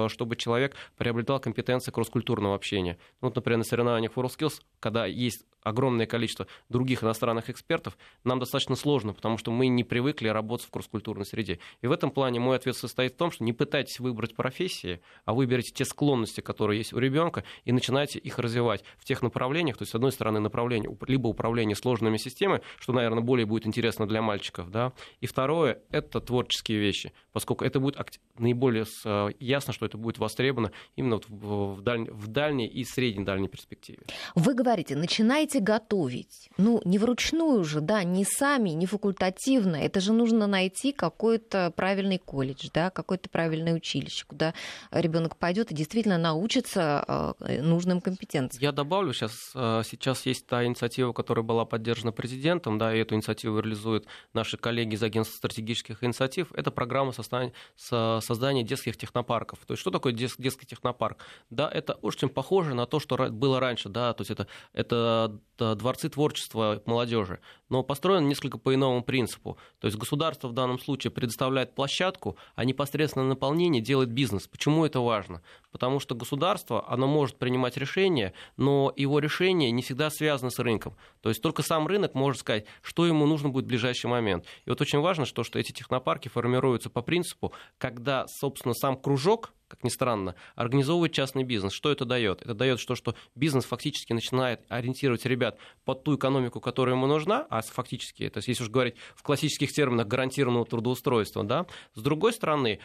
чтобы 0.09 0.35
человек 0.35 0.75
приобретал 0.97 1.39
компетенции 1.39 1.91
кросс-культурного 1.91 2.55
общения. 2.55 2.97
Ну, 3.21 3.27
вот, 3.27 3.35
например, 3.35 3.57
на 3.57 3.63
соревнованиях 3.63 4.13
WorldSkills, 4.13 4.61
когда 4.79 5.05
есть 5.05 5.45
огромное 5.61 6.05
количество 6.05 6.47
других 6.69 7.03
иностранных 7.03 7.49
экспертов, 7.49 7.97
нам 8.23 8.39
достаточно 8.39 8.75
сложно, 8.75 9.13
потому 9.13 9.37
что 9.37 9.51
мы 9.51 9.67
не 9.67 9.83
привыкли 9.83 10.29
работать 10.29 10.67
в 10.67 10.71
кросс-культурной 10.71 11.25
среде. 11.25 11.59
И 11.81 11.87
в 11.87 11.91
этом 11.91 12.11
плане 12.11 12.39
мой 12.39 12.55
ответ 12.55 12.77
состоит 12.77 13.13
в 13.13 13.17
том, 13.17 13.31
что 13.31 13.43
не 13.43 13.51
пытайтесь 13.51 13.99
выбрать 13.99 14.35
профессии, 14.35 15.01
а 15.25 15.33
выберите 15.39 15.71
те 15.71 15.85
склонности, 15.85 16.41
которые 16.41 16.79
есть 16.79 16.93
у 16.93 16.99
ребенка, 16.99 17.43
и 17.63 17.71
начинайте 17.71 18.19
их 18.19 18.39
развивать 18.39 18.83
в 18.97 19.05
тех 19.05 19.21
направлениях, 19.21 19.77
то 19.77 19.83
есть, 19.83 19.91
с 19.91 19.95
одной 19.95 20.11
стороны, 20.11 20.39
направление 20.39 20.95
либо 21.07 21.27
управление 21.27 21.75
сложными 21.75 22.17
системами, 22.17 22.61
что, 22.77 22.93
наверное, 22.93 23.21
более 23.21 23.45
будет 23.45 23.65
интересно 23.65 24.05
для 24.07 24.21
мальчиков, 24.21 24.69
да, 24.69 24.91
и 25.21 25.27
второе— 25.27 25.79
это 25.91 26.19
творческие 26.19 26.79
вещи, 26.79 27.13
поскольку 27.39 27.63
это 27.63 27.79
будет 27.79 27.95
наиболее 28.37 28.85
э, 29.05 29.29
ясно, 29.39 29.71
что 29.71 29.85
это 29.85 29.97
будет 29.97 30.17
востребовано 30.17 30.73
именно 30.97 31.21
в, 31.29 31.81
даль... 31.81 32.11
в 32.11 32.27
дальней 32.27 32.67
и 32.67 32.83
средней 32.83 33.23
дальней 33.23 33.47
перспективе. 33.47 33.99
Вы 34.35 34.53
говорите, 34.53 34.97
начинайте 34.97 35.61
готовить. 35.61 36.49
Ну, 36.57 36.81
не 36.83 36.99
вручную 36.99 37.63
же, 37.63 37.79
да, 37.79 38.03
не 38.03 38.25
сами, 38.25 38.71
не 38.71 38.87
факультативно. 38.87 39.77
Это 39.77 40.01
же 40.01 40.11
нужно 40.11 40.47
найти 40.47 40.91
какой-то 40.91 41.71
правильный 41.77 42.17
колледж, 42.17 42.67
да, 42.73 42.89
какое-то 42.89 43.29
правильное 43.29 43.73
училище, 43.73 44.25
куда 44.27 44.53
ребенок 44.91 45.37
пойдет 45.37 45.71
и 45.71 45.75
действительно 45.75 46.17
научится 46.17 47.35
э, 47.39 47.61
нужным 47.61 48.01
компетенциям. 48.01 48.61
Я 48.61 48.73
добавлю, 48.73 49.13
сейчас, 49.13 49.31
э, 49.55 49.83
сейчас 49.85 50.25
есть 50.25 50.45
та 50.45 50.65
инициатива, 50.65 51.13
которая 51.13 51.45
была 51.45 51.63
поддержана 51.63 52.11
президентом, 52.11 52.77
да, 52.77 52.93
и 52.93 52.99
эту 52.99 53.15
инициативу 53.15 53.59
реализуют 53.59 54.07
наши 54.33 54.57
коллеги 54.57 54.95
из 54.95 55.03
Агентства 55.03 55.37
стратегических 55.37 56.03
инициатив. 56.03 56.51
Это 56.53 56.69
программа 56.69 57.13
создания, 57.13 57.28
создания 57.75 58.63
детских 58.63 58.97
технопарков. 58.97 59.59
То 59.65 59.73
есть 59.73 59.81
что 59.81 59.91
такое 59.91 60.13
детский 60.13 60.65
технопарк? 60.65 61.17
Да, 61.49 61.69
это 61.69 61.93
очень 61.93 62.29
похоже 62.29 62.73
на 62.73 62.85
то, 62.85 62.99
что 62.99 63.17
было 63.29 63.59
раньше, 63.59 63.89
да, 63.89 64.13
то 64.13 64.21
есть 64.21 64.31
это, 64.31 64.47
это 64.73 65.39
дворцы 65.59 66.09
творчества 66.09 66.81
молодежи, 66.85 67.39
но 67.69 67.83
построено 67.83 68.25
несколько 68.25 68.57
по 68.57 68.73
иному 68.73 69.03
принципу. 69.03 69.57
То 69.79 69.87
есть 69.87 69.97
государство 69.97 70.47
в 70.47 70.53
данном 70.53 70.79
случае 70.79 71.11
предоставляет 71.11 71.75
площадку, 71.75 72.37
а 72.55 72.65
непосредственно 72.65 73.25
наполнение 73.25 73.81
делает 73.81 74.11
бизнес. 74.11 74.47
Почему 74.47 74.85
это 74.85 74.99
важно? 74.99 75.41
Потому 75.71 75.99
что 75.99 76.15
государство, 76.15 76.85
оно 76.89 77.07
может 77.07 77.37
принимать 77.37 77.77
решения, 77.77 78.33
но 78.57 78.91
его 78.95 79.19
решение 79.19 79.71
не 79.71 79.81
всегда 79.81 80.09
связано 80.09 80.49
с 80.49 80.59
рынком. 80.59 80.95
То 81.21 81.29
есть 81.29 81.41
только 81.41 81.61
сам 81.61 81.87
рынок 81.87 82.15
может 82.15 82.41
сказать, 82.41 82.65
что 82.81 83.05
ему 83.05 83.25
нужно 83.25 83.49
будет 83.49 83.65
в 83.65 83.69
ближайший 83.69 84.07
момент. 84.07 84.45
И 84.65 84.69
вот 84.69 84.81
очень 84.81 84.99
важно, 84.99 85.25
что, 85.25 85.43
что 85.43 85.59
эти 85.59 85.71
технопарки 85.71 86.27
формируются 86.27 86.89
по 86.89 87.01
принципу, 87.01 87.53
когда, 87.77 88.25
собственно, 88.27 88.73
сам 88.73 88.97
кружок 88.97 89.53
как 89.69 89.83
ни 89.83 89.89
странно, 89.89 90.35
организовывает 90.55 91.13
частный 91.13 91.43
бизнес. 91.43 91.71
Что 91.71 91.91
это 91.91 92.03
дает? 92.03 92.41
Это 92.41 92.53
дает 92.53 92.85
то, 92.85 92.95
что 92.95 93.15
бизнес 93.35 93.65
фактически 93.65 94.11
начинает 94.11 94.61
ориентировать 94.67 95.25
ребят 95.25 95.57
под 95.85 96.03
ту 96.03 96.15
экономику, 96.15 96.59
которая 96.59 96.95
ему 96.95 97.07
нужна, 97.07 97.45
а 97.49 97.61
фактически, 97.61 98.23
это 98.23 98.41
если 98.45 98.63
уж 98.63 98.69
говорить 98.69 98.95
в 99.15 99.23
классических 99.23 99.71
терминах 99.71 100.07
гарантированного 100.07 100.65
трудоустройства, 100.65 101.43
да, 101.43 101.67
с 101.93 102.01
другой 102.01 102.33
стороны, 102.33 102.79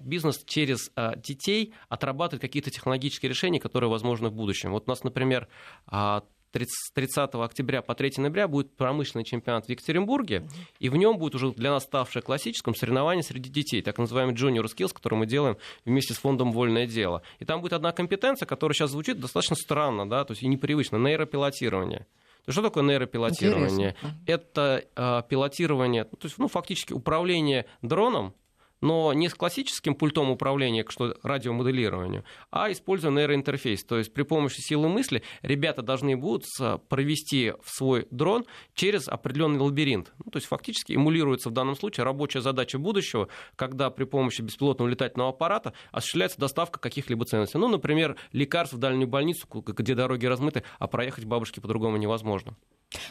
бизнес 0.00 0.42
через 0.46 0.90
а, 0.96 1.14
детей 1.16 1.74
отрабатывает 1.88 2.40
какие-то 2.40 2.70
технологические 2.70 3.28
решения, 3.28 3.60
которые 3.60 3.90
возможны 3.90 4.30
в 4.30 4.32
будущем. 4.32 4.72
Вот 4.72 4.84
у 4.86 4.90
нас, 4.90 5.04
например, 5.04 5.48
а, 5.86 6.24
30 6.54 7.34
октября 7.34 7.82
по 7.82 7.94
3 7.94 8.12
ноября 8.18 8.48
будет 8.48 8.76
промышленный 8.76 9.24
чемпионат 9.24 9.66
в 9.66 9.68
Екатеринбурге, 9.68 10.48
и 10.78 10.88
в 10.88 10.96
нем 10.96 11.18
будет 11.18 11.34
уже 11.34 11.52
для 11.52 11.70
нас 11.70 11.84
ставшее 11.84 12.22
классическим 12.22 12.74
соревнование 12.74 13.22
среди 13.22 13.50
детей, 13.50 13.82
так 13.82 13.98
называемый 13.98 14.34
Junior 14.34 14.64
Skills, 14.64 14.94
который 14.94 15.18
мы 15.18 15.26
делаем 15.26 15.56
вместе 15.84 16.14
с 16.14 16.18
фондом 16.18 16.52
«Вольное 16.52 16.86
дело». 16.86 17.22
И 17.40 17.44
там 17.44 17.60
будет 17.60 17.72
одна 17.72 17.92
компетенция, 17.92 18.46
которая 18.46 18.74
сейчас 18.74 18.92
звучит 18.92 19.20
достаточно 19.20 19.56
странно, 19.56 20.08
да, 20.08 20.24
то 20.24 20.32
есть 20.32 20.42
и 20.42 20.46
непривычно, 20.46 20.96
нейропилотирование. 20.96 22.06
Что 22.46 22.62
такое 22.62 22.82
нейропилотирование? 22.84 23.90
Интересно. 23.90 24.18
Это 24.26 24.84
э, 24.94 25.22
пилотирование, 25.28 26.04
то 26.04 26.18
есть, 26.22 26.38
ну, 26.38 26.48
фактически 26.48 26.92
управление 26.92 27.66
дроном, 27.80 28.34
но 28.80 29.12
не 29.12 29.28
с 29.28 29.34
классическим 29.34 29.94
пультом 29.94 30.30
управления, 30.30 30.84
что 30.88 31.16
радиомоделированию, 31.22 32.24
а 32.50 32.70
используя 32.70 33.10
нейроинтерфейс. 33.10 33.84
То 33.84 33.98
есть 33.98 34.12
при 34.12 34.22
помощи 34.22 34.60
силы 34.60 34.88
мысли 34.88 35.22
ребята 35.42 35.82
должны 35.82 36.16
будут 36.16 36.44
провести 36.88 37.52
в 37.62 37.70
свой 37.70 38.06
дрон 38.10 38.44
через 38.74 39.08
определенный 39.08 39.60
лабиринт. 39.60 40.12
Ну, 40.24 40.30
то 40.30 40.36
есть 40.36 40.48
фактически 40.48 40.92
эмулируется 40.92 41.48
в 41.48 41.52
данном 41.52 41.76
случае 41.76 42.04
рабочая 42.04 42.40
задача 42.40 42.78
будущего, 42.78 43.28
когда 43.56 43.90
при 43.90 44.04
помощи 44.04 44.42
беспилотного 44.42 44.88
летательного 44.88 45.30
аппарата 45.30 45.72
осуществляется 45.92 46.38
доставка 46.38 46.78
каких-либо 46.78 47.24
ценностей. 47.24 47.58
Ну, 47.58 47.68
например, 47.68 48.16
лекарств 48.32 48.74
в 48.74 48.78
дальнюю 48.78 49.08
больницу, 49.08 49.46
где 49.48 49.94
дороги 49.94 50.26
размыты, 50.26 50.62
а 50.78 50.86
проехать 50.86 51.24
бабушке 51.24 51.60
по-другому 51.60 51.96
невозможно. 51.96 52.56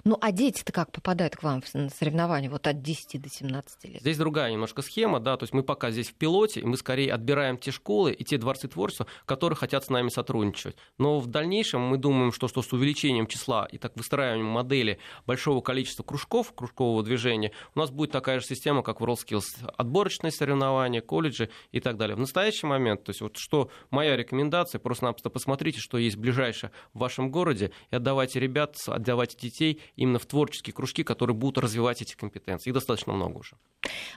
Ну, 0.03 0.17
а 0.21 0.31
дети-то 0.31 0.71
как 0.71 0.91
попадают 0.91 1.35
к 1.35 1.43
вам 1.43 1.61
на 1.73 1.89
соревнования 1.89 2.49
вот 2.49 2.67
от 2.67 2.81
10 2.81 3.21
до 3.21 3.29
17 3.29 3.85
лет? 3.85 4.01
Здесь 4.01 4.17
другая 4.17 4.51
немножко 4.51 4.81
схема, 4.81 5.19
да, 5.19 5.37
то 5.37 5.43
есть 5.43 5.53
мы 5.53 5.63
пока 5.63 5.91
здесь 5.91 6.09
в 6.09 6.13
пилоте, 6.13 6.61
и 6.61 6.65
мы 6.65 6.77
скорее 6.77 7.13
отбираем 7.13 7.57
те 7.57 7.71
школы 7.71 8.11
и 8.13 8.23
те 8.23 8.37
дворцы 8.37 8.67
творчества, 8.67 9.07
которые 9.25 9.57
хотят 9.57 9.85
с 9.85 9.89
нами 9.89 10.09
сотрудничать. 10.09 10.75
Но 10.97 11.19
в 11.19 11.27
дальнейшем 11.27 11.81
мы 11.81 11.97
думаем, 11.97 12.31
что, 12.31 12.47
что 12.47 12.61
с 12.61 12.71
увеличением 12.73 13.27
числа 13.27 13.65
и 13.65 13.77
так 13.77 13.95
выстраиванием 13.95 14.47
модели 14.47 14.99
большого 15.25 15.61
количества 15.61 16.03
кружков, 16.03 16.53
кружкового 16.53 17.03
движения, 17.03 17.51
у 17.75 17.79
нас 17.79 17.91
будет 17.91 18.11
такая 18.11 18.39
же 18.39 18.45
система, 18.45 18.83
как 18.83 19.01
в 19.01 19.03
WorldSkills, 19.03 19.71
отборочные 19.77 20.31
соревнования, 20.31 21.01
колледжи 21.01 21.49
и 21.71 21.79
так 21.79 21.97
далее. 21.97 22.15
В 22.15 22.19
настоящий 22.19 22.67
момент, 22.67 23.03
то 23.03 23.09
есть 23.11 23.21
вот 23.21 23.37
что 23.37 23.69
моя 23.89 24.15
рекомендация, 24.15 24.79
просто-напросто 24.79 25.29
посмотрите, 25.29 25.79
что 25.79 25.97
есть 25.97 26.17
ближайшее 26.17 26.71
в 26.93 26.99
вашем 26.99 27.31
городе, 27.31 27.71
и 27.91 27.95
отдавайте 27.95 28.39
ребят, 28.39 28.75
отдавайте 28.87 29.37
детей 29.37 29.72
именно 29.95 30.19
в 30.19 30.25
творческие 30.25 30.73
кружки, 30.73 31.03
которые 31.03 31.35
будут 31.35 31.57
развивать 31.57 32.01
эти 32.01 32.15
компетенции. 32.15 32.69
Их 32.69 32.73
достаточно 32.73 33.13
много 33.13 33.39
уже. 33.39 33.55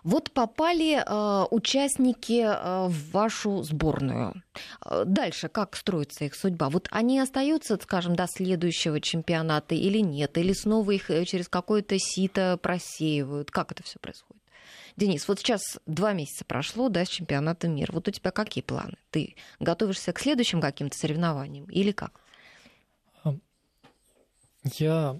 Вот 0.04 0.30
попали 0.30 1.02
э, 1.04 1.46
участники 1.50 2.42
э, 2.42 2.88
в 2.88 3.10
вашу 3.10 3.62
сборную. 3.62 4.42
Э, 4.84 5.04
дальше 5.04 5.48
как 5.48 5.76
строится 5.76 6.24
их 6.24 6.34
судьба? 6.34 6.68
Вот 6.68 6.88
они 6.90 7.18
остаются, 7.18 7.78
скажем, 7.82 8.16
до 8.16 8.26
следующего 8.26 9.00
чемпионата 9.00 9.74
или 9.74 9.98
нет? 9.98 10.38
Или 10.38 10.52
снова 10.52 10.90
их 10.92 11.10
э, 11.10 11.24
через 11.24 11.48
какое-то 11.48 11.96
сито 11.98 12.58
просеивают? 12.60 13.50
Как 13.50 13.72
это 13.72 13.82
все 13.82 13.98
происходит? 13.98 14.42
Денис, 14.96 15.28
вот 15.28 15.38
сейчас 15.40 15.78
два 15.86 16.14
месяца 16.14 16.44
прошло, 16.44 16.88
да, 16.88 17.04
с 17.04 17.08
чемпионата 17.08 17.68
мира. 17.68 17.92
Вот 17.92 18.08
у 18.08 18.10
тебя 18.10 18.30
какие 18.30 18.62
планы? 18.62 18.96
Ты 19.10 19.36
готовишься 19.60 20.12
к 20.12 20.20
следующим 20.20 20.60
каким-то 20.60 20.96
соревнованиям 20.96 21.66
или 21.66 21.92
как? 21.92 22.20
Я 24.78 25.18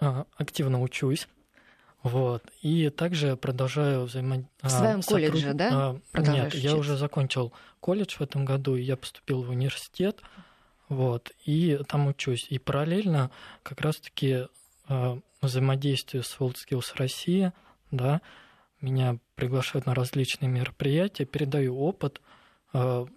активно 0.00 0.80
учусь. 0.80 1.28
Вот. 2.02 2.42
И 2.62 2.88
также 2.88 3.36
продолжаю 3.36 4.04
взаимодействовать. 4.04 4.62
В 4.62 4.70
своем 4.70 5.02
сотруд... 5.02 5.30
колледже, 5.30 5.54
да? 5.54 5.96
А, 6.12 6.20
нет, 6.20 6.48
учиться? 6.48 6.68
я 6.68 6.76
уже 6.76 6.96
закончил 6.96 7.52
колледж 7.80 8.16
в 8.16 8.22
этом 8.22 8.44
году, 8.44 8.76
и 8.76 8.82
я 8.82 8.96
поступил 8.96 9.42
в 9.42 9.50
университет. 9.50 10.20
Вот, 10.88 11.30
и 11.44 11.78
там 11.86 12.08
учусь. 12.08 12.46
И 12.50 12.58
параллельно 12.58 13.30
как 13.62 13.80
раз-таки 13.80 14.48
взаимодействию 15.40 16.24
с 16.24 16.36
WorldSkills 16.36 16.96
России, 16.96 17.52
да, 17.92 18.20
меня 18.80 19.18
приглашают 19.36 19.86
на 19.86 19.94
различные 19.94 20.48
мероприятия, 20.48 21.26
передаю 21.26 21.78
опыт, 21.78 22.20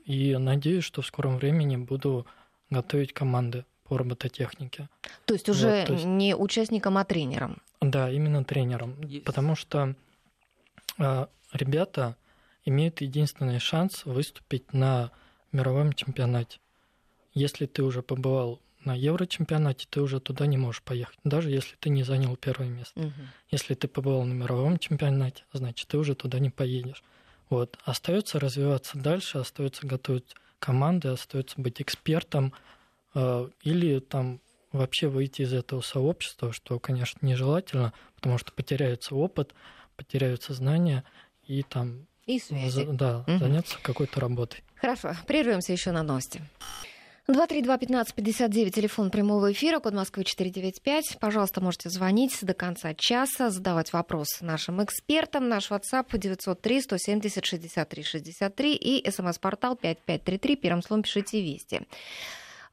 и 0.05 0.37
надеюсь, 0.37 0.83
что 0.83 1.01
в 1.01 1.07
скором 1.07 1.37
времени 1.37 1.77
буду 1.77 2.27
готовить 2.69 3.11
команды 3.13 3.65
по 3.83 3.97
робототехнике. 3.97 4.89
То 5.25 5.33
есть 5.33 5.49
уже 5.49 5.79
вот, 5.79 5.87
то 5.87 5.93
есть... 5.93 6.05
не 6.05 6.35
участником, 6.35 6.97
а 6.97 7.03
тренером? 7.03 7.61
Да, 7.81 8.09
именно 8.09 8.43
тренером. 8.43 9.01
Есть. 9.01 9.25
Потому 9.25 9.55
что 9.55 9.95
э, 10.97 11.27
ребята 11.51 12.15
имеют 12.65 13.01
единственный 13.01 13.59
шанс 13.59 14.05
выступить 14.05 14.73
на 14.73 15.11
мировом 15.51 15.93
чемпионате. 15.93 16.59
Если 17.33 17.65
ты 17.65 17.83
уже 17.83 18.01
побывал 18.01 18.59
на 18.85 18.95
Еврочемпионате, 18.95 19.87
ты 19.89 20.01
уже 20.01 20.19
туда 20.19 20.45
не 20.45 20.57
можешь 20.57 20.81
поехать, 20.81 21.17
даже 21.23 21.49
если 21.49 21.75
ты 21.77 21.89
не 21.89 22.03
занял 22.03 22.35
первое 22.35 22.67
место. 22.69 22.99
Угу. 22.99 23.11
Если 23.49 23.75
ты 23.75 23.87
побывал 23.87 24.23
на 24.25 24.33
мировом 24.33 24.77
чемпионате, 24.77 25.43
значит, 25.53 25.87
ты 25.87 25.97
уже 25.97 26.15
туда 26.15 26.39
не 26.39 26.49
поедешь. 26.49 27.03
Вот. 27.49 27.77
Остается 27.85 28.39
развиваться 28.39 28.97
дальше, 28.97 29.37
остается 29.37 29.87
готовить 29.87 30.35
команды, 30.59 31.09
остается 31.09 31.59
быть 31.59 31.81
экспертом, 31.81 32.53
или 33.15 33.99
там 33.99 34.39
вообще 34.71 35.07
выйти 35.07 35.43
из 35.43 35.53
этого 35.53 35.81
сообщества, 35.81 36.51
что, 36.51 36.79
конечно, 36.79 37.25
нежелательно, 37.25 37.93
потому 38.15 38.37
что 38.37 38.51
потеряется 38.51 39.15
опыт, 39.15 39.53
потеряются 39.95 40.53
знания 40.53 41.03
и 41.45 41.63
там 41.63 42.07
и 42.25 42.39
связи. 42.39 42.87
Да, 42.91 43.23
угу. 43.27 43.37
заняться 43.37 43.77
какой-то 43.81 44.19
работой. 44.19 44.63
Хорошо, 44.75 45.15
прервемся 45.27 45.71
еще 45.71 45.91
на 45.91 46.03
новости. 46.03 46.41
232-1559, 47.29 48.71
телефон 48.71 49.09
прямого 49.09 49.53
эфира, 49.53 49.79
код 49.79 49.93
Москвы 49.93 50.25
495. 50.25 51.19
Пожалуйста, 51.21 51.61
можете 51.61 51.89
звонить 51.89 52.37
до 52.41 52.53
конца 52.53 52.93
часа, 52.93 53.49
задавать 53.49 53.93
вопросы 53.93 54.43
нашим 54.43 54.83
экспертам. 54.83 55.47
Наш 55.47 55.71
WhatsApp 55.71 56.09
903-170-63-63 56.09 58.73
и 58.73 59.09
смс-портал 59.09 59.77
5533. 59.77 60.55
Первым 60.57 60.81
словом 60.81 61.03
пишите 61.03 61.41
«Вести». 61.41 61.87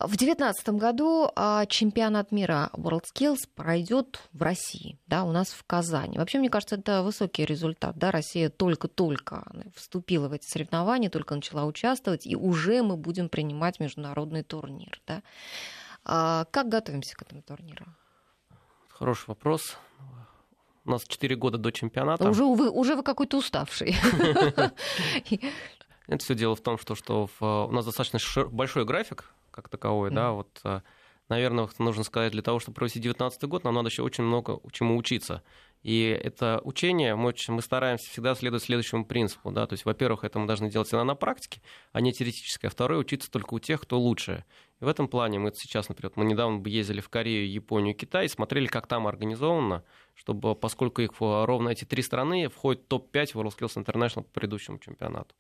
В 0.01 0.17
2019 0.17 0.71
году 0.71 1.31
а, 1.37 1.67
чемпионат 1.67 2.33
мира 2.33 2.71
WorldSkills 2.73 3.41
пройдет 3.55 4.27
в 4.33 4.41
России, 4.41 4.99
да, 5.07 5.25
у 5.25 5.33
нас 5.33 5.51
в 5.51 5.63
Казани. 5.65 6.17
Вообще, 6.17 6.39
мне 6.39 6.49
кажется, 6.49 6.77
это 6.77 7.03
высокий 7.03 7.45
результат. 7.45 7.99
Да? 7.99 8.11
Россия 8.11 8.49
только-только 8.49 9.45
вступила 9.77 10.29
в 10.29 10.33
эти 10.33 10.47
соревнования, 10.47 11.11
только 11.11 11.35
начала 11.35 11.67
участвовать, 11.67 12.27
и 12.27 12.35
уже 12.35 12.83
мы 12.83 12.97
будем 12.97 13.29
принимать 13.29 13.79
международный 13.79 14.43
турнир. 14.43 15.03
Да? 15.07 15.23
А 16.03 16.47
как 16.51 16.71
готовимся 16.71 17.15
к 17.15 17.21
этому 17.21 17.43
турниру? 17.43 17.85
Хороший 18.89 19.27
вопрос. 19.29 19.77
У 20.87 20.93
нас 20.93 21.05
4 21.05 21.37
года 21.37 21.59
до 21.59 21.73
чемпионата. 21.73 22.27
Уже 22.27 22.45
вы, 22.45 22.71
уже 22.71 22.97
вы 22.97 23.03
какой-то 23.03 23.37
уставший. 23.37 23.95
Это 26.07 26.25
все 26.25 26.35
дело 26.35 26.57
в 26.57 26.63
том, 26.63 26.79
что, 26.79 26.95
что 26.95 27.29
в, 27.39 27.67
у 27.67 27.71
нас 27.71 27.85
достаточно 27.85 28.47
большой 28.47 28.87
график 28.87 29.31
как 29.61 29.69
таковой, 29.69 30.11
mm-hmm. 30.11 30.15
да, 30.15 30.33
вот, 30.33 30.61
э, 30.65 30.81
наверное, 31.29 31.69
нужно 31.79 32.03
сказать, 32.03 32.33
для 32.33 32.43
того, 32.43 32.59
чтобы 32.59 32.77
провести 32.77 32.99
2019 32.99 33.45
год, 33.45 33.65
нам 33.65 33.75
надо 33.75 33.89
еще 33.89 34.03
очень 34.03 34.25
много 34.25 34.61
чему 34.73 34.97
учиться. 34.97 35.43
И 35.83 36.03
это 36.23 36.61
учение, 36.65 37.15
мы, 37.15 37.33
мы 37.49 37.63
стараемся 37.63 38.11
всегда 38.11 38.35
следовать 38.35 38.65
следующему 38.65 39.07
принципу. 39.07 39.51
Да? 39.51 39.67
То 39.67 39.73
есть, 39.73 39.87
во-первых, 39.87 40.25
это 40.25 40.39
мы 40.39 40.47
должны 40.47 40.71
делать 40.71 40.89
всегда 40.89 41.05
на 41.05 41.15
практике, 41.15 41.63
а 41.93 42.03
не 42.03 42.13
теоретически. 42.13 42.67
А 42.67 42.71
второе, 42.71 42.99
учиться 42.99 43.31
только 43.31 43.55
у 43.55 43.59
тех, 43.59 43.81
кто 43.81 43.99
лучше. 43.99 44.45
И 44.81 44.85
в 44.85 44.89
этом 44.89 45.09
плане 45.09 45.39
мы 45.39 45.53
сейчас, 45.55 45.89
например, 45.89 46.13
мы 46.17 46.27
недавно 46.27 46.67
ездили 46.67 47.01
в 47.01 47.09
Корею, 47.09 47.51
Японию, 47.51 47.95
Китай 47.95 48.29
смотрели, 48.29 48.67
как 48.67 48.87
там 48.87 49.07
организовано, 49.07 49.83
чтобы, 50.15 50.55
поскольку 50.55 51.01
их 51.01 51.13
ровно 51.19 51.71
эти 51.71 51.85
три 51.85 52.03
страны 52.03 52.49
входят 52.49 52.83
в 52.83 52.89
топ-5 52.89 53.33
WorldSkills 53.35 53.83
International 53.83 54.23
по 54.23 54.31
предыдущему 54.33 54.79
чемпионату 54.79 55.35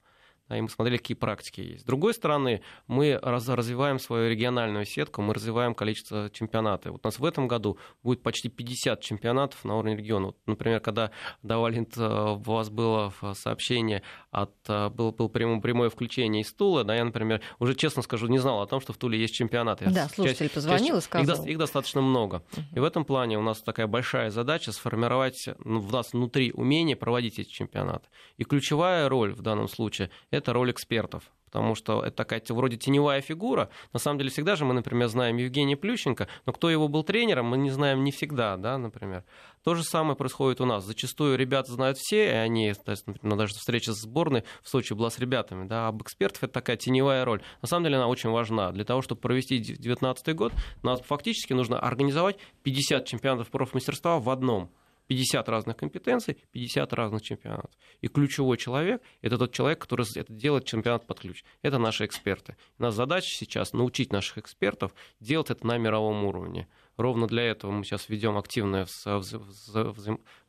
и 0.56 0.60
мы 0.60 0.68
смотрели, 0.68 0.98
какие 0.98 1.16
практики 1.16 1.60
есть. 1.60 1.82
С 1.82 1.84
другой 1.84 2.14
стороны, 2.14 2.62
мы 2.86 3.18
раз, 3.22 3.48
развиваем 3.48 3.98
свою 3.98 4.30
региональную 4.30 4.84
сетку, 4.84 5.22
мы 5.22 5.34
развиваем 5.34 5.74
количество 5.74 6.30
чемпионатов. 6.30 6.92
Вот 6.92 7.00
у 7.04 7.08
нас 7.08 7.18
в 7.18 7.24
этом 7.24 7.48
году 7.48 7.78
будет 8.02 8.22
почти 8.22 8.48
50 8.48 9.00
чемпионатов 9.00 9.64
на 9.64 9.76
уровне 9.76 9.96
региона. 9.96 10.26
Вот, 10.26 10.36
например, 10.46 10.80
когда 10.80 11.10
Давалент, 11.42 11.96
э, 11.96 12.02
у 12.02 12.36
вас 12.38 12.70
было 12.70 13.12
сообщение, 13.34 14.02
от, 14.30 14.54
э, 14.68 14.88
было, 14.88 15.12
было 15.12 15.28
прямое, 15.28 15.60
прямое 15.60 15.90
включение 15.90 16.42
из 16.42 16.52
Тулы, 16.52 16.84
да, 16.84 16.94
я, 16.94 17.04
например, 17.04 17.40
уже 17.58 17.74
честно 17.74 18.02
скажу, 18.02 18.26
не 18.26 18.38
знал 18.38 18.60
о 18.62 18.66
том, 18.66 18.80
что 18.80 18.92
в 18.92 18.96
Туле 18.96 19.20
есть 19.20 19.34
чемпионаты. 19.34 19.86
Да, 19.90 20.08
слушатель 20.08 20.46
часть, 20.46 20.54
позвонил 20.54 20.96
часть, 20.96 21.06
и 21.06 21.10
сказал. 21.10 21.44
Их, 21.44 21.50
их 21.52 21.58
достаточно 21.58 22.00
много. 22.00 22.42
И 22.74 22.80
в 22.80 22.84
этом 22.84 23.04
плане 23.04 23.38
у 23.38 23.42
нас 23.42 23.60
такая 23.62 23.86
большая 23.86 24.30
задача 24.30 24.72
сформировать 24.72 25.48
ну, 25.64 25.80
в 25.80 25.92
нас 25.92 26.12
внутри 26.12 26.52
умение 26.52 26.96
проводить 26.96 27.38
эти 27.38 27.50
чемпионаты. 27.50 28.08
И 28.36 28.44
ключевая 28.44 29.08
роль 29.08 29.32
в 29.32 29.42
данном 29.42 29.68
случае– 29.68 30.10
это 30.40 30.52
роль 30.52 30.70
экспертов. 30.70 31.30
потому 31.46 31.74
что 31.74 32.04
это 32.04 32.16
такая 32.16 32.40
вроде 32.50 32.76
теневая 32.76 33.20
фигура. 33.20 33.70
На 33.92 33.98
самом 33.98 34.18
деле 34.18 34.30
всегда 34.30 34.54
же 34.54 34.64
мы, 34.64 34.72
например, 34.72 35.08
знаем 35.08 35.36
Евгения 35.36 35.76
Плющенко, 35.76 36.28
но 36.46 36.52
кто 36.52 36.70
его 36.70 36.86
был 36.86 37.02
тренером, 37.02 37.46
мы 37.46 37.58
не 37.58 37.70
знаем 37.70 38.04
не 38.04 38.12
всегда, 38.12 38.56
да, 38.56 38.78
например. 38.78 39.24
То 39.64 39.74
же 39.74 39.82
самое 39.82 40.16
происходит 40.16 40.60
у 40.60 40.64
нас. 40.64 40.84
Зачастую 40.84 41.36
ребята 41.36 41.72
знают 41.72 41.98
все, 41.98 42.26
и 42.26 42.34
они, 42.34 42.72
то 42.72 42.92
есть, 42.92 43.06
например, 43.06 43.36
даже 43.36 43.54
встреча 43.54 43.92
с 43.92 44.00
сборной 44.00 44.44
в 44.62 44.68
Сочи 44.68 44.92
была 44.94 45.10
с 45.10 45.18
ребятами, 45.18 45.66
да, 45.66 45.88
об 45.88 46.02
экспертов 46.02 46.44
это 46.44 46.52
такая 46.52 46.76
теневая 46.76 47.24
роль. 47.24 47.42
На 47.62 47.68
самом 47.68 47.84
деле 47.84 47.96
она 47.96 48.06
очень 48.06 48.30
важна. 48.30 48.70
Для 48.70 48.84
того, 48.84 49.02
чтобы 49.02 49.20
провести 49.20 49.58
2019 49.58 50.36
год, 50.36 50.52
нас 50.82 51.00
фактически 51.00 51.52
нужно 51.52 51.80
организовать 51.80 52.38
50 52.62 53.04
чемпионатов 53.06 53.50
профмастерства 53.50 54.20
в 54.20 54.30
одном. 54.30 54.70
50 55.10 55.48
разных 55.48 55.76
компетенций, 55.76 56.38
50 56.52 56.92
разных 56.92 57.22
чемпионатов. 57.22 57.72
И 58.00 58.06
ключевой 58.06 58.56
человек– 58.56 59.02
это 59.22 59.38
тот 59.38 59.52
человек, 59.52 59.80
который 59.80 60.06
это 60.14 60.32
делает 60.32 60.66
чемпионат 60.66 61.04
под 61.08 61.18
ключ. 61.18 61.42
Это 61.62 61.78
наши 61.78 62.04
эксперты. 62.04 62.56
У 62.78 62.84
нас 62.84 62.94
задача 62.94 63.26
сейчас 63.26 63.72
научить 63.72 64.12
наших 64.12 64.38
экспертов 64.38 64.94
делать 65.18 65.50
это 65.50 65.66
на 65.66 65.78
мировом 65.78 66.24
уровне. 66.24 66.68
Ровно 66.96 67.26
для 67.26 67.42
этого 67.42 67.72
мы 67.72 67.82
сейчас 67.82 68.08
ведем 68.08 68.38
активное 68.38 68.86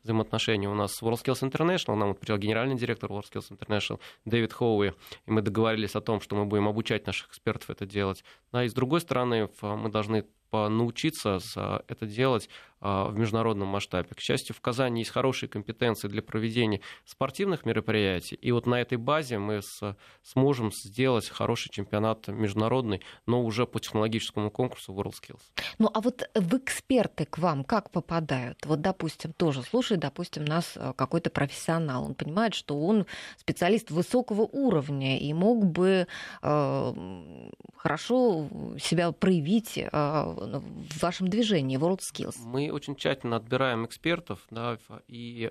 взаимоотношение 0.02 0.68
у 0.68 0.74
нас 0.74 0.94
с 0.94 1.02
WorldSkills 1.02 1.50
International. 1.50 1.94
Нам 1.94 2.14
пришел 2.14 2.38
генеральный 2.38 2.76
директор 2.76 3.10
WorldSkills 3.10 3.50
International 3.50 4.00
Дэвид 4.24 4.52
Хоуи, 4.52 4.94
и 5.26 5.30
мы 5.30 5.42
договорились 5.42 5.94
о 5.94 6.00
том, 6.00 6.20
что 6.20 6.36
мы 6.36 6.44
будем 6.44 6.68
обучать 6.68 7.06
наших 7.06 7.28
экспертов 7.28 7.70
это 7.70 7.86
делать. 7.86 8.24
А 8.52 8.64
и 8.64 8.68
с 8.68 8.74
другой 8.74 9.00
стороны, 9.00 9.48
мы 9.60 9.90
должны 9.90 10.24
научиться 10.52 11.38
это 11.88 12.06
делать 12.06 12.48
а, 12.84 13.06
в 13.06 13.16
международном 13.16 13.68
масштабе. 13.68 14.08
К 14.14 14.20
счастью, 14.20 14.56
в 14.56 14.60
Казани 14.60 15.00
есть 15.00 15.10
хорошие 15.10 15.48
компетенции 15.48 16.08
для 16.08 16.20
проведения 16.20 16.80
спортивных 17.04 17.64
мероприятий, 17.64 18.34
и 18.34 18.50
вот 18.52 18.66
на 18.66 18.80
этой 18.80 18.98
базе 18.98 19.38
мы 19.38 19.60
сможем 20.22 20.72
сделать 20.72 21.28
хороший 21.28 21.70
чемпионат 21.70 22.26
международный, 22.28 23.00
но 23.24 23.42
уже 23.44 23.66
по 23.66 23.78
технологическому 23.78 24.50
конкурсу 24.50 24.92
WorldSkills. 24.92 25.40
Ну 25.78 25.90
а 25.94 26.00
вот 26.00 26.28
в 26.34 26.56
эксперты 26.56 27.24
к 27.24 27.38
вам 27.38 27.64
как 27.64 27.90
попадают? 27.90 28.66
Вот, 28.66 28.80
допустим, 28.80 29.32
тоже 29.32 29.62
слушает, 29.92 30.00
допустим, 30.00 30.44
нас 30.44 30.72
э, 30.76 30.92
какой-то 30.96 31.30
профессионал, 31.30 32.04
он 32.04 32.14
понимает, 32.14 32.54
что 32.54 32.80
он 32.80 33.06
специалист 33.36 33.90
высокого 33.90 34.42
уровня 34.42 35.18
и 35.18 35.32
мог 35.34 35.64
бы 35.64 36.06
э, 36.42 36.92
хорошо 37.76 38.48
себя 38.78 39.12
проявить 39.12 39.78
э, 39.78 39.88
в 39.90 41.02
вашем 41.02 41.28
движении 41.28 41.78
WorldSkills. 41.78 42.36
Мы 42.44 42.70
очень 42.72 42.96
тщательно 42.96 43.36
отбираем 43.36 43.84
экспертов, 43.84 44.40
да, 44.50 44.78
и, 45.08 45.50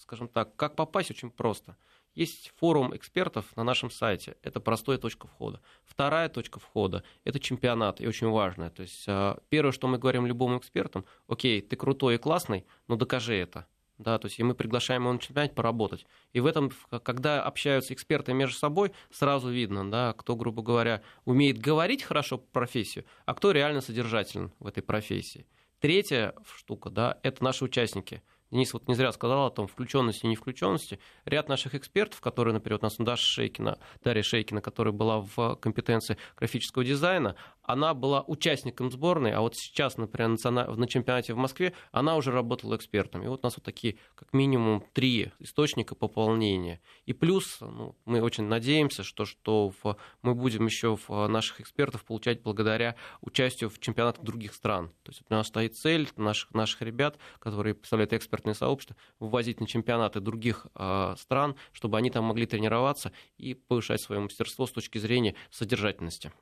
скажем 0.00 0.28
так, 0.28 0.56
как 0.56 0.76
попасть 0.76 1.10
очень 1.10 1.30
просто. 1.30 1.76
Есть 2.14 2.52
форум 2.56 2.94
экспертов 2.94 3.44
на 3.56 3.64
нашем 3.64 3.90
сайте. 3.90 4.36
Это 4.42 4.60
простая 4.60 4.98
точка 4.98 5.26
входа. 5.26 5.60
Вторая 5.84 6.28
точка 6.28 6.60
входа– 6.60 7.02
это 7.24 7.40
чемпионат, 7.40 8.00
и 8.00 8.06
очень 8.06 8.28
важная. 8.28 8.70
То 8.70 8.82
есть 8.82 9.04
а, 9.08 9.38
первое, 9.48 9.72
что 9.72 9.88
мы 9.88 9.98
говорим 9.98 10.24
любому 10.24 10.58
экспертам, 10.58 11.04
окей, 11.26 11.60
ты 11.60 11.74
крутой 11.76 12.14
и 12.14 12.18
классный, 12.18 12.66
но 12.86 12.94
докажи 12.96 13.34
это. 13.34 13.66
Да, 13.98 14.18
то 14.18 14.26
есть 14.26 14.40
и 14.40 14.42
мы 14.42 14.54
приглашаем 14.54 15.02
его 15.02 15.12
на 15.12 15.18
чемпионате 15.20 15.54
поработать. 15.54 16.04
И 16.32 16.40
в 16.40 16.46
этом, 16.46 16.72
когда 17.04 17.42
общаются 17.42 17.94
эксперты 17.94 18.32
между 18.32 18.56
собой, 18.56 18.92
сразу 19.10 19.50
видно, 19.50 19.88
да, 19.88 20.12
кто, 20.14 20.34
грубо 20.34 20.62
говоря, 20.62 21.02
умеет 21.24 21.58
говорить 21.58 22.02
хорошо 22.02 22.38
по 22.38 22.46
профессию, 22.52 23.04
а 23.24 23.34
кто 23.34 23.52
реально 23.52 23.80
содержателен 23.80 24.52
в 24.58 24.66
этой 24.66 24.82
профессии. 24.82 25.46
Третья 25.78 26.34
штука, 26.56 26.90
да, 26.90 27.18
это 27.22 27.44
наши 27.44 27.64
участники– 27.64 28.22
Денис 28.54 28.72
вот 28.72 28.86
не 28.86 28.94
зря 28.94 29.10
сказал 29.10 29.46
о 29.46 29.50
том, 29.50 29.66
включенности 29.66 30.26
и 30.26 30.28
не 30.28 30.36
включенности. 30.36 31.00
Ряд 31.24 31.48
наших 31.48 31.74
экспертов, 31.74 32.20
которые, 32.20 32.54
например, 32.54 32.78
у 32.80 32.84
нас 32.84 32.94
Даша 32.98 33.24
Шейкина, 33.24 33.78
Дарья 34.04 34.22
Шейкина, 34.22 34.60
которая 34.60 34.92
была 34.92 35.20
в 35.20 35.56
компетенции 35.56 36.18
графического 36.36 36.84
дизайна, 36.84 37.34
она 37.64 37.94
была 37.94 38.22
участником 38.22 38.90
сборной, 38.90 39.32
а 39.32 39.40
вот 39.40 39.56
сейчас, 39.56 39.96
например, 39.96 40.38
на 40.50 40.86
чемпионате 40.86 41.34
в 41.34 41.36
Москве 41.36 41.72
она 41.92 42.16
уже 42.16 42.30
работала 42.30 42.76
экспертом. 42.76 43.22
И 43.22 43.26
вот 43.26 43.40
у 43.42 43.46
нас 43.46 43.56
вот 43.56 43.64
такие, 43.64 43.96
как 44.14 44.32
минимум, 44.32 44.84
три 44.92 45.32
источника 45.38 45.94
пополнения. 45.94 46.80
И 47.06 47.12
плюс, 47.12 47.58
ну, 47.60 47.96
мы 48.04 48.20
очень 48.20 48.44
надеемся, 48.44 49.02
что, 49.02 49.24
что 49.24 49.72
в, 49.82 49.96
мы 50.22 50.34
будем 50.34 50.66
еще 50.66 50.96
в 50.96 51.26
наших 51.26 51.60
экспертов 51.60 52.04
получать 52.04 52.42
благодаря 52.42 52.96
участию 53.20 53.70
в 53.70 53.78
чемпионатах 53.80 54.24
других 54.24 54.54
стран. 54.54 54.90
То 55.02 55.12
есть 55.12 55.22
у 55.28 55.32
нас 55.32 55.48
стоит 55.48 55.76
цель 55.76 56.08
наших, 56.16 56.52
наших 56.52 56.82
ребят, 56.82 57.18
которые 57.38 57.74
представляют 57.74 58.12
экспертное 58.12 58.54
сообщество, 58.54 58.96
вывозить 59.18 59.60
на 59.60 59.66
чемпионаты 59.66 60.20
других 60.20 60.66
э, 60.74 61.14
стран, 61.18 61.56
чтобы 61.72 61.98
они 61.98 62.10
там 62.10 62.24
могли 62.24 62.46
тренироваться 62.46 63.12
и 63.38 63.54
повышать 63.54 64.00
свое 64.00 64.20
мастерство 64.20 64.66
с 64.66 64.70
точки 64.70 64.98
зрения 64.98 65.34
содержательности. 65.50 66.32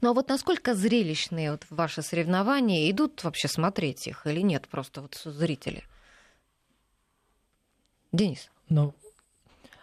Ну 0.00 0.10
а 0.10 0.12
вот 0.12 0.28
насколько 0.28 0.69
зрелищные 0.74 1.52
вот 1.52 1.66
ваши 1.70 2.02
соревнования, 2.02 2.90
идут 2.90 3.22
вообще 3.24 3.48
смотреть 3.48 4.06
их 4.06 4.26
или 4.26 4.40
нет, 4.40 4.68
просто 4.68 5.00
вот 5.02 5.20
зрители? 5.24 5.84
Денис. 8.12 8.50
Ну, 8.68 8.94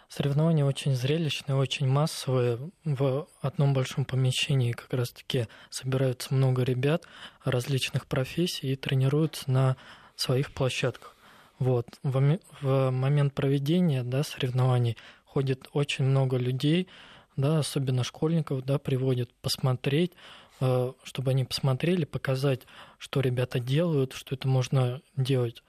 соревнования 0.08 0.64
очень 0.64 0.94
зрелищные, 0.94 1.56
очень 1.56 1.86
массовые. 1.86 2.58
В 2.84 3.26
одном 3.40 3.72
большом 3.72 4.04
помещении 4.04 4.72
как 4.72 4.92
раз-таки 4.92 5.46
собираются 5.70 6.34
много 6.34 6.62
ребят 6.62 7.04
различных 7.44 8.06
профессий 8.06 8.72
и 8.72 8.76
тренируются 8.76 9.50
на 9.50 9.76
своих 10.16 10.52
площадках. 10.52 11.16
Вот. 11.58 11.86
В 12.02 12.90
момент 12.90 13.34
проведения 13.34 14.02
да, 14.02 14.22
соревнований 14.22 14.96
ходит 15.24 15.68
очень 15.72 16.04
много 16.04 16.36
людей, 16.36 16.88
да, 17.36 17.60
особенно 17.60 18.04
школьников, 18.04 18.64
да, 18.64 18.78
приводят 18.78 19.32
посмотреть, 19.42 20.12
чтобы 20.58 21.30
они 21.30 21.44
посмотрели, 21.44 22.04
показать, 22.04 22.62
что 22.98 23.20
ребята 23.20 23.60
делают, 23.60 24.12
что 24.12 24.34
это 24.34 24.48
можно 24.48 25.00
делать 25.16 25.62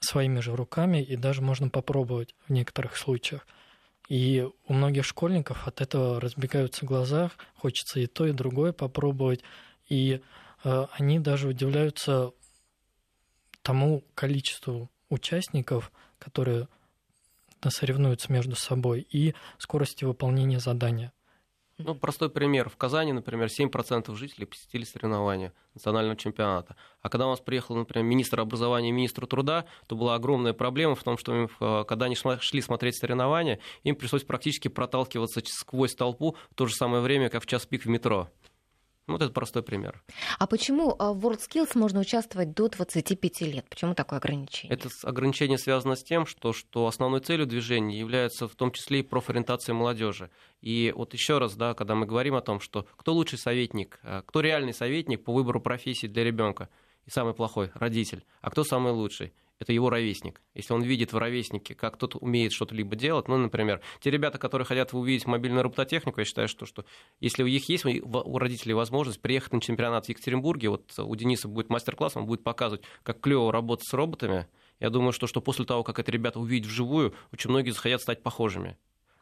своими 0.00 0.40
же 0.40 0.54
руками 0.54 1.02
и 1.02 1.16
даже 1.16 1.42
можно 1.42 1.68
попробовать 1.68 2.34
в 2.46 2.52
некоторых 2.52 2.96
случаях. 2.96 3.46
И 4.08 4.46
у 4.66 4.72
многих 4.72 5.04
школьников 5.04 5.66
от 5.66 5.80
этого 5.80 6.20
разбегаются 6.20 6.84
глаза, 6.84 7.30
хочется 7.56 8.00
и 8.00 8.06
то, 8.06 8.26
и 8.26 8.32
другое 8.32 8.72
попробовать. 8.72 9.42
И 9.88 10.20
э, 10.62 10.86
они 10.92 11.18
даже 11.18 11.48
удивляются 11.48 12.32
тому 13.62 14.04
количеству 14.14 14.90
участников, 15.08 15.90
которые 16.18 16.68
соревнуются 17.66 18.30
между 18.30 18.56
собой, 18.56 19.00
и 19.00 19.34
скорости 19.56 20.04
выполнения 20.04 20.60
задания. 20.60 21.13
Ну, 21.78 21.94
простой 21.96 22.30
пример. 22.30 22.68
В 22.68 22.76
Казани, 22.76 23.12
например, 23.12 23.48
7% 23.48 24.14
жителей 24.14 24.46
посетили 24.46 24.84
соревнования 24.84 25.52
национального 25.74 26.16
чемпионата. 26.16 26.76
А 27.02 27.08
когда 27.08 27.26
у 27.26 27.30
нас 27.30 27.40
приехал, 27.40 27.74
например, 27.74 28.04
министр 28.06 28.40
образования 28.40 28.90
и 28.90 28.92
министр 28.92 29.26
труда, 29.26 29.64
то 29.88 29.96
была 29.96 30.14
огромная 30.14 30.52
проблема 30.52 30.94
в 30.94 31.02
том, 31.02 31.18
что 31.18 31.34
им, 31.34 31.50
э, 31.60 31.84
когда 31.88 32.06
они 32.06 32.14
шли 32.14 32.60
смотреть 32.60 32.96
соревнования, 32.96 33.58
им 33.82 33.96
пришлось 33.96 34.22
практически 34.22 34.68
проталкиваться 34.68 35.40
сквозь 35.44 35.96
толпу 35.96 36.36
в 36.50 36.54
то 36.54 36.66
же 36.66 36.74
самое 36.74 37.02
время, 37.02 37.28
как 37.28 37.42
в 37.42 37.46
час 37.46 37.66
пик 37.66 37.84
в 37.84 37.88
метро. 37.88 38.30
Вот 39.06 39.20
это 39.20 39.32
простой 39.32 39.62
пример. 39.62 40.02
А 40.38 40.46
почему 40.46 40.96
а, 40.98 41.12
в 41.12 41.26
WorldSkills 41.26 41.76
можно 41.76 42.00
участвовать 42.00 42.54
до 42.54 42.68
25 42.68 43.40
лет? 43.42 43.66
Почему 43.68 43.94
такое 43.94 44.18
ограничение? 44.18 44.74
Это 44.74 44.88
ограничение 45.02 45.58
связано 45.58 45.94
с 45.94 46.02
тем, 46.02 46.24
что, 46.24 46.54
что 46.54 46.86
основной 46.86 47.20
целью 47.20 47.46
движения 47.46 47.98
является 47.98 48.48
в 48.48 48.54
том 48.54 48.72
числе 48.72 49.00
и 49.00 49.02
профориентация 49.02 49.74
молодежи. 49.74 50.30
И 50.62 50.92
вот 50.96 51.12
еще 51.12 51.36
раз, 51.36 51.54
да, 51.54 51.74
когда 51.74 51.94
мы 51.94 52.06
говорим 52.06 52.34
о 52.34 52.40
том, 52.40 52.60
что 52.60 52.86
кто 52.96 53.12
лучший 53.12 53.38
советник, 53.38 54.00
а, 54.02 54.22
кто 54.22 54.40
реальный 54.40 54.72
советник 54.72 55.22
по 55.22 55.34
выбору 55.34 55.60
профессии 55.60 56.06
для 56.06 56.24
ребенка, 56.24 56.70
и 57.04 57.10
самый 57.10 57.34
плохой 57.34 57.70
родитель, 57.74 58.24
а 58.40 58.50
кто 58.50 58.64
самый 58.64 58.92
лучший? 58.92 59.34
Это 59.64 59.72
его 59.72 59.90
ровесник. 59.90 60.40
Если 60.54 60.72
он 60.72 60.82
видит 60.82 61.12
в 61.12 61.18
ровеснике, 61.18 61.74
как 61.74 61.94
кто-то 61.94 62.18
умеет 62.18 62.52
что-то 62.52 62.74
либо 62.74 62.94
делать, 62.94 63.28
ну, 63.28 63.36
например, 63.36 63.80
те 64.00 64.10
ребята, 64.10 64.38
которые 64.38 64.66
хотят 64.66 64.94
увидеть 64.94 65.26
мобильную 65.26 65.64
робототехнику, 65.64 66.20
я 66.20 66.24
считаю, 66.24 66.48
что, 66.48 66.66
что 66.66 66.84
если 67.20 67.42
у 67.42 67.46
них 67.46 67.68
есть 67.68 67.84
у 67.84 68.38
родителей 68.38 68.74
возможность 68.74 69.20
приехать 69.20 69.52
на 69.52 69.60
чемпионат 69.60 70.06
в 70.06 70.08
Екатеринбурге, 70.08 70.68
вот 70.68 70.92
у 70.98 71.14
Дениса 71.16 71.48
будет 71.48 71.70
мастер-класс, 71.70 72.16
он 72.16 72.26
будет 72.26 72.44
показывать, 72.44 72.84
как 73.02 73.20
клево 73.20 73.50
работать 73.52 73.88
с 73.88 73.92
роботами, 73.94 74.46
я 74.80 74.90
думаю, 74.90 75.12
что, 75.12 75.26
что 75.26 75.40
после 75.40 75.64
того, 75.64 75.82
как 75.82 75.98
это 75.98 76.12
ребята 76.12 76.38
увидят 76.38 76.68
вживую, 76.68 77.14
очень 77.32 77.50
многие 77.50 77.70
захотят 77.70 78.02
стать 78.02 78.22
похожими 78.22 78.76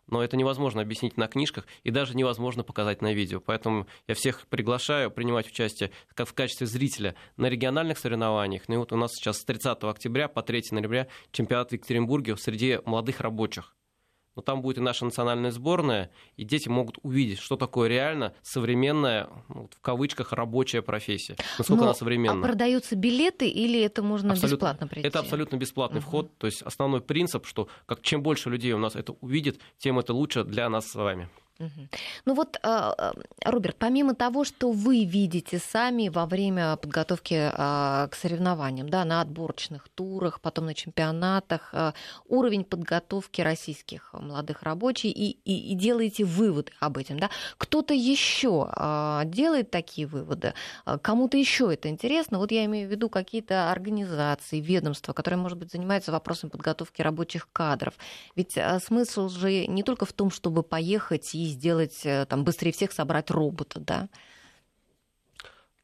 но 0.08 0.22
это 0.22 0.36
невозможно 0.36 0.82
объяснить 0.82 1.16
на 1.16 1.28
книжках 1.28 1.66
и 1.82 1.90
даже 1.90 2.16
невозможно 2.16 2.64
показать 2.64 3.02
на 3.02 3.12
видео. 3.12 3.40
Поэтому 3.40 3.86
я 4.06 4.14
всех 4.14 4.46
приглашаю 4.48 5.10
принимать 5.10 5.48
участие 5.48 5.90
как 6.14 6.28
в 6.28 6.34
качестве 6.34 6.66
зрителя 6.66 7.14
на 7.36 7.46
региональных 7.46 7.98
соревнованиях. 7.98 8.62
Ну 8.68 8.74
и 8.74 8.78
вот 8.78 8.92
у 8.92 8.96
нас 8.96 9.12
сейчас 9.12 9.38
с 9.38 9.44
30 9.44 9.82
октября 9.84 10.28
по 10.28 10.42
3 10.42 10.62
ноября 10.72 11.08
чемпионат 11.30 11.70
в 11.70 11.72
Екатеринбурге 11.72 12.36
среди 12.36 12.78
молодых 12.84 13.20
рабочих 13.20 13.74
но 14.36 14.42
там 14.42 14.62
будет 14.62 14.78
и 14.78 14.80
наша 14.80 15.04
национальная 15.04 15.50
сборная, 15.50 16.10
и 16.36 16.44
дети 16.44 16.68
могут 16.68 16.98
увидеть, 17.02 17.38
что 17.38 17.56
такое 17.56 17.88
реально 17.88 18.34
современная, 18.42 19.28
ну, 19.48 19.68
в 19.70 19.80
кавычках, 19.80 20.32
рабочая 20.32 20.82
профессия. 20.82 21.36
Насколько 21.58 21.82
но, 21.82 21.88
она 21.88 21.94
современна. 21.94 22.46
А 22.46 22.48
продаются 22.48 22.96
билеты 22.96 23.48
или 23.48 23.80
это 23.80 24.02
можно 24.02 24.32
абсолютно, 24.32 24.54
бесплатно 24.56 24.86
прийти? 24.86 25.08
Это 25.08 25.18
абсолютно 25.20 25.56
бесплатный 25.56 26.00
угу. 26.00 26.06
вход. 26.06 26.38
То 26.38 26.46
есть 26.46 26.62
основной 26.62 27.00
принцип, 27.00 27.46
что 27.46 27.68
как, 27.86 28.02
чем 28.02 28.22
больше 28.22 28.50
людей 28.50 28.72
у 28.72 28.78
нас 28.78 28.96
это 28.96 29.12
увидит, 29.20 29.60
тем 29.78 29.98
это 29.98 30.14
лучше 30.14 30.44
для 30.44 30.68
нас 30.68 30.90
с 30.90 30.94
вами. 30.94 31.28
Ну 32.24 32.34
вот, 32.34 32.58
а, 32.62 32.94
а, 32.96 33.12
Роберт, 33.44 33.76
помимо 33.78 34.14
того, 34.14 34.44
что 34.44 34.72
вы 34.72 35.04
видите 35.04 35.58
сами 35.58 36.08
во 36.08 36.26
время 36.26 36.76
подготовки 36.76 37.50
а, 37.52 38.08
к 38.08 38.14
соревнованиям, 38.14 38.88
да, 38.88 39.04
на 39.04 39.20
отборочных 39.20 39.88
турах, 39.88 40.40
потом 40.40 40.66
на 40.66 40.74
чемпионатах, 40.74 41.74
уровень 42.26 42.64
подготовки 42.64 43.40
российских 43.40 44.12
молодых 44.12 44.62
рабочих 44.62 45.12
и, 45.16 45.30
и, 45.44 45.72
и 45.72 45.74
делаете 45.74 46.24
выводы 46.24 46.72
об 46.80 46.98
этом, 46.98 47.18
да, 47.18 47.30
кто-то 47.58 47.94
еще 47.94 48.68
делает 49.26 49.70
такие 49.70 50.06
выводы, 50.06 50.54
кому-то 51.02 51.36
еще 51.36 51.72
это 51.72 51.88
интересно. 51.88 52.38
Вот 52.38 52.50
я 52.50 52.64
имею 52.64 52.88
в 52.88 52.90
виду 52.90 53.08
какие-то 53.08 53.70
организации, 53.70 54.60
ведомства, 54.60 55.12
которые, 55.12 55.38
может 55.38 55.58
быть, 55.58 55.72
занимаются 55.72 56.12
вопросом 56.12 56.50
подготовки 56.50 57.02
рабочих 57.02 57.48
кадров. 57.52 57.94
Ведь 58.36 58.58
смысл 58.84 59.28
же 59.28 59.66
не 59.66 59.82
только 59.82 60.06
в 60.06 60.12
том, 60.12 60.30
чтобы 60.30 60.62
поехать 60.62 61.34
и 61.34 61.51
сделать, 61.52 62.04
э, 62.04 62.26
там, 62.26 62.44
быстрее 62.44 62.72
всех 62.72 62.92
собрать 62.92 63.30
робота, 63.30 63.80
да? 63.80 64.08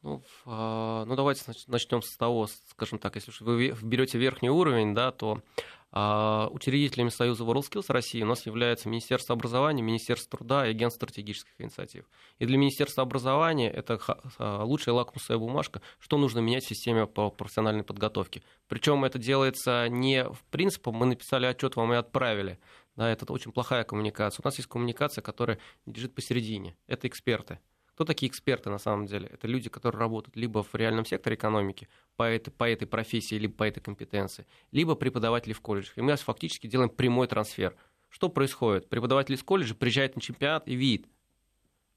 Ну, 0.02 0.22
а, 0.46 1.04
ну 1.06 1.16
давайте 1.16 1.42
начнем 1.66 2.02
с 2.02 2.16
того, 2.16 2.48
скажем 2.70 2.98
так, 2.98 3.16
если 3.16 3.32
вы 3.40 3.74
берете 3.82 4.16
верхний 4.16 4.48
уровень, 4.50 4.94
да, 4.94 5.10
то 5.10 5.42
а, 5.90 6.48
учредителями 6.52 7.08
Союза 7.08 7.44
WorldSkills 7.44 7.86
России 7.88 8.22
у 8.22 8.26
нас 8.26 8.44
является 8.44 8.88
Министерство 8.88 9.34
образования, 9.34 9.82
Министерство 9.82 10.38
труда 10.38 10.66
и 10.66 10.70
Агентство 10.70 11.06
стратегических 11.06 11.52
инициатив. 11.58 12.04
И 12.38 12.46
для 12.46 12.58
Министерства 12.58 13.02
образования 13.02 13.70
это 13.70 13.98
а, 14.38 14.64
лучшая 14.64 14.94
лакмусовая 14.94 15.38
бумажка, 15.38 15.80
что 15.98 16.18
нужно 16.18 16.40
менять 16.40 16.64
в 16.64 16.68
системе 16.68 17.06
по 17.06 17.30
профессиональной 17.30 17.84
подготовке. 17.84 18.42
Причем 18.68 19.04
это 19.04 19.18
делается 19.18 19.88
не 19.88 20.24
в 20.24 20.44
принципе, 20.50 20.90
мы 20.90 21.06
написали 21.06 21.46
отчет, 21.46 21.76
вам 21.76 21.92
и 21.92 21.96
отправили. 21.96 22.58
Да, 22.99 23.09
это 23.09 23.32
очень 23.32 23.53
плохая 23.53 23.84
коммуникация. 23.84 24.42
У 24.42 24.46
нас 24.46 24.57
есть 24.57 24.68
коммуникация, 24.68 25.22
которая 25.22 25.61
лежит 25.86 26.16
посередине. 26.16 26.76
Это 26.88 27.07
эксперты. 27.07 27.61
Кто 27.94 28.05
такие 28.05 28.28
эксперты 28.28 28.70
на 28.70 28.78
самом 28.78 29.07
деле? 29.07 29.28
Это 29.28 29.46
люди, 29.46 29.68
которые 29.68 30.01
работают 30.01 30.34
либо 30.34 30.64
в 30.64 30.74
реальном 30.74 31.05
секторе 31.05 31.36
экономики 31.36 31.88
по 32.16 32.24
этой, 32.24 32.51
по 32.51 32.68
этой 32.68 32.88
профессии, 32.88 33.36
либо 33.36 33.55
по 33.55 33.62
этой 33.62 33.78
компетенции, 33.78 34.49
либо 34.72 34.96
преподаватели 34.96 35.53
в 35.53 35.61
колледжах. 35.61 35.96
И 35.96 36.01
мы 36.01 36.16
фактически 36.16 36.66
делаем 36.66 36.90
прямой 36.90 37.28
трансфер. 37.28 37.76
Что 38.09 38.28
происходит? 38.28 38.88
Преподаватель 38.88 39.36
из 39.36 39.44
колледжа 39.44 39.76
приезжает 39.76 40.16
на 40.16 40.20
чемпионат 40.20 40.66
и 40.66 40.74
видит, 40.74 41.07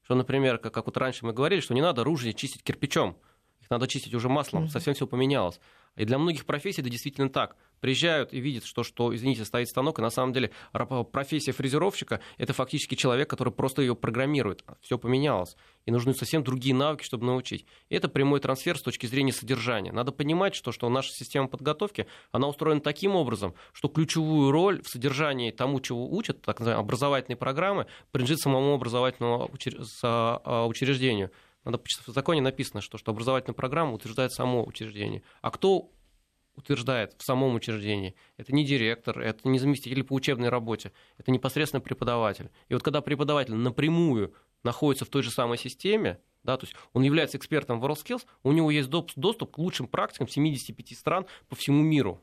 что, 0.02 0.14
например, 0.14 0.58
как, 0.58 0.72
как 0.72 0.86
вот 0.86 0.96
раньше 0.96 1.26
мы 1.26 1.32
говорили, 1.32 1.58
что 1.58 1.74
не 1.74 1.82
надо 1.82 2.02
оружие 2.02 2.32
чистить 2.32 2.62
кирпичом, 2.62 3.18
их 3.60 3.70
надо 3.70 3.88
чистить 3.88 4.14
уже 4.14 4.28
маслом, 4.28 4.66
mm-hmm. 4.66 4.68
совсем 4.68 4.94
все 4.94 5.08
поменялось. 5.08 5.58
И 5.96 6.04
для 6.04 6.18
многих 6.18 6.46
профессий 6.46 6.80
это 6.80 6.90
действительно 6.90 7.28
так. 7.28 7.56
Приезжают 7.80 8.32
и 8.32 8.38
видят, 8.38 8.64
что, 8.64 8.84
что, 8.84 9.14
извините, 9.14 9.44
стоит 9.44 9.68
станок, 9.68 9.98
и 9.98 10.02
на 10.02 10.10
самом 10.10 10.32
деле 10.32 10.52
профессия 11.10 11.50
фрезеровщика– 11.50 12.20
это 12.38 12.52
фактически 12.52 12.94
человек, 12.94 13.28
который 13.28 13.52
просто 13.52 13.82
ее 13.82 13.96
программирует. 13.96 14.64
Все 14.80 14.98
поменялось. 14.98 15.56
И 15.84 15.90
нужны 15.90 16.14
совсем 16.14 16.44
другие 16.44 16.76
навыки, 16.76 17.02
чтобы 17.02 17.26
научить. 17.26 17.66
И 17.88 17.96
это 17.96 18.08
прямой 18.08 18.38
трансфер 18.38 18.78
с 18.78 18.82
точки 18.82 19.06
зрения 19.06 19.32
содержания. 19.32 19.90
Надо 19.90 20.12
понимать, 20.12 20.54
что, 20.54 20.70
что 20.70 20.88
наша 20.88 21.12
система 21.12 21.48
подготовки, 21.48 22.06
она 22.30 22.46
устроена 22.46 22.80
таким 22.80 23.16
образом, 23.16 23.54
что 23.72 23.88
ключевую 23.88 24.52
роль 24.52 24.80
в 24.80 24.88
содержании 24.88 25.50
тому, 25.50 25.80
чего 25.80 26.08
учат, 26.08 26.40
так 26.40 26.60
называемые 26.60 26.84
образовательные 26.84 27.36
программы, 27.36 27.86
принадлежит 28.12 28.40
самому 28.40 28.74
образовательному 28.74 29.50
а, 30.04 30.66
учреждению. 30.66 31.32
Надо 31.64 31.78
в 31.78 32.12
законе 32.12 32.40
написано, 32.40 32.80
что, 32.80 32.98
что 32.98 33.12
образовательная 33.12 33.54
программа 33.54 33.92
утверждает 33.92 34.32
само 34.32 34.64
учреждение. 34.64 35.22
А 35.40 35.50
кто 35.50 35.90
утверждает 36.56 37.14
в 37.18 37.24
самом 37.24 37.54
учреждении. 37.54 38.14
Это 38.36 38.54
не 38.54 38.64
директор, 38.64 39.18
это 39.18 39.48
не 39.48 39.58
заместитель 39.58 40.04
по 40.04 40.14
учебной 40.14 40.48
работе, 40.48 40.92
это 41.18 41.30
непосредственно 41.30 41.80
преподаватель. 41.80 42.50
И 42.68 42.74
вот 42.74 42.82
когда 42.82 43.00
преподаватель 43.00 43.54
напрямую 43.54 44.34
находится 44.62 45.04
в 45.04 45.08
той 45.08 45.22
же 45.22 45.30
самой 45.30 45.58
системе, 45.58 46.18
да, 46.42 46.56
то 46.56 46.66
есть 46.66 46.76
он 46.92 47.02
является 47.02 47.38
экспертом 47.38 47.80
в 47.80 47.84
WorldSkills, 47.84 48.26
у 48.42 48.52
него 48.52 48.70
есть 48.70 48.90
доступ 48.90 49.52
к 49.52 49.58
лучшим 49.58 49.86
практикам 49.86 50.28
75 50.28 50.98
стран 50.98 51.26
по 51.48 51.56
всему 51.56 51.82
миру 51.82 52.20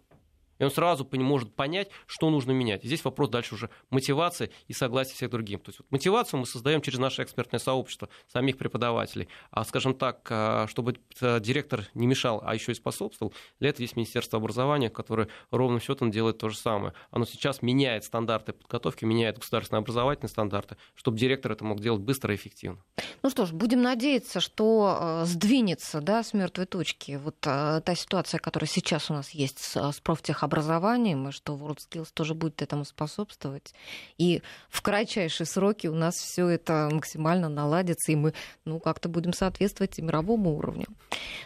и 0.60 0.64
он 0.64 0.72
сразу 0.72 1.08
может 1.14 1.56
понять, 1.56 1.90
что 2.06 2.30
нужно 2.30 2.52
менять. 2.52 2.84
Здесь 2.84 3.04
вопрос 3.04 3.30
дальше 3.30 3.56
уже 3.56 3.70
мотивации 3.90 4.52
и 4.68 4.74
согласия 4.74 5.16
всех 5.16 5.32
других. 5.32 5.64
То 5.64 5.70
есть 5.70 5.80
вот 5.80 5.92
мотивацию 5.92 6.40
мы 6.40 6.46
создаем 6.46 6.82
через 6.82 7.00
наше 7.00 7.24
экспертное 7.24 7.60
сообщество 7.60 8.10
самих 8.28 8.58
преподавателей. 8.58 9.30
А, 9.52 9.64
скажем 9.64 9.96
так, 9.96 10.28
а, 10.30 10.68
чтобы 10.68 10.98
директор 11.20 11.86
не 11.94 12.08
мешал, 12.08 12.42
а 12.46 12.54
еще 12.54 12.74
и 12.74 12.76
способствовал, 12.76 13.34
для 13.60 13.70
этого 13.70 13.82
есть 13.82 13.96
Министерство 13.96 14.38
образования, 14.38 14.90
которое 14.90 15.30
ровным 15.50 15.80
счетом 15.80 16.12
делает 16.12 16.38
то 16.38 16.50
же 16.50 16.58
самое. 16.58 16.94
Оно 17.12 17.26
сейчас 17.26 17.62
меняет 17.62 18.04
стандарты 18.04 18.54
подготовки, 18.54 19.06
меняет 19.06 19.38
государственные 19.38 19.80
образовательные 19.80 20.30
стандарты, 20.30 20.78
чтобы 20.94 21.18
директор 21.18 21.52
это 21.54 21.64
мог 21.64 21.80
делать 21.80 22.02
быстро 22.02 22.34
и 22.34 22.38
эффективно. 22.38 22.84
Ну 23.24 23.30
что 23.30 23.46
ж, 23.46 23.52
будем 23.52 23.82
надеяться, 23.82 24.40
что 24.40 24.98
э, 25.00 25.26
сдвинется 25.26 26.02
да, 26.02 26.24
с 26.24 26.34
мертвой 26.34 26.66
точки 26.66 27.20
вот 27.24 27.38
э, 27.46 27.82
та 27.84 27.96
ситуация, 27.96 28.40
которая 28.40 28.68
сейчас 28.68 29.10
у 29.10 29.14
нас 29.14 29.32
есть 29.32 29.60
с 29.60 30.00
профтехобразованием 30.02 30.49
образованием, 30.50 31.30
и 31.30 31.32
что 31.32 31.56
WorldSkills 31.56 32.10
тоже 32.14 32.34
будет 32.34 32.62
этому 32.62 32.84
способствовать. 32.84 33.74
И 34.18 34.42
в 34.70 34.82
кратчайшие 34.82 35.46
сроки 35.46 35.88
у 35.88 35.96
нас 35.96 36.16
все 36.16 36.48
это 36.48 36.90
максимально 36.92 37.50
наладится, 37.50 38.12
и 38.12 38.16
мы 38.16 38.34
ну, 38.66 38.80
как-то 38.80 39.10
будем 39.10 39.34
соответствовать 39.34 40.00
мировому 40.00 40.58
уровню. 40.58 40.88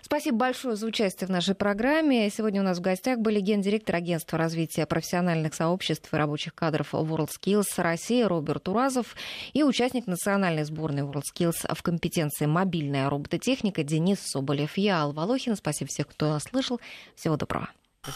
Спасибо 0.01 0.37
большое 0.37 0.75
за 0.75 0.87
участие 0.87 1.27
в 1.27 1.31
нашей 1.31 1.55
программе. 1.55 2.29
Сегодня 2.29 2.61
у 2.61 2.63
нас 2.63 2.77
в 2.77 2.81
гостях 2.81 3.19
были 3.19 3.39
гендиректор 3.39 3.95
агентства 3.95 4.37
развития 4.37 4.85
профессиональных 4.85 5.53
сообществ 5.53 6.13
и 6.13 6.17
рабочих 6.17 6.55
кадров 6.55 6.93
WorldSkills 6.93 7.65
России 7.77 8.23
Роберт 8.23 8.69
Уразов 8.69 9.15
и 9.53 9.63
участник 9.63 10.07
национальной 10.07 10.63
сборной 10.63 11.03
WorldSkills 11.03 11.73
в 11.73 11.83
компетенции 11.83 12.45
мобильная 12.45 13.09
робототехника 13.09 13.83
Денис 13.83 14.19
Соболев. 14.19 14.77
Я 14.77 15.01
Алла 15.01 15.13
Волохина. 15.13 15.55
Спасибо 15.55 15.89
всем, 15.89 16.05
кто 16.05 16.29
нас 16.29 16.43
слышал. 16.43 16.79
Всего 17.15 17.35
доброго. 17.35 17.69